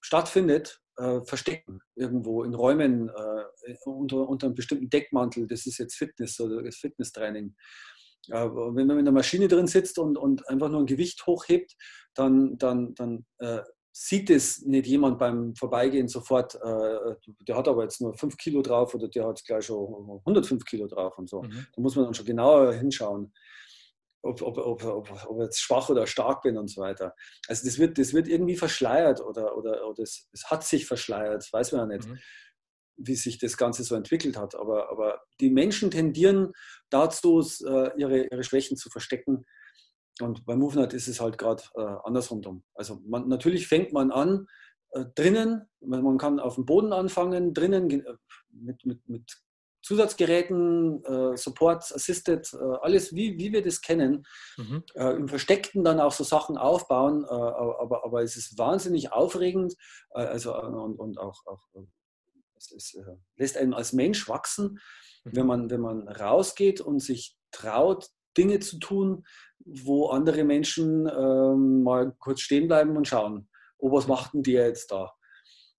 stattfindet, 0.00 0.80
äh, 1.00 1.24
verstecken, 1.24 1.80
irgendwo 1.96 2.44
in 2.44 2.54
Räumen 2.54 3.08
äh, 3.08 3.74
unter, 3.84 4.28
unter 4.28 4.46
einem 4.46 4.54
bestimmten 4.54 4.90
Deckmantel. 4.90 5.46
Das 5.46 5.66
ist 5.66 5.78
jetzt 5.78 5.96
Fitness 5.96 6.38
oder 6.40 6.62
das 6.62 6.76
Fitnesstraining. 6.76 7.54
Äh, 8.28 8.46
wenn 8.46 8.86
man 8.86 8.98
in 8.98 9.04
der 9.04 9.14
Maschine 9.14 9.48
drin 9.48 9.66
sitzt 9.66 9.98
und, 9.98 10.18
und 10.18 10.48
einfach 10.48 10.68
nur 10.68 10.80
ein 10.80 10.86
Gewicht 10.86 11.26
hochhebt, 11.26 11.74
dann, 12.14 12.58
dann, 12.58 12.94
dann 12.94 13.24
äh, 13.38 13.62
sieht 13.92 14.30
es 14.30 14.62
nicht 14.62 14.86
jemand 14.86 15.18
beim 15.18 15.54
Vorbeigehen 15.54 16.08
sofort, 16.08 16.54
äh, 16.54 17.14
der 17.46 17.56
hat 17.56 17.66
aber 17.66 17.82
jetzt 17.82 18.00
nur 18.00 18.14
5 18.14 18.36
Kilo 18.36 18.62
drauf 18.62 18.94
oder 18.94 19.08
der 19.08 19.26
hat 19.26 19.42
gleich 19.44 19.64
schon 19.64 20.20
105 20.26 20.64
Kilo 20.64 20.86
drauf 20.86 21.18
und 21.18 21.28
so. 21.28 21.42
Mhm. 21.42 21.66
Da 21.74 21.82
muss 21.82 21.96
man 21.96 22.04
dann 22.04 22.14
schon 22.14 22.26
genauer 22.26 22.72
hinschauen 22.74 23.32
ob, 24.22 24.42
ob, 24.42 24.58
ob, 24.58 24.84
ob, 24.84 25.26
ob 25.26 25.40
jetzt 25.40 25.60
schwach 25.60 25.88
oder 25.88 26.06
stark 26.06 26.42
bin 26.42 26.58
und 26.58 26.68
so 26.68 26.80
weiter. 26.82 27.14
Also 27.48 27.66
das 27.66 27.78
wird, 27.78 27.98
das 27.98 28.12
wird 28.12 28.28
irgendwie 28.28 28.56
verschleiert 28.56 29.20
oder, 29.20 29.56
oder, 29.56 29.86
oder 29.88 30.02
es, 30.02 30.28
es 30.32 30.50
hat 30.50 30.64
sich 30.64 30.86
verschleiert, 30.86 31.48
weiß 31.52 31.72
man 31.72 31.90
ja 31.90 31.96
nicht, 31.96 32.08
mhm. 32.08 32.18
wie 32.96 33.14
sich 33.14 33.38
das 33.38 33.56
Ganze 33.56 33.82
so 33.82 33.94
entwickelt 33.94 34.36
hat. 34.36 34.54
Aber, 34.54 34.90
aber 34.90 35.22
die 35.40 35.50
Menschen 35.50 35.90
tendieren 35.90 36.52
dazu, 36.90 37.40
äh, 37.40 37.90
ihre, 37.98 38.26
ihre 38.26 38.44
Schwächen 38.44 38.76
zu 38.76 38.90
verstecken. 38.90 39.44
Und 40.20 40.44
bei 40.44 40.54
MoveNet 40.54 40.92
ist 40.92 41.08
es 41.08 41.20
halt 41.20 41.38
gerade 41.38 41.62
äh, 41.76 41.96
andersrum. 42.04 42.62
Also 42.74 43.00
man, 43.06 43.26
natürlich 43.28 43.68
fängt 43.68 43.92
man 43.92 44.10
an, 44.10 44.46
äh, 44.90 45.04
drinnen, 45.14 45.66
man 45.80 46.18
kann 46.18 46.40
auf 46.40 46.56
dem 46.56 46.66
Boden 46.66 46.92
anfangen, 46.92 47.54
drinnen 47.54 47.88
äh, 47.90 48.16
mit, 48.50 48.84
mit, 48.84 49.08
mit 49.08 49.42
Zusatzgeräten, 49.82 51.04
äh, 51.04 51.36
Support, 51.36 51.92
Assisted, 51.94 52.52
äh, 52.52 52.76
alles 52.82 53.14
wie, 53.14 53.38
wie 53.38 53.52
wir 53.52 53.62
das 53.62 53.80
kennen. 53.80 54.26
Mhm. 54.56 54.84
Äh, 54.94 55.16
Im 55.16 55.28
Versteckten 55.28 55.84
dann 55.84 56.00
auch 56.00 56.12
so 56.12 56.24
Sachen 56.24 56.58
aufbauen, 56.58 57.24
äh, 57.24 57.32
aber, 57.32 58.04
aber 58.04 58.22
es 58.22 58.36
ist 58.36 58.58
wahnsinnig 58.58 59.12
aufregend 59.12 59.74
äh, 60.14 60.20
also, 60.20 60.52
äh, 60.52 60.66
und, 60.66 60.98
und 60.98 61.18
auch, 61.18 61.46
auch 61.46 61.62
es, 62.56 62.72
es 62.72 62.98
lässt 63.36 63.56
einen 63.56 63.74
als 63.74 63.92
Mensch 63.92 64.28
wachsen, 64.28 64.80
mhm. 65.24 65.30
wenn, 65.36 65.46
man, 65.46 65.70
wenn 65.70 65.80
man 65.80 66.08
rausgeht 66.08 66.80
und 66.80 67.00
sich 67.00 67.36
traut, 67.50 68.08
Dinge 68.36 68.60
zu 68.60 68.78
tun, 68.78 69.24
wo 69.64 70.08
andere 70.08 70.44
Menschen 70.44 71.06
ähm, 71.08 71.82
mal 71.82 72.14
kurz 72.18 72.40
stehen 72.40 72.68
bleiben 72.68 72.96
und 72.96 73.08
schauen, 73.08 73.48
oh, 73.78 73.92
was 73.92 74.06
macht 74.06 74.34
denn 74.34 74.42
der 74.42 74.68
jetzt 74.68 74.92
da? 74.92 75.12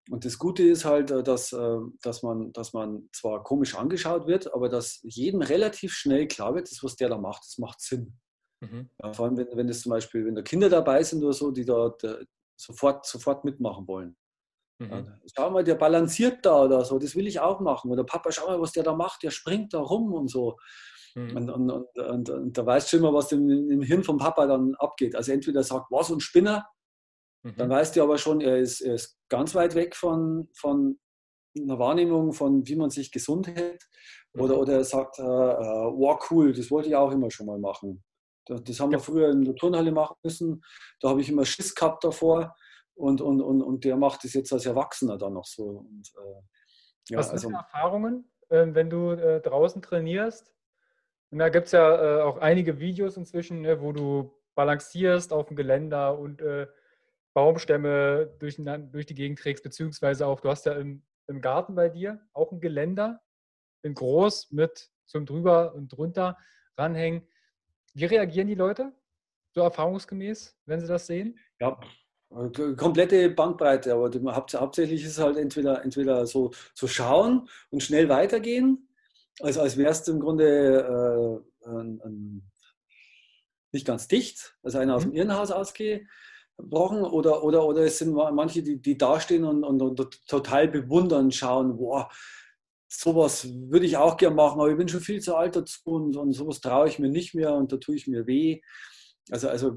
Und 0.10 0.26
das 0.26 0.40
Gute 0.40 0.64
ist 0.64 0.86
halt, 0.86 1.12
äh, 1.12 1.24
dass, 1.24 1.54
äh, 1.54 1.78
dass, 2.02 2.24
man, 2.24 2.52
dass 2.54 2.74
man 2.74 3.08
zwar 3.14 3.44
komisch 3.44 3.76
angeschaut 3.76 4.28
wird, 4.28 4.54
aber 4.54 4.70
dass 4.70 5.00
jedem 5.04 5.42
relativ 5.42 5.94
schnell 5.94 6.28
klar 6.28 6.56
wird, 6.56 6.72
das, 6.72 6.84
was 6.84 6.96
der 6.96 7.10
da 7.10 7.18
macht, 7.18 7.44
das 7.44 7.58
macht 7.58 7.82
Sinn. 7.82 8.18
Mhm. 8.62 8.90
Ja, 9.02 9.14
vor 9.14 9.26
allem, 9.26 9.38
wenn, 9.38 9.48
wenn 9.54 9.68
das 9.68 9.82
zum 9.82 9.92
Beispiel, 9.92 10.26
wenn 10.26 10.36
da 10.36 10.42
Kinder 10.42 10.70
dabei 10.70 11.04
sind 11.04 11.24
oder 11.24 11.34
so, 11.34 11.52
die 11.52 11.66
da 11.66 11.96
sofort, 12.56 13.06
sofort 13.06 13.46
mitmachen 13.46 13.88
wollen. 13.88 14.16
Mhm. 14.80 14.90
Ja, 14.92 15.20
schau 15.36 15.52
mal, 15.52 15.64
der 15.64 15.76
balanciert 15.76 16.46
da 16.46 16.64
oder 16.64 16.84
so, 16.84 16.98
das 16.98 17.16
will 17.16 17.28
ich 17.28 17.40
auch 17.40 17.60
machen. 17.60 17.92
Oder 17.92 18.04
Papa, 18.04 18.32
schau 18.32 18.48
mal, 18.48 18.62
was 18.62 18.72
der 18.72 18.84
da 18.84 18.96
macht, 18.96 19.24
der 19.24 19.32
springt 19.32 19.74
da 19.74 19.80
rum 19.80 20.14
und 20.14 20.30
so. 20.30 20.58
Mhm. 21.16 21.38
Und, 21.38 21.50
und, 21.50 21.72
und, 21.72 22.30
und, 22.30 22.58
da 22.58 22.66
weißt 22.66 22.92
du 22.92 22.98
immer, 22.98 23.14
was 23.14 23.32
im, 23.32 23.70
im 23.70 23.82
Hirn 23.82 24.04
vom 24.04 24.18
Papa 24.18 24.48
dann 24.48 24.76
abgeht. 24.76 25.16
Also 25.16 25.32
entweder 25.32 25.64
sagt, 25.64 25.88
was, 25.92 26.10
ein 26.10 26.20
Spinner, 26.20 26.68
dann 27.44 27.68
mhm. 27.68 27.72
weißt 27.72 27.96
du 27.96 28.04
aber 28.04 28.18
schon, 28.18 28.42
er 28.42 28.58
ist, 28.58 28.82
er 28.82 28.96
ist 28.96 29.18
ganz 29.30 29.56
weit 29.56 29.76
weg 29.76 29.96
von, 29.96 30.50
von 30.56 31.00
einer 31.58 31.80
Wahrnehmung 31.80 32.34
von, 32.34 32.68
wie 32.68 32.76
man 32.76 32.90
sich 32.90 33.12
gesund 33.12 33.48
hält. 33.48 33.84
Oder, 34.34 34.56
mhm. 34.56 34.62
oder 34.62 34.74
er 34.74 34.84
sagt, 34.84 35.20
äh, 35.20 35.24
äh, 35.24 35.26
wow, 35.26 36.20
cool, 36.30 36.54
das 36.54 36.72
wollte 36.72 36.90
ich 36.90 36.96
auch 36.96 37.12
immer 37.12 37.32
schon 37.32 37.48
mal 37.48 37.60
machen. 37.60 38.04
Das, 38.46 38.64
das 38.64 38.80
haben 38.80 38.92
wir 38.92 39.00
früher 39.00 39.30
in 39.30 39.44
der 39.44 39.56
Turnhalle 39.56 39.92
machen 39.92 40.16
müssen. 40.24 40.62
Da 41.00 41.10
habe 41.10 41.22
ich 41.22 41.30
immer 41.30 41.46
Schiss 41.46 41.76
gehabt 41.76 42.04
davor. 42.04 42.56
Und, 42.94 43.22
und, 43.22 43.42
und, 43.42 43.62
und 43.62 43.84
der 43.84 43.98
macht 43.98 44.24
das 44.24 44.34
jetzt 44.34 44.54
als 44.54 44.66
Erwachsener 44.66 45.18
dann 45.18 45.34
noch 45.34 45.46
so. 45.46 45.86
Und, 45.90 46.12
äh, 46.18 46.42
ja, 47.10 47.18
Was 47.18 47.28
sind 47.28 47.36
also, 47.36 47.50
Erfahrungen, 47.50 48.32
äh, 48.50 48.68
wenn 48.70 48.90
du 48.90 49.12
äh, 49.12 49.42
draußen 49.42 49.82
trainierst? 49.82 50.54
Und 51.32 51.40
da 51.40 51.50
gibt 51.50 51.68
es 51.68 51.72
ja 51.72 52.20
äh, 52.20 52.22
auch 52.22 52.38
einige 52.38 52.80
Videos 52.80 53.18
inzwischen, 53.18 53.62
ne, 53.62 53.82
wo 53.82 53.92
du 53.92 54.32
balancierst 54.54 55.34
auf 55.34 55.48
dem 55.48 55.56
Geländer 55.56 56.20
und 56.20 56.42
Baumstämme 57.34 58.34
durch, 58.40 58.58
durch 58.92 59.06
die 59.06 59.16
Gegend 59.16 59.40
trägst, 59.40 59.64
beziehungsweise 59.64 60.28
auch, 60.28 60.42
du 60.42 60.50
hast 60.50 60.66
ja 60.66 60.74
im, 60.74 61.04
im 61.28 61.42
Garten 61.42 61.76
bei 61.76 61.90
dir 61.90 62.20
auch 62.34 62.52
ein 62.52 62.60
Geländer, 62.60 63.22
in 63.84 63.94
groß 63.94 64.52
mit 64.52 64.90
zum 65.06 65.26
drüber 65.26 65.74
und 65.74 65.90
drunter 65.90 66.38
ranhängen. 66.78 67.28
Wie 67.94 68.06
reagieren 68.06 68.48
die 68.48 68.56
Leute 68.56 68.94
so 69.54 69.62
erfahrungsgemäß, 69.62 70.58
wenn 70.66 70.80
sie 70.80 70.88
das 70.88 71.08
sehen? 71.08 71.38
Ja, 71.60 71.80
komplette 72.78 73.30
Bandbreite, 73.30 73.94
aber 73.94 74.10
hauptsächlich 74.36 75.04
ist 75.04 75.12
es 75.12 75.20
halt 75.20 75.38
entweder, 75.38 75.84
entweder 75.84 76.26
so, 76.26 76.52
so 76.74 76.88
schauen 76.88 77.50
und 77.70 77.84
schnell 77.84 78.08
weitergehen, 78.08 78.88
also 79.42 79.62
als 79.62 79.78
wärst 79.78 80.08
du 80.08 80.14
im 80.14 80.20
Grunde 80.20 81.44
äh, 81.66 81.70
ein, 81.70 82.02
ein, 82.04 82.52
nicht 83.72 83.86
ganz 83.86 84.08
dicht, 84.08 84.58
also 84.64 84.78
einer 84.78 84.96
aus 84.96 85.04
dem 85.04 85.12
mhm. 85.12 85.18
Irrenhaus 85.18 85.52
ausgebrochen, 86.58 87.04
oder, 87.04 87.44
oder, 87.44 87.66
oder 87.66 87.82
es 87.82 87.98
sind 87.98 88.14
manche, 88.14 88.64
die, 88.64 88.82
die 88.82 88.98
dastehen 88.98 89.46
und, 89.46 89.64
und, 89.64 89.82
und 89.82 90.28
total 90.28 90.68
bewundern, 90.68 91.32
schauen, 91.32 91.78
boah, 91.78 92.10
sowas 92.88 93.48
würde 93.70 93.86
ich 93.86 93.98
auch 93.98 94.18
gerne 94.18 94.36
machen, 94.36 94.60
aber 94.60 94.70
ich 94.70 94.78
bin 94.78 94.88
schon 94.88 95.00
viel 95.00 95.22
zu 95.22 95.36
alt 95.36 95.56
dazu 95.56 95.80
und, 95.86 96.16
und 96.18 96.34
sowas 96.34 96.60
traue 96.60 96.88
ich 96.88 97.00
mir 97.00 97.10
nicht 97.10 97.34
mehr 97.34 97.54
und 97.54 97.72
da 97.72 97.78
tue 97.78 97.96
ich 97.96 98.08
mir 98.08 98.28
weh. 98.28 98.62
Also, 99.30 99.50
also 99.50 99.76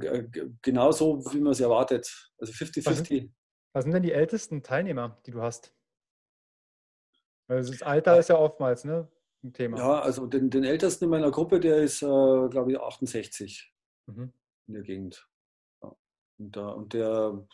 genau 0.63 0.91
so, 0.91 1.25
wie 1.33 1.41
man 1.41 1.53
es 1.53 1.61
erwartet. 1.61 2.33
Also 2.39 2.53
50-50. 2.53 2.87
Was, 2.87 3.31
was, 3.73 3.85
sind 3.85 3.93
denn 3.93 4.03
die 4.03 4.13
ältesten 4.13 4.63
Teilnehmer, 4.63 5.21
die 5.27 5.31
du 5.31 5.43
hast? 5.43 5.73
Also 7.47 7.73
das 7.73 7.83
Alter 7.83 8.19
ist 8.19 8.31
ja 8.31 8.39
oftmals 8.39 8.85
ne, 8.85 9.07
ein 9.45 9.53
Thema. 9.53 9.79
Ja, 9.79 10.01
also 10.01 10.27
den, 10.27 10.51
den 10.51 10.65
ältesten 10.65 11.05
in 11.05 11.11
meiner 11.11 11.31
Gruppe, 11.31 11.61
der 11.61 11.77
ist, 11.77 12.03
äh, 12.03 12.07
glaube 12.07 12.73
ich, 12.73 12.81
68 12.81 13.73
mhm. 14.07 14.33
in 14.67 14.75
der 14.75 14.83
Gegend. 14.83 15.29
Und, 16.39 16.57
äh, 16.57 16.61
und 16.61 16.93
der 16.93 17.47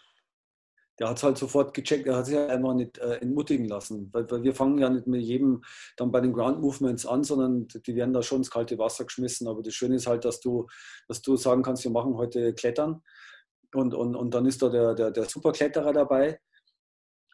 der 1.01 1.09
hat 1.09 1.16
es 1.16 1.22
halt 1.22 1.39
sofort 1.39 1.72
gecheckt, 1.72 2.07
er 2.07 2.16
hat 2.16 2.26
sich 2.26 2.37
einfach 2.37 2.74
nicht 2.74 2.99
äh, 2.99 3.16
entmutigen 3.16 3.66
lassen. 3.66 4.11
Weil, 4.12 4.31
weil, 4.31 4.43
wir 4.43 4.55
fangen 4.55 4.76
ja 4.78 4.91
nicht 4.91 5.07
mit 5.07 5.22
jedem 5.22 5.64
dann 5.97 6.12
bei 6.12 6.20
den 6.20 6.35
Ground 6.35 6.61
Movements 6.61 7.07
an, 7.07 7.24
sondern 7.24 7.66
die 7.68 7.97
werden 7.97 8.12
da 8.12 8.22
schon 8.22 8.39
ins 8.39 8.51
kalte 8.51 8.78
Wasser 8.78 9.07
geschmissen. 9.07 9.49
Aber 9.49 9.62
das 9.62 9.72
Schöne 9.72 9.97
ist 9.97 10.07
halt, 10.07 10.26
dass 10.26 10.41
du, 10.41 10.66
dass 11.09 11.22
du 11.22 11.37
sagen 11.37 11.62
kannst, 11.62 11.85
wir 11.85 11.91
machen 11.91 12.16
heute 12.16 12.53
Klettern. 12.53 13.03
Und, 13.74 13.95
und, 13.95 14.14
und 14.14 14.35
dann 14.35 14.45
ist 14.45 14.61
da 14.61 14.68
der, 14.68 14.95
der, 14.95 15.11
der 15.11 15.24
Superkletterer 15.24 15.95
dabei. 15.95 16.39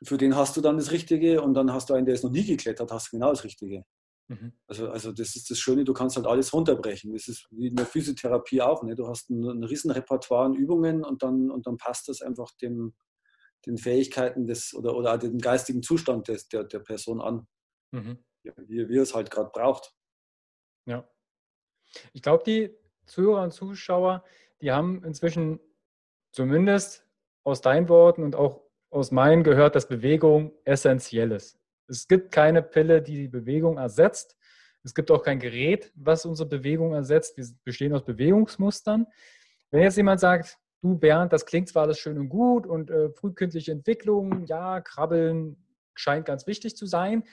Für 0.04 0.16
den 0.16 0.36
hast 0.36 0.56
du 0.56 0.60
dann 0.60 0.76
das 0.76 0.92
Richtige 0.92 1.42
und 1.42 1.54
dann 1.54 1.72
hast 1.72 1.90
du 1.90 1.94
einen, 1.94 2.06
der 2.06 2.14
ist 2.14 2.22
noch 2.22 2.30
nie 2.30 2.44
geklettert, 2.44 2.92
hast 2.92 3.08
du 3.08 3.16
genau 3.16 3.30
das 3.30 3.42
Richtige. 3.42 3.84
Mhm. 4.28 4.52
Also, 4.66 4.88
also 4.88 5.12
das 5.12 5.36
ist 5.36 5.50
das 5.50 5.58
Schöne, 5.58 5.84
du 5.84 5.92
kannst 5.92 6.16
halt 6.16 6.26
alles 6.26 6.52
runterbrechen. 6.52 7.12
Das 7.12 7.28
ist 7.28 7.46
wie 7.50 7.68
in 7.68 7.76
der 7.76 7.86
Physiotherapie 7.86 8.60
auch. 8.60 8.82
Ne? 8.82 8.94
Du 8.94 9.06
hast 9.06 9.30
ein, 9.30 9.44
ein 9.44 9.64
riesen 9.64 9.90
Repertoire 9.90 10.46
an 10.46 10.54
Übungen 10.54 11.04
und 11.04 11.22
dann, 11.22 11.50
und 11.50 11.66
dann 11.66 11.76
passt 11.76 12.08
das 12.08 12.22
einfach 12.22 12.50
dem, 12.60 12.94
den 13.66 13.78
Fähigkeiten 13.78 14.46
des 14.46 14.74
oder, 14.74 14.96
oder 14.96 15.18
den 15.18 15.38
geistigen 15.38 15.82
Zustand 15.82 16.28
des, 16.28 16.48
der, 16.48 16.64
der 16.64 16.80
Person 16.80 17.20
an, 17.20 17.46
mhm. 17.92 18.18
wie, 18.42 18.88
wie 18.88 18.96
es 18.96 19.14
halt 19.14 19.30
gerade 19.30 19.50
braucht. 19.52 19.94
Ja. 20.86 21.08
Ich 22.12 22.22
glaube, 22.22 22.42
die 22.44 22.76
Zuhörer 23.06 23.44
und 23.44 23.52
Zuschauer, 23.52 24.24
die 24.60 24.72
haben 24.72 25.04
inzwischen 25.04 25.60
zumindest 26.32 27.06
aus 27.44 27.60
deinen 27.60 27.88
Worten 27.88 28.24
und 28.24 28.34
auch 28.34 28.62
aus 28.90 29.10
meinen 29.12 29.44
gehört, 29.44 29.74
dass 29.74 29.88
Bewegung 29.88 30.52
essentiell 30.64 31.32
ist. 31.32 31.58
Es 31.88 32.08
gibt 32.08 32.32
keine 32.32 32.62
Pille, 32.62 33.02
die 33.02 33.16
die 33.16 33.28
Bewegung 33.28 33.78
ersetzt. 33.78 34.36
Es 34.82 34.94
gibt 34.94 35.10
auch 35.10 35.22
kein 35.22 35.38
Gerät, 35.40 35.92
was 35.94 36.24
unsere 36.24 36.48
Bewegung 36.48 36.94
ersetzt. 36.94 37.36
Wir 37.36 37.46
bestehen 37.64 37.92
aus 37.92 38.04
Bewegungsmustern. 38.04 39.06
Wenn 39.70 39.82
jetzt 39.82 39.96
jemand 39.96 40.20
sagt, 40.20 40.58
du 40.80 40.96
Bernd, 40.96 41.32
das 41.32 41.44
klingt 41.44 41.68
zwar 41.68 41.82
alles 41.82 41.98
schön 41.98 42.18
und 42.18 42.28
gut 42.28 42.66
und 42.66 42.90
äh, 42.90 43.10
frühkindliche 43.10 43.72
Entwicklung, 43.72 44.46
ja, 44.46 44.80
Krabbeln 44.80 45.56
scheint 45.94 46.26
ganz 46.26 46.46
wichtig 46.46 46.76
zu 46.76 46.86
sein. 46.86 47.24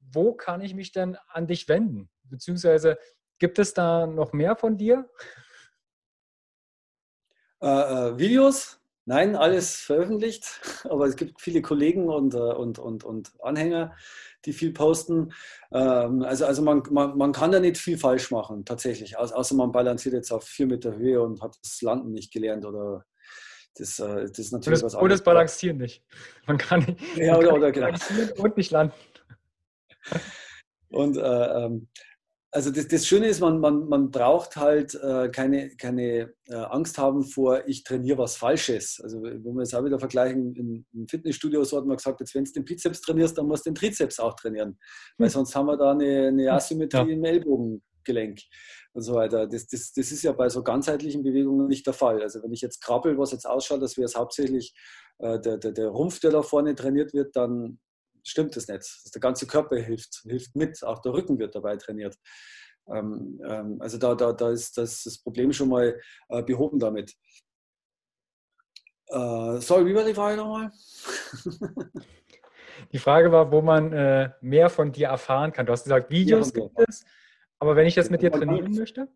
Wo 0.00 0.32
kann 0.32 0.60
ich 0.60 0.74
mich 0.74 0.92
denn 0.92 1.16
an 1.28 1.46
dich 1.46 1.68
wenden? 1.68 2.08
Beziehungsweise 2.24 2.98
gibt 3.38 3.58
es 3.58 3.74
da 3.74 4.06
noch 4.06 4.32
mehr 4.32 4.56
von 4.56 4.76
dir? 4.76 5.10
Äh, 7.60 7.66
äh, 7.66 8.18
Videos, 8.18 8.79
nein, 9.04 9.36
alles 9.36 9.76
veröffentlicht, 9.76 10.60
aber 10.84 11.06
es 11.06 11.16
gibt 11.16 11.40
viele 11.40 11.62
Kollegen 11.62 12.08
und, 12.08 12.34
äh, 12.34 12.38
und, 12.38 12.78
und, 12.78 13.04
und 13.04 13.32
Anhänger, 13.42 13.94
die 14.44 14.52
viel 14.52 14.72
posten. 14.72 15.32
Ähm, 15.72 16.22
also 16.22 16.46
also 16.46 16.62
man, 16.62 16.82
man, 16.90 17.16
man 17.16 17.32
kann 17.32 17.52
da 17.52 17.60
nicht 17.60 17.78
viel 17.78 17.98
falsch 17.98 18.30
machen, 18.30 18.64
tatsächlich. 18.64 19.18
außer 19.18 19.54
man 19.54 19.72
balanciert 19.72 20.14
jetzt 20.14 20.32
auf 20.32 20.44
vier 20.44 20.66
Meter 20.66 20.96
Höhe 20.96 21.20
und 21.20 21.42
hat 21.42 21.58
das 21.62 21.82
Landen 21.82 22.12
nicht 22.12 22.32
gelernt 22.32 22.64
oder 22.64 23.04
das, 23.76 23.98
äh, 23.98 24.26
das 24.26 24.38
ist 24.38 24.52
natürlich 24.52 24.80
das, 24.80 24.84
was 24.84 24.94
anderes. 24.94 25.04
Oder 25.04 25.14
das 25.14 25.24
Balancieren 25.24 25.76
nicht. 25.78 26.02
Man 26.46 26.58
kann 26.58 26.80
nicht, 26.80 27.16
ja, 27.16 27.36
oder, 27.36 27.54
oder, 27.54 27.72
genau. 27.72 27.96
und 28.36 28.56
nicht 28.56 28.70
landen. 28.70 28.94
Und 30.88 31.16
äh, 31.16 31.20
ähm, 31.20 31.88
also 32.52 32.70
das, 32.70 32.88
das, 32.88 33.06
Schöne 33.06 33.28
ist, 33.28 33.40
man, 33.40 33.60
man, 33.60 33.88
man 33.88 34.10
braucht 34.10 34.56
halt 34.56 34.94
äh, 34.94 35.28
keine, 35.28 35.70
keine 35.76 36.32
äh, 36.48 36.54
Angst 36.54 36.98
haben 36.98 37.22
vor, 37.22 37.62
ich 37.66 37.84
trainiere 37.84 38.18
was 38.18 38.36
Falsches. 38.36 39.00
Also 39.02 39.22
wenn 39.22 39.42
wir 39.42 39.62
es 39.62 39.72
auch 39.72 39.84
wieder 39.84 40.00
vergleichen, 40.00 40.54
im, 40.56 40.84
im 40.92 41.06
Fitnessstudio 41.06 41.62
so 41.62 41.76
hat 41.76 41.86
man 41.86 41.96
gesagt, 41.96 42.20
jetzt 42.20 42.34
wenn 42.34 42.44
du 42.44 42.52
den 42.52 42.64
Bizeps 42.64 43.00
trainierst, 43.02 43.38
dann 43.38 43.46
musst 43.46 43.66
du 43.66 43.70
den 43.70 43.76
Trizeps 43.76 44.18
auch 44.18 44.34
trainieren. 44.34 44.78
Weil 45.16 45.28
hm. 45.28 45.32
sonst 45.32 45.54
haben 45.54 45.66
wir 45.66 45.76
da 45.76 45.92
eine, 45.92 46.28
eine 46.28 46.52
Asymmetrie 46.52 46.98
ja. 46.98 47.06
im 47.06 47.24
Ellbogengelenk 47.24 48.40
und 48.94 49.02
so 49.02 49.14
weiter. 49.14 49.46
Das, 49.46 49.68
das, 49.68 49.92
das 49.92 50.10
ist 50.10 50.24
ja 50.24 50.32
bei 50.32 50.48
so 50.48 50.64
ganzheitlichen 50.64 51.22
Bewegungen 51.22 51.68
nicht 51.68 51.86
der 51.86 51.94
Fall. 51.94 52.20
Also 52.20 52.42
wenn 52.42 52.52
ich 52.52 52.62
jetzt 52.62 52.82
krabbel, 52.82 53.16
was 53.16 53.30
jetzt 53.30 53.46
ausschaut, 53.46 53.80
dass 53.80 53.96
wäre 53.96 54.06
es 54.06 54.16
hauptsächlich 54.16 54.74
äh, 55.18 55.38
der, 55.38 55.56
der, 55.58 55.70
der 55.70 55.88
Rumpf, 55.88 56.18
der 56.18 56.32
da 56.32 56.42
vorne 56.42 56.74
trainiert 56.74 57.12
wird, 57.12 57.36
dann 57.36 57.78
stimmt 58.24 58.56
es 58.56 58.68
nicht. 58.68 59.14
Der 59.14 59.20
ganze 59.20 59.46
Körper 59.46 59.76
hilft, 59.76 60.22
hilft 60.24 60.56
mit, 60.56 60.82
auch 60.84 61.00
der 61.00 61.12
Rücken 61.12 61.38
wird 61.38 61.54
dabei 61.54 61.76
trainiert. 61.76 62.16
Ähm, 62.92 63.40
ähm, 63.46 63.76
also 63.80 63.98
da, 63.98 64.14
da, 64.14 64.32
da 64.32 64.50
ist 64.50 64.76
das, 64.78 65.02
das 65.04 65.18
Problem 65.18 65.52
schon 65.52 65.68
mal 65.68 66.00
äh, 66.28 66.42
behoben 66.42 66.78
damit. 66.78 67.14
Äh, 69.08 69.60
sorry, 69.60 69.86
wie 69.86 69.94
war 69.94 70.04
die 70.04 70.14
Frage 70.14 70.36
nochmal? 70.36 70.70
Die 72.92 72.98
Frage 72.98 73.30
war, 73.30 73.52
wo 73.52 73.60
man 73.60 73.92
äh, 73.92 74.30
mehr 74.40 74.70
von 74.70 74.90
dir 74.90 75.08
erfahren 75.08 75.52
kann. 75.52 75.66
Du 75.66 75.72
hast 75.72 75.84
gesagt, 75.84 76.10
Videos 76.10 76.52
ja, 76.54 76.62
gibt 76.62 76.88
es, 76.88 77.04
aber 77.58 77.76
wenn 77.76 77.86
ich 77.86 77.94
jetzt 77.94 78.10
mit 78.10 78.22
dir 78.22 78.32
trainieren 78.32 78.72
möchte? 78.72 79.08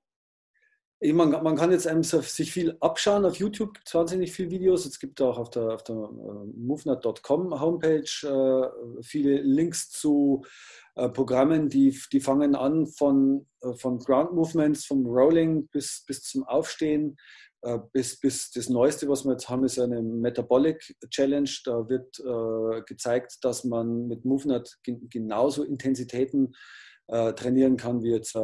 Man, 1.01 1.31
man, 1.31 1.57
kann 1.57 1.71
jetzt 1.71 1.89
sich 2.35 2.53
viel 2.53 2.77
abschauen. 2.81 3.25
Auf 3.25 3.37
YouTube 3.37 3.75
gibt 3.75 3.89
es 3.89 3.95
wahnsinnig 3.95 4.33
viele 4.33 4.51
Videos. 4.51 4.87
Es 4.87 4.99
gibt 4.99 5.21
auch 5.21 5.39
auf 5.39 5.51
der, 5.51 5.75
auf 5.75 5.83
der 5.85 5.97
uh, 5.97 6.47
movnut.com 6.57 7.61
Homepage 7.61 8.05
uh, 8.25 9.03
viele 9.03 9.43
Links 9.43 9.91
zu 9.91 10.45
uh, 10.97 11.09
Programmen, 11.09 11.69
die, 11.69 11.99
die 12.13 12.21
fangen 12.21 12.55
an 12.55 12.87
von, 12.87 13.47
von 13.77 13.99
Ground 13.99 14.33
Movements, 14.33 14.87
vom 14.87 15.07
Rolling 15.07 15.69
bis, 15.69 16.05
bis 16.07 16.23
zum 16.23 16.45
Aufstehen. 16.45 17.17
Bis, 17.95 18.21
bis 18.21 18.51
das 18.51 18.69
Neueste, 18.69 19.09
was 19.09 19.25
wir 19.25 19.33
jetzt 19.33 19.49
haben, 19.49 19.65
ist 19.65 19.79
eine 19.79 20.03
Metabolic 20.03 20.95
Challenge. 21.09 21.49
Da 21.65 21.89
wird 21.89 22.23
gezeigt, 22.87 23.39
dass 23.41 23.65
man 23.65 24.07
mit 24.07 24.27
MoveNut 24.27 24.77
genauso 24.83 25.63
Intensitäten 25.63 26.55
trainieren 27.07 27.79
kann 27.79 28.03
wie 28.03 28.11
jetzt 28.11 28.37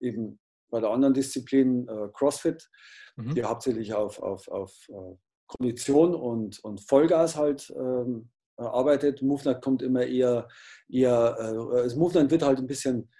eben 0.00 0.38
bei 0.70 0.80
der 0.80 0.90
anderen 0.90 1.14
Disziplin 1.14 1.88
äh, 1.88 2.08
CrossFit, 2.12 2.68
mhm. 3.16 3.34
die 3.34 3.44
hauptsächlich 3.44 3.92
auf, 3.94 4.20
auf, 4.20 4.48
auf 4.48 4.72
äh, 4.88 5.16
Kondition 5.46 6.14
und, 6.14 6.62
und 6.64 6.80
Vollgas 6.80 7.36
halt 7.36 7.72
ähm, 7.76 8.30
arbeitet. 8.56 9.22
Movement 9.22 9.62
kommt 9.62 9.82
immer 9.82 10.04
eher, 10.04 10.48
eher 10.88 11.36
äh, 11.38 11.82
das 11.82 11.96
Movement 11.96 12.30
wird 12.30 12.42
halt 12.42 12.58
ein 12.58 12.66
bisschen 12.66 13.10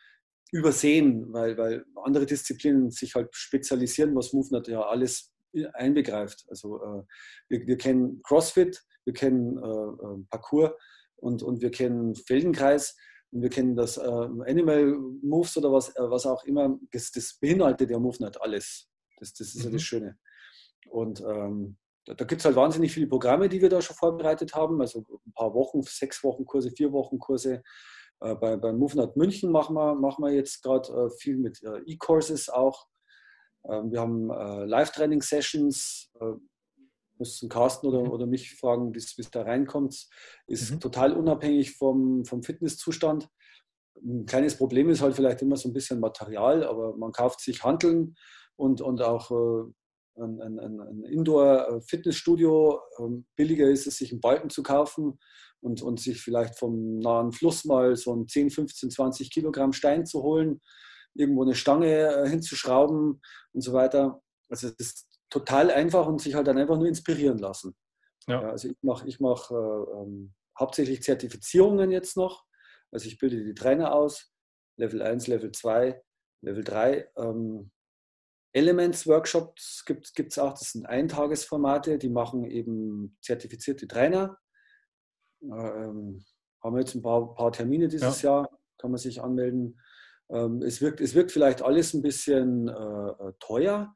übersehen, 0.52 1.32
weil, 1.32 1.56
weil 1.56 1.84
andere 2.04 2.26
Disziplinen 2.26 2.90
sich 2.90 3.14
halt 3.14 3.34
spezialisieren, 3.34 4.14
was 4.14 4.32
Movement 4.32 4.68
ja 4.68 4.82
alles 4.82 5.32
einbegreift. 5.74 6.44
Also 6.48 6.82
äh, 6.82 7.02
wir, 7.48 7.66
wir, 7.66 7.76
kennen 7.76 8.20
CrossFit, 8.22 8.82
wir 9.04 9.12
kennen 9.14 9.58
äh, 9.58 9.60
äh, 9.60 10.24
Parkour 10.28 10.76
und, 11.16 11.42
und 11.42 11.60
wir 11.60 11.70
kennen 11.70 12.14
Feldenkreis. 12.14 12.96
Und 13.32 13.42
wir 13.42 13.48
kennen 13.48 13.76
das 13.76 13.96
äh, 13.96 14.00
Animal 14.02 14.96
Moves 15.22 15.56
oder 15.56 15.72
was, 15.72 15.90
äh, 15.90 16.10
was 16.10 16.26
auch 16.26 16.44
immer. 16.44 16.78
Das, 16.90 17.10
das 17.12 17.38
beinhaltet 17.40 17.90
ja 17.90 17.98
MoveNet 17.98 18.40
alles. 18.40 18.88
Das, 19.18 19.32
das 19.32 19.48
ist 19.48 19.56
mhm. 19.56 19.62
ja 19.64 19.70
das 19.70 19.82
mhm. 19.82 19.84
Schöne. 19.84 20.18
Und 20.88 21.20
ähm, 21.20 21.76
da, 22.06 22.14
da 22.14 22.24
gibt 22.24 22.40
es 22.40 22.44
halt 22.44 22.56
wahnsinnig 22.56 22.92
viele 22.92 23.06
Programme, 23.06 23.48
die 23.48 23.60
wir 23.60 23.68
da 23.68 23.80
schon 23.80 23.96
vorbereitet 23.96 24.54
haben. 24.54 24.80
Also 24.80 25.04
ein 25.26 25.32
paar 25.32 25.54
Wochen, 25.54 25.82
sechs 25.82 26.24
Wochen 26.24 26.44
Kurse, 26.44 26.70
vier 26.70 26.92
Wochen 26.92 27.18
Kurse. 27.18 27.62
Äh, 28.20 28.34
bei, 28.34 28.56
bei 28.56 28.72
MoveNet 28.72 29.16
München 29.16 29.52
machen 29.52 29.74
wir, 29.74 29.94
machen 29.94 30.24
wir 30.24 30.32
jetzt 30.32 30.62
gerade 30.62 30.88
äh, 30.92 31.10
viel 31.18 31.36
mit 31.36 31.62
äh, 31.62 31.78
E-Courses 31.86 32.48
auch. 32.48 32.86
Ähm, 33.68 33.92
wir 33.92 34.00
haben 34.00 34.30
äh, 34.30 34.64
Live-Training-Sessions 34.64 36.10
müssen 37.20 37.48
Carsten 37.48 37.86
oder, 37.86 38.00
mhm. 38.00 38.10
oder 38.10 38.26
mich 38.26 38.56
fragen, 38.56 38.94
wie 38.94 38.98
es 38.98 39.30
da 39.30 39.42
reinkommt. 39.42 40.08
Ist 40.46 40.72
mhm. 40.72 40.80
total 40.80 41.12
unabhängig 41.12 41.76
vom, 41.76 42.24
vom 42.24 42.42
Fitnesszustand. 42.42 43.28
Ein 44.02 44.26
kleines 44.26 44.56
Problem 44.56 44.88
ist 44.88 45.02
halt 45.02 45.14
vielleicht 45.14 45.42
immer 45.42 45.56
so 45.56 45.68
ein 45.68 45.72
bisschen 45.72 46.00
Material, 46.00 46.64
aber 46.64 46.96
man 46.96 47.12
kauft 47.12 47.40
sich 47.40 47.62
Handeln 47.62 48.16
und, 48.56 48.80
und 48.80 49.02
auch 49.02 49.30
äh, 49.30 50.22
ein, 50.22 50.40
ein, 50.40 50.58
ein 50.58 51.04
Indoor-Fitnessstudio. 51.04 52.80
Ähm, 52.98 53.26
billiger 53.36 53.68
ist 53.68 53.86
es, 53.86 53.98
sich 53.98 54.10
einen 54.10 54.20
Balken 54.20 54.50
zu 54.50 54.62
kaufen 54.62 55.18
und, 55.60 55.82
und 55.82 56.00
sich 56.00 56.20
vielleicht 56.20 56.58
vom 56.58 56.98
nahen 56.98 57.32
Fluss 57.32 57.64
mal 57.64 57.94
so 57.94 58.12
einen 58.12 58.26
10, 58.26 58.50
15, 58.50 58.90
20 58.90 59.30
Kilogramm 59.30 59.72
Stein 59.72 60.06
zu 60.06 60.22
holen 60.22 60.60
irgendwo 61.14 61.42
eine 61.42 61.54
Stange 61.54 62.24
hinzuschrauben 62.28 63.20
und 63.52 63.60
so 63.60 63.72
weiter. 63.72 64.22
Also 64.48 64.68
es 64.68 64.74
ist 64.78 65.09
total 65.30 65.70
einfach 65.70 66.06
und 66.06 66.20
sich 66.20 66.34
halt 66.34 66.46
dann 66.46 66.58
einfach 66.58 66.76
nur 66.76 66.88
inspirieren 66.88 67.38
lassen. 67.38 67.74
Ja. 68.26 68.50
also 68.50 68.68
ich 68.68 68.76
mache 68.82 69.08
ich 69.08 69.18
mach, 69.18 69.50
äh, 69.50 69.54
ähm, 69.54 70.34
hauptsächlich 70.58 71.02
Zertifizierungen 71.02 71.90
jetzt 71.90 72.16
noch. 72.16 72.44
Also 72.92 73.06
ich 73.06 73.18
bilde 73.18 73.42
die 73.42 73.54
Trainer 73.54 73.94
aus, 73.94 74.32
Level 74.76 75.02
1, 75.02 75.26
Level 75.26 75.52
2, 75.52 76.02
Level 76.42 76.64
3. 76.64 77.10
Ähm, 77.16 77.70
Elements-Workshops 78.52 79.84
gibt 79.86 80.32
es 80.32 80.38
auch, 80.38 80.52
das 80.52 80.72
sind 80.72 80.86
Eintagesformate, 80.86 81.98
die 81.98 82.08
machen 82.08 82.44
eben 82.44 83.16
zertifizierte 83.22 83.86
Trainer. 83.86 84.38
Ähm, 85.42 86.24
haben 86.62 86.74
wir 86.74 86.80
jetzt 86.80 86.94
ein 86.94 87.02
paar, 87.02 87.34
paar 87.34 87.52
Termine 87.52 87.88
dieses 87.88 88.22
ja. 88.22 88.30
Jahr, 88.30 88.58
kann 88.78 88.90
man 88.90 88.98
sich 88.98 89.22
anmelden. 89.22 89.80
Ähm, 90.30 90.62
es, 90.62 90.80
wirkt, 90.80 91.00
es 91.00 91.14
wirkt 91.14 91.30
vielleicht 91.30 91.62
alles 91.62 91.94
ein 91.94 92.02
bisschen 92.02 92.68
äh, 92.68 92.72
äh 92.72 93.32
teuer, 93.38 93.94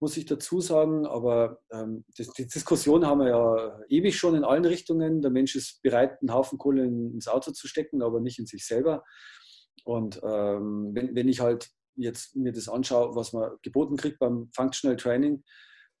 muss 0.00 0.16
ich 0.16 0.26
dazu 0.26 0.60
sagen, 0.60 1.06
aber 1.06 1.60
ähm, 1.72 2.04
das, 2.16 2.28
die 2.32 2.46
Diskussion 2.46 3.06
haben 3.06 3.20
wir 3.20 3.28
ja 3.28 3.80
ewig 3.88 4.16
schon 4.16 4.34
in 4.34 4.44
allen 4.44 4.64
Richtungen. 4.64 5.22
Der 5.22 5.30
Mensch 5.30 5.56
ist 5.56 5.82
bereit, 5.82 6.18
einen 6.20 6.34
Haufen 6.34 6.58
Kohle 6.58 6.84
ins 6.84 7.28
Auto 7.28 7.52
zu 7.52 7.66
stecken, 7.66 8.02
aber 8.02 8.20
nicht 8.20 8.38
in 8.38 8.46
sich 8.46 8.66
selber. 8.66 9.04
Und 9.84 10.20
ähm, 10.22 10.90
wenn, 10.94 11.14
wenn 11.14 11.28
ich 11.28 11.40
halt 11.40 11.70
jetzt 11.96 12.36
mir 12.36 12.52
das 12.52 12.68
anschaue, 12.68 13.16
was 13.16 13.32
man 13.32 13.52
geboten 13.62 13.96
kriegt 13.96 14.18
beim 14.18 14.50
Functional 14.54 14.96
Training, 14.96 15.44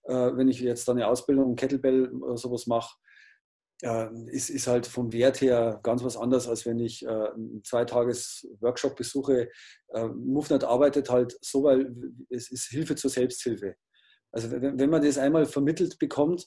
äh, 0.04 0.36
wenn 0.36 0.48
ich 0.48 0.60
jetzt 0.60 0.86
dann 0.88 0.98
eine 0.98 1.08
Ausbildung 1.08 1.56
Kettlebell 1.56 2.12
oder 2.12 2.36
sowas 2.36 2.66
mache, 2.66 2.96
äh, 3.82 4.08
ist, 4.26 4.50
ist 4.50 4.66
halt 4.66 4.86
vom 4.86 5.12
Wert 5.12 5.40
her 5.40 5.80
ganz 5.82 6.02
was 6.02 6.16
anderes, 6.16 6.48
als 6.48 6.66
wenn 6.66 6.78
ich 6.80 7.04
äh, 7.04 7.08
einen 7.08 7.62
Zweitages-Workshop 7.64 8.96
besuche. 8.96 9.50
Äh, 9.88 10.08
MoveNet 10.08 10.64
arbeitet 10.64 11.10
halt 11.10 11.36
so, 11.40 11.64
weil 11.64 11.94
es 12.30 12.50
ist 12.50 12.68
Hilfe 12.68 12.96
zur 12.96 13.10
Selbsthilfe. 13.10 13.76
Also 14.32 14.50
wenn, 14.50 14.90
man 14.90 15.02
das 15.02 15.18
einmal 15.18 15.46
vermittelt 15.46 15.98
bekommt, 15.98 16.46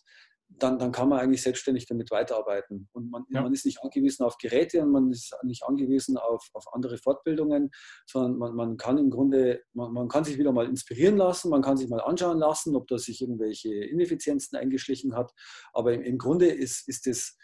dann, 0.49 0.79
dann 0.79 0.91
kann 0.91 1.09
man 1.09 1.19
eigentlich 1.19 1.43
selbstständig 1.43 1.85
damit 1.85 2.09
weiterarbeiten. 2.11 2.89
Und 2.91 3.11
man, 3.11 3.25
ja. 3.29 3.41
man, 3.41 3.53
ist 3.53 3.65
nicht 3.65 3.83
angewiesen 3.83 4.23
auf 4.23 4.37
Geräte 4.37 4.81
und 4.81 4.91
man 4.91 5.11
ist 5.11 5.35
nicht 5.43 5.63
angewiesen 5.63 6.17
auf, 6.17 6.49
auf 6.53 6.65
andere 6.73 6.97
Fortbildungen, 6.97 7.69
sondern 8.07 8.37
man, 8.37 8.55
man 8.55 8.77
kann 8.77 8.97
im 8.97 9.11
Grunde, 9.11 9.61
man, 9.73 9.93
man, 9.93 10.07
kann 10.07 10.23
sich 10.23 10.37
wieder 10.37 10.51
mal 10.51 10.65
inspirieren 10.65 11.17
lassen, 11.17 11.49
man 11.49 11.61
kann 11.61 11.77
sich 11.77 11.87
mal 11.87 12.01
anschauen 12.01 12.39
lassen, 12.39 12.75
ob 12.75 12.87
da 12.87 12.97
sich 12.97 13.21
irgendwelche 13.21 13.73
Ineffizienzen 13.73 14.57
eingeschlichen 14.57 15.15
hat. 15.15 15.31
Aber 15.71 15.93
im, 15.93 16.01
im 16.01 16.17
Grunde 16.17 16.47
ist, 16.47 16.87
ist 16.87 17.05
das, 17.05 17.37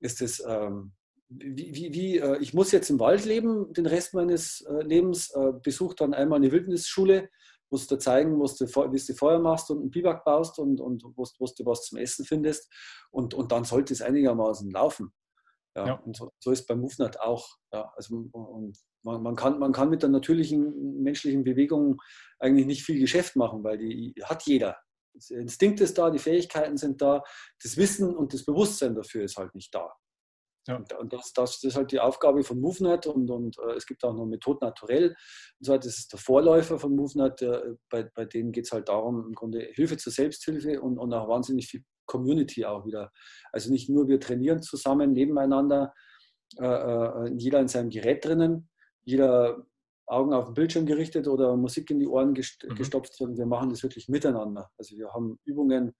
ist 0.00 0.20
das 0.20 0.42
ähm, 0.46 0.92
wie, 1.28 1.74
wie, 1.74 1.94
wie 1.94 2.18
äh, 2.18 2.38
ich 2.40 2.54
muss 2.54 2.72
jetzt 2.72 2.90
im 2.90 3.00
Wald 3.00 3.24
leben, 3.24 3.72
den 3.72 3.86
Rest 3.86 4.14
meines 4.14 4.60
äh, 4.62 4.82
Lebens, 4.82 5.30
äh, 5.30 5.52
besuche 5.62 5.96
dann 5.96 6.14
einmal 6.14 6.36
eine 6.36 6.52
Wildnisschule 6.52 7.30
musst 7.74 7.90
du 7.90 7.96
zeigen, 7.96 8.36
musst 8.36 8.60
wie 8.60 8.66
du 9.06 9.14
Feuer 9.14 9.40
machst 9.40 9.68
und 9.68 9.80
einen 9.80 9.90
Biwak 9.90 10.24
baust 10.24 10.60
und, 10.60 10.80
und 10.80 11.02
wo, 11.16 11.24
wo 11.38 11.46
du 11.46 11.66
was 11.66 11.82
zum 11.82 11.98
Essen 11.98 12.24
findest. 12.24 12.72
Und, 13.10 13.34
und 13.34 13.50
dann 13.50 13.64
sollte 13.64 13.92
es 13.92 14.00
einigermaßen 14.00 14.70
laufen. 14.70 15.12
Ja, 15.76 15.86
ja. 15.88 15.94
Und 15.94 16.16
so, 16.16 16.30
so 16.38 16.52
ist 16.52 16.68
beim 16.68 16.80
MoveNet 16.80 17.18
auch. 17.20 17.48
Ja, 17.72 17.92
also 17.96 18.30
man, 19.02 19.22
man, 19.22 19.34
kann, 19.34 19.58
man 19.58 19.72
kann 19.72 19.90
mit 19.90 20.02
der 20.02 20.10
natürlichen 20.10 21.02
menschlichen 21.02 21.42
Bewegung 21.42 22.00
eigentlich 22.38 22.66
nicht 22.66 22.84
viel 22.84 23.00
Geschäft 23.00 23.34
machen, 23.34 23.64
weil 23.64 23.78
die 23.78 24.14
hat 24.22 24.44
jeder. 24.44 24.76
Der 25.30 25.38
Instinkt 25.38 25.80
ist 25.80 25.98
da, 25.98 26.10
die 26.10 26.20
Fähigkeiten 26.20 26.76
sind 26.76 27.02
da, 27.02 27.24
das 27.60 27.76
Wissen 27.76 28.14
und 28.14 28.32
das 28.32 28.44
Bewusstsein 28.44 28.94
dafür 28.94 29.24
ist 29.24 29.36
halt 29.36 29.52
nicht 29.54 29.74
da. 29.74 29.92
Ja. 30.66 30.82
Und 30.98 31.12
das, 31.12 31.32
das, 31.32 31.60
das, 31.60 31.64
ist 31.64 31.76
halt 31.76 31.92
die 31.92 32.00
Aufgabe 32.00 32.42
von 32.42 32.58
MoveNet 32.58 33.06
und, 33.06 33.30
und 33.30 33.58
äh, 33.58 33.72
es 33.72 33.86
gibt 33.86 34.02
auch 34.02 34.14
noch 34.14 34.24
Methode 34.24 34.64
Naturell. 34.64 35.08
Und 35.08 35.66
so, 35.66 35.76
das 35.76 35.98
ist 35.98 36.12
der 36.12 36.18
Vorläufer 36.18 36.78
von 36.78 36.96
MoveNet. 36.96 37.42
Äh, 37.42 37.74
bei, 37.90 38.04
bei 38.14 38.24
denen 38.24 38.52
geht 38.52 38.64
es 38.64 38.72
halt 38.72 38.88
darum, 38.88 39.26
im 39.26 39.34
Grunde 39.34 39.60
Hilfe 39.72 39.96
zur 39.96 40.12
Selbsthilfe 40.12 40.80
und, 40.80 40.98
und 40.98 41.12
auch 41.12 41.28
wahnsinnig 41.28 41.68
viel 41.68 41.84
Community 42.06 42.64
auch 42.64 42.86
wieder. 42.86 43.12
Also 43.52 43.70
nicht 43.70 43.90
nur 43.90 44.08
wir 44.08 44.20
trainieren 44.20 44.62
zusammen 44.62 45.12
nebeneinander, 45.12 45.92
äh, 46.58 46.66
äh 46.66 47.32
jeder 47.36 47.60
in 47.60 47.68
seinem 47.68 47.90
Gerät 47.90 48.24
drinnen, 48.24 48.70
jeder 49.04 49.66
Augen 50.06 50.32
auf 50.34 50.46
den 50.46 50.54
Bildschirm 50.54 50.86
gerichtet 50.86 51.28
oder 51.28 51.56
Musik 51.56 51.90
in 51.90 51.98
die 51.98 52.06
Ohren 52.06 52.30
mhm. 52.30 52.74
gestopft, 52.74 53.14
sondern 53.14 53.38
wir 53.38 53.46
machen 53.46 53.70
das 53.70 53.82
wirklich 53.82 54.08
miteinander. 54.08 54.70
Also 54.78 54.96
wir 54.96 55.12
haben 55.12 55.38
Übungen, 55.44 55.94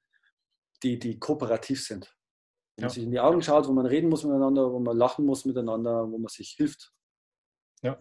die, 0.83 0.99
die 0.99 1.19
kooperativ 1.19 1.83
sind. 1.83 2.15
Wo 2.77 2.83
man 2.83 2.91
sich 2.91 3.05
in 3.05 3.11
die 3.11 3.21
Augen 3.21 3.43
schaut, 3.43 3.69
wo 3.69 3.73
man 3.73 3.87
reden 3.87 4.09
muss 4.09 4.25
miteinander, 4.25 4.73
wo 4.73 4.79
man 4.81 4.97
lachen 4.97 5.25
muss 5.27 5.45
miteinander, 5.45 6.11
wo 6.11 6.19
man 6.19 6.29
sich 6.29 6.51
hilft. 6.51 6.93
Ja. 7.83 7.99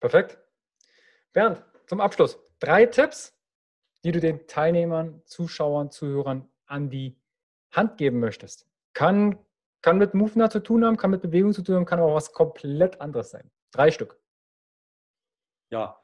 Perfekt. 0.00 0.38
Bernd, 1.32 1.62
zum 1.86 2.00
Abschluss. 2.00 2.38
Drei 2.58 2.86
Tipps, 2.86 3.36
die 4.04 4.12
du 4.12 4.20
den 4.20 4.46
Teilnehmern, 4.46 5.22
Zuschauern, 5.26 5.90
Zuhörern 5.90 6.50
an 6.66 6.90
die 6.90 7.20
Hand 7.72 7.98
geben 7.98 8.20
möchtest. 8.20 8.66
Kann, 8.94 9.38
kann 9.82 9.98
mit 9.98 10.14
Movement 10.14 10.52
zu 10.52 10.62
tun 10.62 10.84
haben, 10.84 10.96
kann 10.96 11.10
mit 11.10 11.22
Bewegung 11.22 11.52
zu 11.52 11.62
tun 11.62 11.76
haben, 11.76 11.86
kann 11.86 12.00
auch 12.00 12.14
was 12.14 12.32
komplett 12.32 13.00
anderes 13.00 13.30
sein. 13.30 13.50
Drei 13.72 13.90
Stück. 13.90 14.20
Ja, 15.70 16.01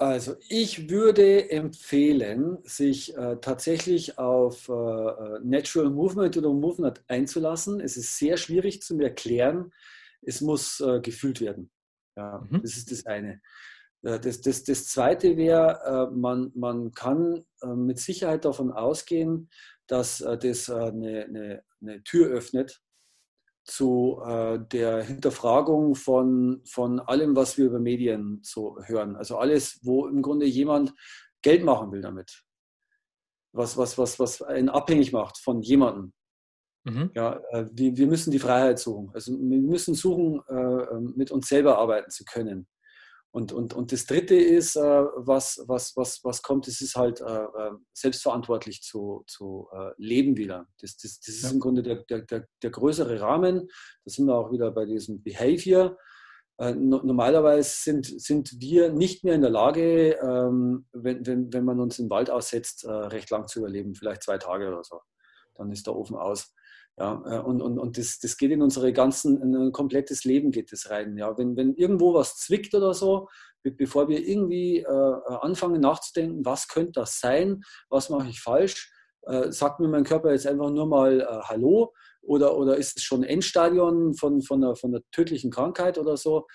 also 0.00 0.36
ich 0.48 0.88
würde 0.88 1.50
empfehlen, 1.50 2.56
sich 2.64 3.14
äh, 3.18 3.36
tatsächlich 3.38 4.18
auf 4.18 4.70
äh, 4.70 4.72
äh, 4.72 5.40
Natural 5.44 5.90
Movement 5.90 6.38
oder 6.38 6.54
Movement 6.54 7.04
einzulassen. 7.06 7.80
Es 7.80 7.98
ist 7.98 8.16
sehr 8.16 8.38
schwierig 8.38 8.80
zu 8.80 8.98
erklären. 8.98 9.74
Es 10.22 10.40
muss 10.40 10.80
äh, 10.80 11.00
gefühlt 11.00 11.42
werden. 11.42 11.70
Ja, 12.16 12.46
mhm. 12.48 12.62
Das 12.62 12.78
ist 12.78 12.90
das 12.90 13.04
eine. 13.04 13.42
Äh, 14.02 14.18
das, 14.18 14.40
das, 14.40 14.64
das 14.64 14.86
zweite 14.86 15.36
wäre, 15.36 16.08
äh, 16.10 16.16
man, 16.16 16.50
man 16.54 16.92
kann 16.92 17.44
mit 17.62 17.98
Sicherheit 17.98 18.46
davon 18.46 18.72
ausgehen, 18.72 19.50
dass 19.86 20.18
das 20.18 20.70
eine, 20.70 21.24
eine, 21.24 21.62
eine 21.82 22.02
Tür 22.04 22.28
öffnet 22.28 22.80
zu 23.64 24.20
äh, 24.24 24.58
der 24.58 25.02
Hinterfragung 25.02 25.94
von, 25.94 26.62
von 26.64 27.00
allem, 27.00 27.36
was 27.36 27.58
wir 27.58 27.66
über 27.66 27.78
Medien 27.78 28.40
so 28.42 28.78
hören. 28.84 29.16
Also 29.16 29.38
alles, 29.38 29.80
wo 29.82 30.06
im 30.06 30.22
Grunde 30.22 30.46
jemand 30.46 30.94
Geld 31.42 31.64
machen 31.64 31.92
will 31.92 32.00
damit. 32.00 32.44
Was, 33.52 33.76
was, 33.76 33.98
was, 33.98 34.18
was 34.18 34.42
einen 34.42 34.68
abhängig 34.68 35.12
macht 35.12 35.38
von 35.38 35.60
jemandem. 35.62 36.12
Mhm. 36.84 37.10
Ja, 37.14 37.40
äh, 37.50 37.66
wir, 37.72 37.96
wir 37.96 38.06
müssen 38.06 38.30
die 38.30 38.38
Freiheit 38.38 38.78
suchen. 38.78 39.10
Also 39.12 39.32
wir 39.32 39.60
müssen 39.60 39.94
suchen, 39.94 40.40
äh, 40.48 41.00
mit 41.16 41.30
uns 41.30 41.48
selber 41.48 41.78
arbeiten 41.78 42.10
zu 42.10 42.24
können. 42.24 42.66
Und, 43.32 43.52
und, 43.52 43.74
und 43.74 43.92
das 43.92 44.06
Dritte 44.06 44.34
ist, 44.34 44.74
äh, 44.74 44.80
was, 44.80 45.62
was, 45.66 45.96
was, 45.96 46.20
was 46.24 46.42
kommt, 46.42 46.66
das 46.66 46.80
ist 46.80 46.96
halt 46.96 47.20
äh, 47.20 47.24
äh, 47.24 47.70
selbstverantwortlich 47.92 48.82
zu, 48.82 49.22
zu 49.28 49.68
äh, 49.72 49.92
leben 49.98 50.36
wieder. 50.36 50.66
Das, 50.80 50.96
das, 50.96 51.20
das 51.20 51.36
ist 51.36 51.44
ja. 51.44 51.50
im 51.50 51.60
Grunde 51.60 51.82
der, 51.82 52.02
der, 52.04 52.22
der, 52.22 52.46
der, 52.60 52.70
größere 52.70 53.20
Rahmen. 53.20 53.68
Da 54.04 54.10
sind 54.10 54.26
wir 54.26 54.34
auch 54.34 54.50
wieder 54.50 54.72
bei 54.72 54.84
diesem 54.84 55.22
Behavior. 55.22 55.96
Äh, 56.58 56.74
no, 56.74 57.02
normalerweise 57.04 57.70
sind, 57.70 58.06
sind 58.06 58.60
wir 58.60 58.92
nicht 58.92 59.22
mehr 59.22 59.36
in 59.36 59.42
der 59.42 59.50
Lage, 59.50 60.18
ähm, 60.20 60.86
wenn, 60.92 61.24
wenn, 61.24 61.52
wenn 61.52 61.64
man 61.64 61.78
uns 61.78 62.00
im 62.00 62.10
Wald 62.10 62.30
aussetzt, 62.30 62.82
äh, 62.84 62.90
recht 62.90 63.30
lang 63.30 63.46
zu 63.46 63.60
überleben, 63.60 63.94
vielleicht 63.94 64.24
zwei 64.24 64.38
Tage 64.38 64.66
oder 64.66 64.82
so. 64.82 65.00
Dann 65.54 65.70
ist 65.70 65.86
der 65.86 65.94
Ofen 65.94 66.16
aus. 66.16 66.52
Ja, 67.00 67.22
äh, 67.24 67.38
und 67.38 67.62
und, 67.62 67.78
und 67.78 67.96
das, 67.96 68.18
das 68.18 68.36
geht 68.36 68.50
in 68.50 68.60
unsere 68.60 68.92
ganzen, 68.92 69.40
in 69.40 69.56
ein 69.56 69.72
komplettes 69.72 70.24
Leben 70.24 70.50
geht 70.50 70.70
das 70.70 70.90
rein. 70.90 71.16
Ja, 71.16 71.36
wenn, 71.38 71.56
wenn 71.56 71.74
irgendwo 71.74 72.12
was 72.12 72.36
zwickt 72.36 72.74
oder 72.74 72.92
so, 72.92 73.26
bevor 73.62 74.08
wir 74.10 74.20
irgendwie 74.26 74.80
äh, 74.80 75.36
anfangen 75.40 75.80
nachzudenken, 75.80 76.44
was 76.44 76.68
könnte 76.68 77.00
das 77.00 77.18
sein, 77.18 77.62
was 77.88 78.10
mache 78.10 78.28
ich 78.28 78.42
falsch, 78.42 78.92
äh, 79.22 79.50
sagt 79.50 79.80
mir 79.80 79.88
mein 79.88 80.04
Körper 80.04 80.30
jetzt 80.32 80.46
einfach 80.46 80.70
nur 80.70 80.86
mal 80.86 81.22
äh, 81.22 81.24
Hallo 81.44 81.94
oder, 82.20 82.54
oder 82.58 82.76
ist 82.76 82.98
es 82.98 83.02
schon 83.02 83.24
Endstadion 83.24 84.12
von, 84.12 84.42
von, 84.42 84.62
einer, 84.62 84.76
von 84.76 84.94
einer 84.94 85.02
tödlichen 85.10 85.50
Krankheit 85.50 85.96
oder 85.96 86.18
so. 86.18 86.46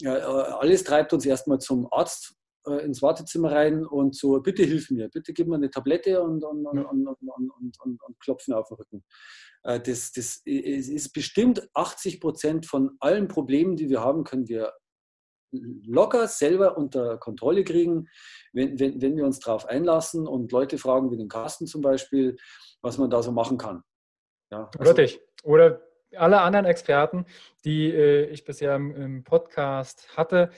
Ja, 0.00 0.16
äh, 0.16 0.52
alles 0.52 0.84
treibt 0.84 1.12
uns 1.12 1.26
erstmal 1.26 1.58
zum 1.58 1.86
Arzt 1.90 2.34
äh, 2.66 2.84
ins 2.84 3.02
Wartezimmer 3.02 3.52
rein 3.52 3.84
und 3.84 4.14
so, 4.14 4.40
bitte 4.40 4.62
hilf 4.62 4.90
mir, 4.90 5.08
bitte 5.08 5.32
gib 5.32 5.48
mir 5.48 5.56
eine 5.56 5.70
Tablette 5.70 6.22
und, 6.22 6.44
und, 6.44 6.66
und, 6.66 7.06
und, 7.06 7.78
und 7.80 8.20
klopfen 8.20 8.54
auf 8.54 8.68
den 8.68 8.76
Rücken. 8.76 9.04
Äh, 9.64 9.80
das, 9.80 10.12
das 10.12 10.42
ist 10.44 11.12
bestimmt 11.12 11.68
80 11.74 12.20
Prozent 12.20 12.66
von 12.66 12.96
allen 13.00 13.28
Problemen, 13.28 13.76
die 13.76 13.88
wir 13.88 14.00
haben, 14.00 14.24
können 14.24 14.48
wir 14.48 14.72
locker 15.52 16.28
selber 16.28 16.76
unter 16.76 17.18
Kontrolle 17.18 17.64
kriegen, 17.64 18.08
wenn, 18.52 18.78
wenn, 18.80 19.00
wenn 19.02 19.16
wir 19.16 19.24
uns 19.24 19.38
darauf 19.40 19.66
einlassen 19.66 20.26
und 20.26 20.50
Leute 20.50 20.78
fragen, 20.78 21.10
wie 21.10 21.16
den 21.16 21.28
Carsten 21.28 21.66
zum 21.66 21.82
Beispiel, 21.82 22.36
was 22.80 22.98
man 22.98 23.10
da 23.10 23.22
so 23.22 23.32
machen 23.32 23.58
kann. 23.58 23.82
Ja, 24.50 24.70
also, 24.78 24.92
Oder 24.92 25.02
dich. 25.02 25.20
Oder 25.42 25.82
alle 26.16 26.40
anderen 26.40 26.66
Experten, 26.66 27.26
die 27.64 27.90
äh, 27.90 28.26
ich 28.26 28.44
bisher 28.44 28.74
im, 28.76 28.94
im, 28.94 29.24
Podcast 29.24 30.16
hatte. 30.16 30.50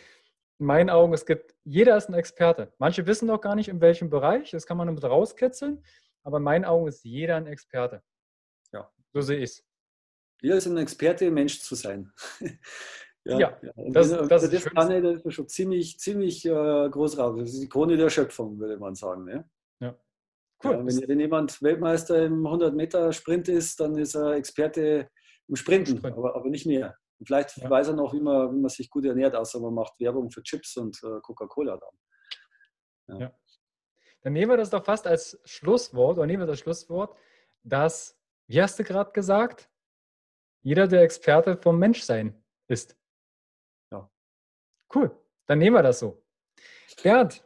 In 0.59 0.66
meinen 0.66 0.90
Augen, 0.90 1.12
es 1.12 1.26
gibt, 1.26 1.55
jeder 1.64 1.96
ist 1.96 2.09
ein 2.09 2.14
Experte. 2.14 2.72
Manche 2.78 3.07
wissen 3.07 3.26
noch 3.26 3.40
gar 3.40 3.55
nicht, 3.55 3.68
in 3.68 3.80
welchem 3.80 4.09
Bereich, 4.09 4.50
das 4.50 4.66
kann 4.66 4.76
man 4.76 4.86
damit 4.86 5.05
rauskitzeln, 5.05 5.84
aber 6.22 6.38
in 6.38 6.44
meinen 6.44 6.64
Augen 6.64 6.86
ist 6.88 7.05
jeder 7.05 7.36
ein 7.36 7.46
Experte. 7.46 8.02
So 9.14 9.20
sehe 9.20 9.38
ich 9.38 9.44
es. 9.44 9.64
Jeder 10.42 10.57
ist 10.57 10.66
ein 10.66 10.76
Experte, 10.76 11.30
Mensch 11.30 11.61
zu 11.61 11.74
sein. 11.74 12.12
Ja, 13.26 13.38
ja, 13.38 13.59
ja. 13.62 13.72
das, 13.90 14.11
das, 14.11 14.28
das, 14.28 14.50
das 14.50 14.64
kann 14.66 14.90
ich, 14.90 15.02
das 15.02 15.24
ist 15.24 15.32
schon 15.32 15.48
ziemlich, 15.48 15.98
ziemlich 15.98 16.44
äh, 16.44 16.90
groß 16.90 17.16
raus. 17.16 17.34
Das 17.38 17.55
ist 17.55 17.62
die 17.62 17.70
Krone 17.70 17.96
der 17.96 18.11
Schöpfung, 18.11 18.59
würde 18.59 18.76
man 18.76 18.94
sagen. 18.94 19.24
Ne? 19.24 19.48
Ja. 19.80 19.98
Cool. 20.62 20.72
Ja, 20.72 20.78
wenn, 20.84 21.09
wenn, 21.09 21.20
jemand 21.20 21.62
Weltmeister 21.62 22.26
im 22.26 22.46
100-Meter-Sprint 22.46 23.48
ist, 23.48 23.80
dann 23.80 23.96
ist 23.96 24.14
er 24.14 24.34
Experte 24.34 25.09
im 25.48 25.57
Sprinten, 25.57 25.96
Sprint. 25.96 26.18
aber, 26.18 26.36
aber 26.36 26.50
nicht 26.50 26.66
mehr. 26.66 26.98
Und 27.25 27.29
vielleicht 27.29 27.57
ja. 27.57 27.70
weiß 27.70 27.89
er 27.89 27.95
noch, 27.95 28.12
wie 28.12 28.20
man, 28.20 28.55
wie 28.55 28.61
man 28.61 28.68
sich 28.68 28.91
gut 28.91 29.07
ernährt, 29.07 29.35
außer 29.35 29.59
man 29.61 29.72
macht 29.72 29.99
Werbung 29.99 30.31
für 30.31 30.43
Chips 30.43 30.77
und 30.77 31.03
äh, 31.03 31.20
Coca-Cola 31.22 31.79
dann. 31.79 33.18
Ja. 33.18 33.35
Dann 34.20 34.35
nehmen 34.35 34.51
wir 34.51 34.59
das 34.59 34.68
doch 34.68 34.85
fast 34.85 35.07
als 35.07 35.41
Schlusswort, 35.45 36.18
oder 36.18 36.27
nehmen 36.27 36.43
wir 36.43 36.47
das 36.47 36.59
Schlusswort, 36.59 37.16
dass, 37.62 38.20
wie 38.47 38.61
hast 38.61 38.79
du 38.79 38.85
gerade 38.85 39.12
gesagt, 39.12 39.70
jeder 40.61 40.87
der 40.87 41.01
Experte 41.01 41.57
vom 41.57 41.79
Menschsein 41.79 42.45
ist. 42.68 42.95
Ja. 43.91 44.11
Cool, 44.95 45.18
dann 45.47 45.59
nehmen 45.59 45.77
wir 45.77 45.83
das 45.83 46.01
so. 46.01 46.22
Bernd, 47.03 47.43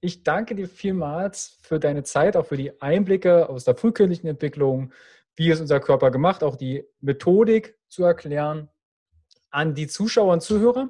ich 0.00 0.24
danke 0.24 0.56
dir 0.56 0.68
vielmals 0.68 1.60
für 1.62 1.78
deine 1.78 2.02
Zeit, 2.02 2.36
auch 2.36 2.46
für 2.46 2.56
die 2.56 2.82
Einblicke 2.82 3.48
aus 3.48 3.62
der 3.62 3.76
frühkindlichen 3.76 4.28
Entwicklung, 4.28 4.92
wie 5.36 5.50
ist 5.50 5.60
unser 5.60 5.78
Körper 5.78 6.10
gemacht, 6.10 6.42
auch 6.42 6.56
die 6.56 6.84
Methodik 7.00 7.78
zu 7.88 8.02
erklären. 8.02 8.68
An 9.50 9.74
die 9.74 9.86
Zuschauer 9.86 10.32
und 10.32 10.42
Zuhörer, 10.42 10.88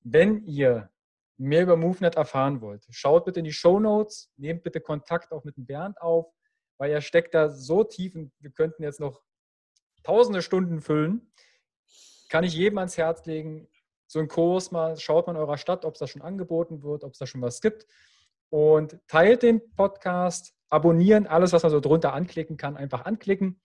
wenn 0.00 0.44
ihr 0.46 0.90
mehr 1.36 1.62
über 1.62 1.76
MoveNet 1.76 2.16
erfahren 2.16 2.60
wollt, 2.60 2.86
schaut 2.90 3.24
bitte 3.24 3.40
in 3.40 3.44
die 3.44 3.52
Show 3.52 3.80
Notes, 3.80 4.30
nehmt 4.36 4.62
bitte 4.62 4.80
Kontakt 4.80 5.32
auch 5.32 5.44
mit 5.44 5.56
dem 5.56 5.66
Bernd 5.66 6.00
auf, 6.00 6.32
weil 6.78 6.90
er 6.90 7.00
steckt 7.00 7.34
da 7.34 7.50
so 7.50 7.84
tief 7.84 8.14
und 8.14 8.32
wir 8.38 8.50
könnten 8.50 8.82
jetzt 8.82 9.00
noch 9.00 9.22
tausende 10.02 10.42
Stunden 10.42 10.80
füllen. 10.80 11.32
Kann 12.28 12.44
ich 12.44 12.54
jedem 12.54 12.78
ans 12.78 12.96
Herz 12.96 13.26
legen. 13.26 13.68
So 14.06 14.18
einen 14.18 14.28
Kurs 14.28 14.70
mal, 14.70 14.96
schaut 14.96 15.26
man 15.26 15.36
in 15.36 15.42
eurer 15.42 15.58
Stadt, 15.58 15.84
ob 15.84 15.94
es 15.94 16.00
da 16.00 16.06
schon 16.06 16.22
angeboten 16.22 16.82
wird, 16.82 17.04
ob 17.04 17.12
es 17.12 17.18
da 17.18 17.26
schon 17.26 17.42
was 17.42 17.60
gibt. 17.60 17.86
Und 18.50 18.98
teilt 19.08 19.42
den 19.42 19.74
Podcast, 19.74 20.54
abonnieren, 20.68 21.26
alles, 21.26 21.52
was 21.52 21.62
man 21.62 21.72
so 21.72 21.80
drunter 21.80 22.12
anklicken 22.12 22.56
kann, 22.56 22.76
einfach 22.76 23.04
anklicken. 23.04 23.60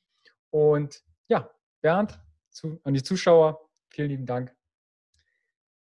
Und 0.50 1.04
ja, 1.28 1.52
Bernd, 1.82 2.20
zu, 2.50 2.80
an 2.84 2.94
die 2.94 3.04
Zuschauer, 3.04 3.69
vielen 3.90 4.10
lieben 4.10 4.26
Dank. 4.26 4.56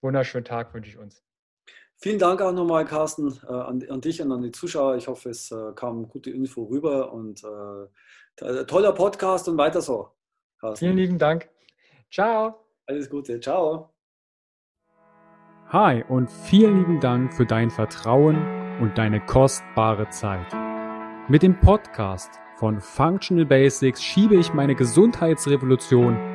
Wunderschönen 0.01 0.45
Tag 0.45 0.73
wünsche 0.73 0.89
ich 0.89 0.97
uns. 0.97 1.23
Vielen 1.97 2.19
Dank 2.19 2.41
auch 2.41 2.51
nochmal, 2.51 2.85
Carsten, 2.85 3.39
äh, 3.47 3.51
an, 3.51 3.83
an, 3.89 4.01
dich 4.01 4.21
und 4.21 4.31
an 4.31 4.41
die 4.41 4.51
Zuschauer. 4.51 4.97
Ich 4.97 5.07
hoffe, 5.07 5.29
es 5.29 5.49
äh, 5.51 5.71
kam 5.75 6.07
gute 6.07 6.29
Info 6.29 6.63
rüber 6.63 7.11
und 7.13 7.43
äh, 7.43 8.65
toller 8.65 8.91
Podcast 8.91 9.47
und 9.47 9.57
weiter 9.57 9.81
so. 9.81 10.09
Carsten. 10.59 10.85
Vielen 10.85 10.97
lieben 10.97 11.17
Dank. 11.17 11.49
Ciao. 12.11 12.65
Alles 12.85 13.09
Gute. 13.09 13.39
Ciao. 13.39 13.93
Hi 15.69 16.03
und 16.07 16.29
vielen 16.29 16.77
lieben 16.77 16.99
Dank 16.99 17.33
für 17.33 17.45
dein 17.45 17.71
Vertrauen 17.71 18.35
und 18.79 18.97
deine 18.97 19.25
kostbare 19.25 20.09
Zeit. 20.09 20.53
Mit 21.27 21.41
dem 21.41 21.59
Podcast 21.59 22.29
von 22.57 22.79
Functional 22.79 23.45
Basics 23.45 24.03
schiebe 24.03 24.35
ich 24.35 24.53
meine 24.53 24.75
Gesundheitsrevolution 24.75 26.34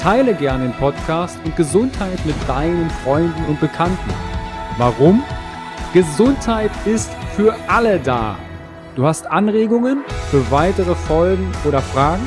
Teile 0.00 0.34
gern 0.34 0.62
den 0.62 0.72
Podcast 0.72 1.38
und 1.44 1.54
Gesundheit 1.56 2.24
mit 2.24 2.34
deinen 2.48 2.88
Freunden 3.04 3.44
und 3.44 3.60
Bekannten. 3.60 4.10
Warum? 4.78 5.22
Gesundheit 5.92 6.70
ist 6.86 7.10
für 7.36 7.54
alle 7.68 8.00
da. 8.00 8.38
Du 8.96 9.04
hast 9.04 9.26
Anregungen 9.26 10.02
für 10.30 10.50
weitere 10.50 10.94
Folgen 10.94 11.52
oder 11.66 11.82
Fragen? 11.82 12.26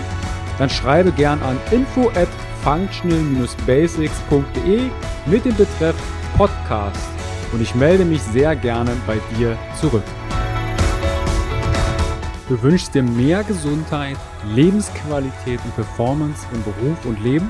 Dann 0.59 0.69
schreibe 0.69 1.11
gern 1.11 1.41
an 1.41 1.57
info 1.71 2.09
at 2.09 2.27
functional-basics.de 2.63 4.81
mit 5.25 5.43
dem 5.43 5.55
Betreff 5.55 5.95
Podcast 6.37 7.09
und 7.53 7.61
ich 7.61 7.73
melde 7.73 8.05
mich 8.05 8.21
sehr 8.21 8.55
gerne 8.55 8.91
bei 9.07 9.17
dir 9.35 9.57
zurück. 9.81 10.03
Du 12.49 12.61
wünschst 12.61 12.93
dir 12.93 13.01
mehr 13.01 13.43
Gesundheit, 13.43 14.17
Lebensqualität 14.53 15.59
und 15.63 15.75
Performance 15.75 16.45
im 16.53 16.61
Beruf 16.63 17.03
und 17.05 17.23
Leben? 17.23 17.49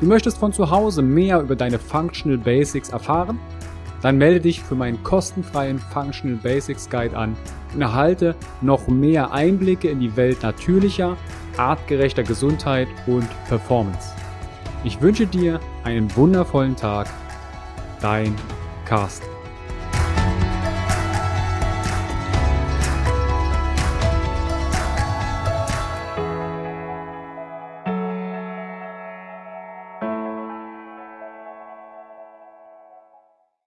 Du 0.00 0.06
möchtest 0.06 0.38
von 0.38 0.52
zu 0.52 0.70
Hause 0.70 1.02
mehr 1.02 1.40
über 1.40 1.56
deine 1.56 1.78
Functional 1.78 2.38
Basics 2.38 2.90
erfahren? 2.90 3.40
Dann 4.00 4.16
melde 4.16 4.40
dich 4.40 4.62
für 4.62 4.76
meinen 4.76 5.02
kostenfreien 5.02 5.80
Functional 5.80 6.38
Basics 6.40 6.88
Guide 6.88 7.16
an 7.16 7.36
und 7.74 7.82
erhalte 7.82 8.36
noch 8.60 8.86
mehr 8.86 9.32
Einblicke 9.32 9.88
in 9.88 9.98
die 9.98 10.16
Welt 10.16 10.42
natürlicher, 10.44 11.16
artgerechter 11.56 12.22
Gesundheit 12.22 12.86
und 13.08 13.26
Performance. 13.48 14.12
Ich 14.84 15.00
wünsche 15.00 15.26
dir 15.26 15.58
einen 15.82 16.14
wundervollen 16.14 16.76
Tag. 16.76 17.08
Dein 18.00 18.36
Carsten. 18.84 19.37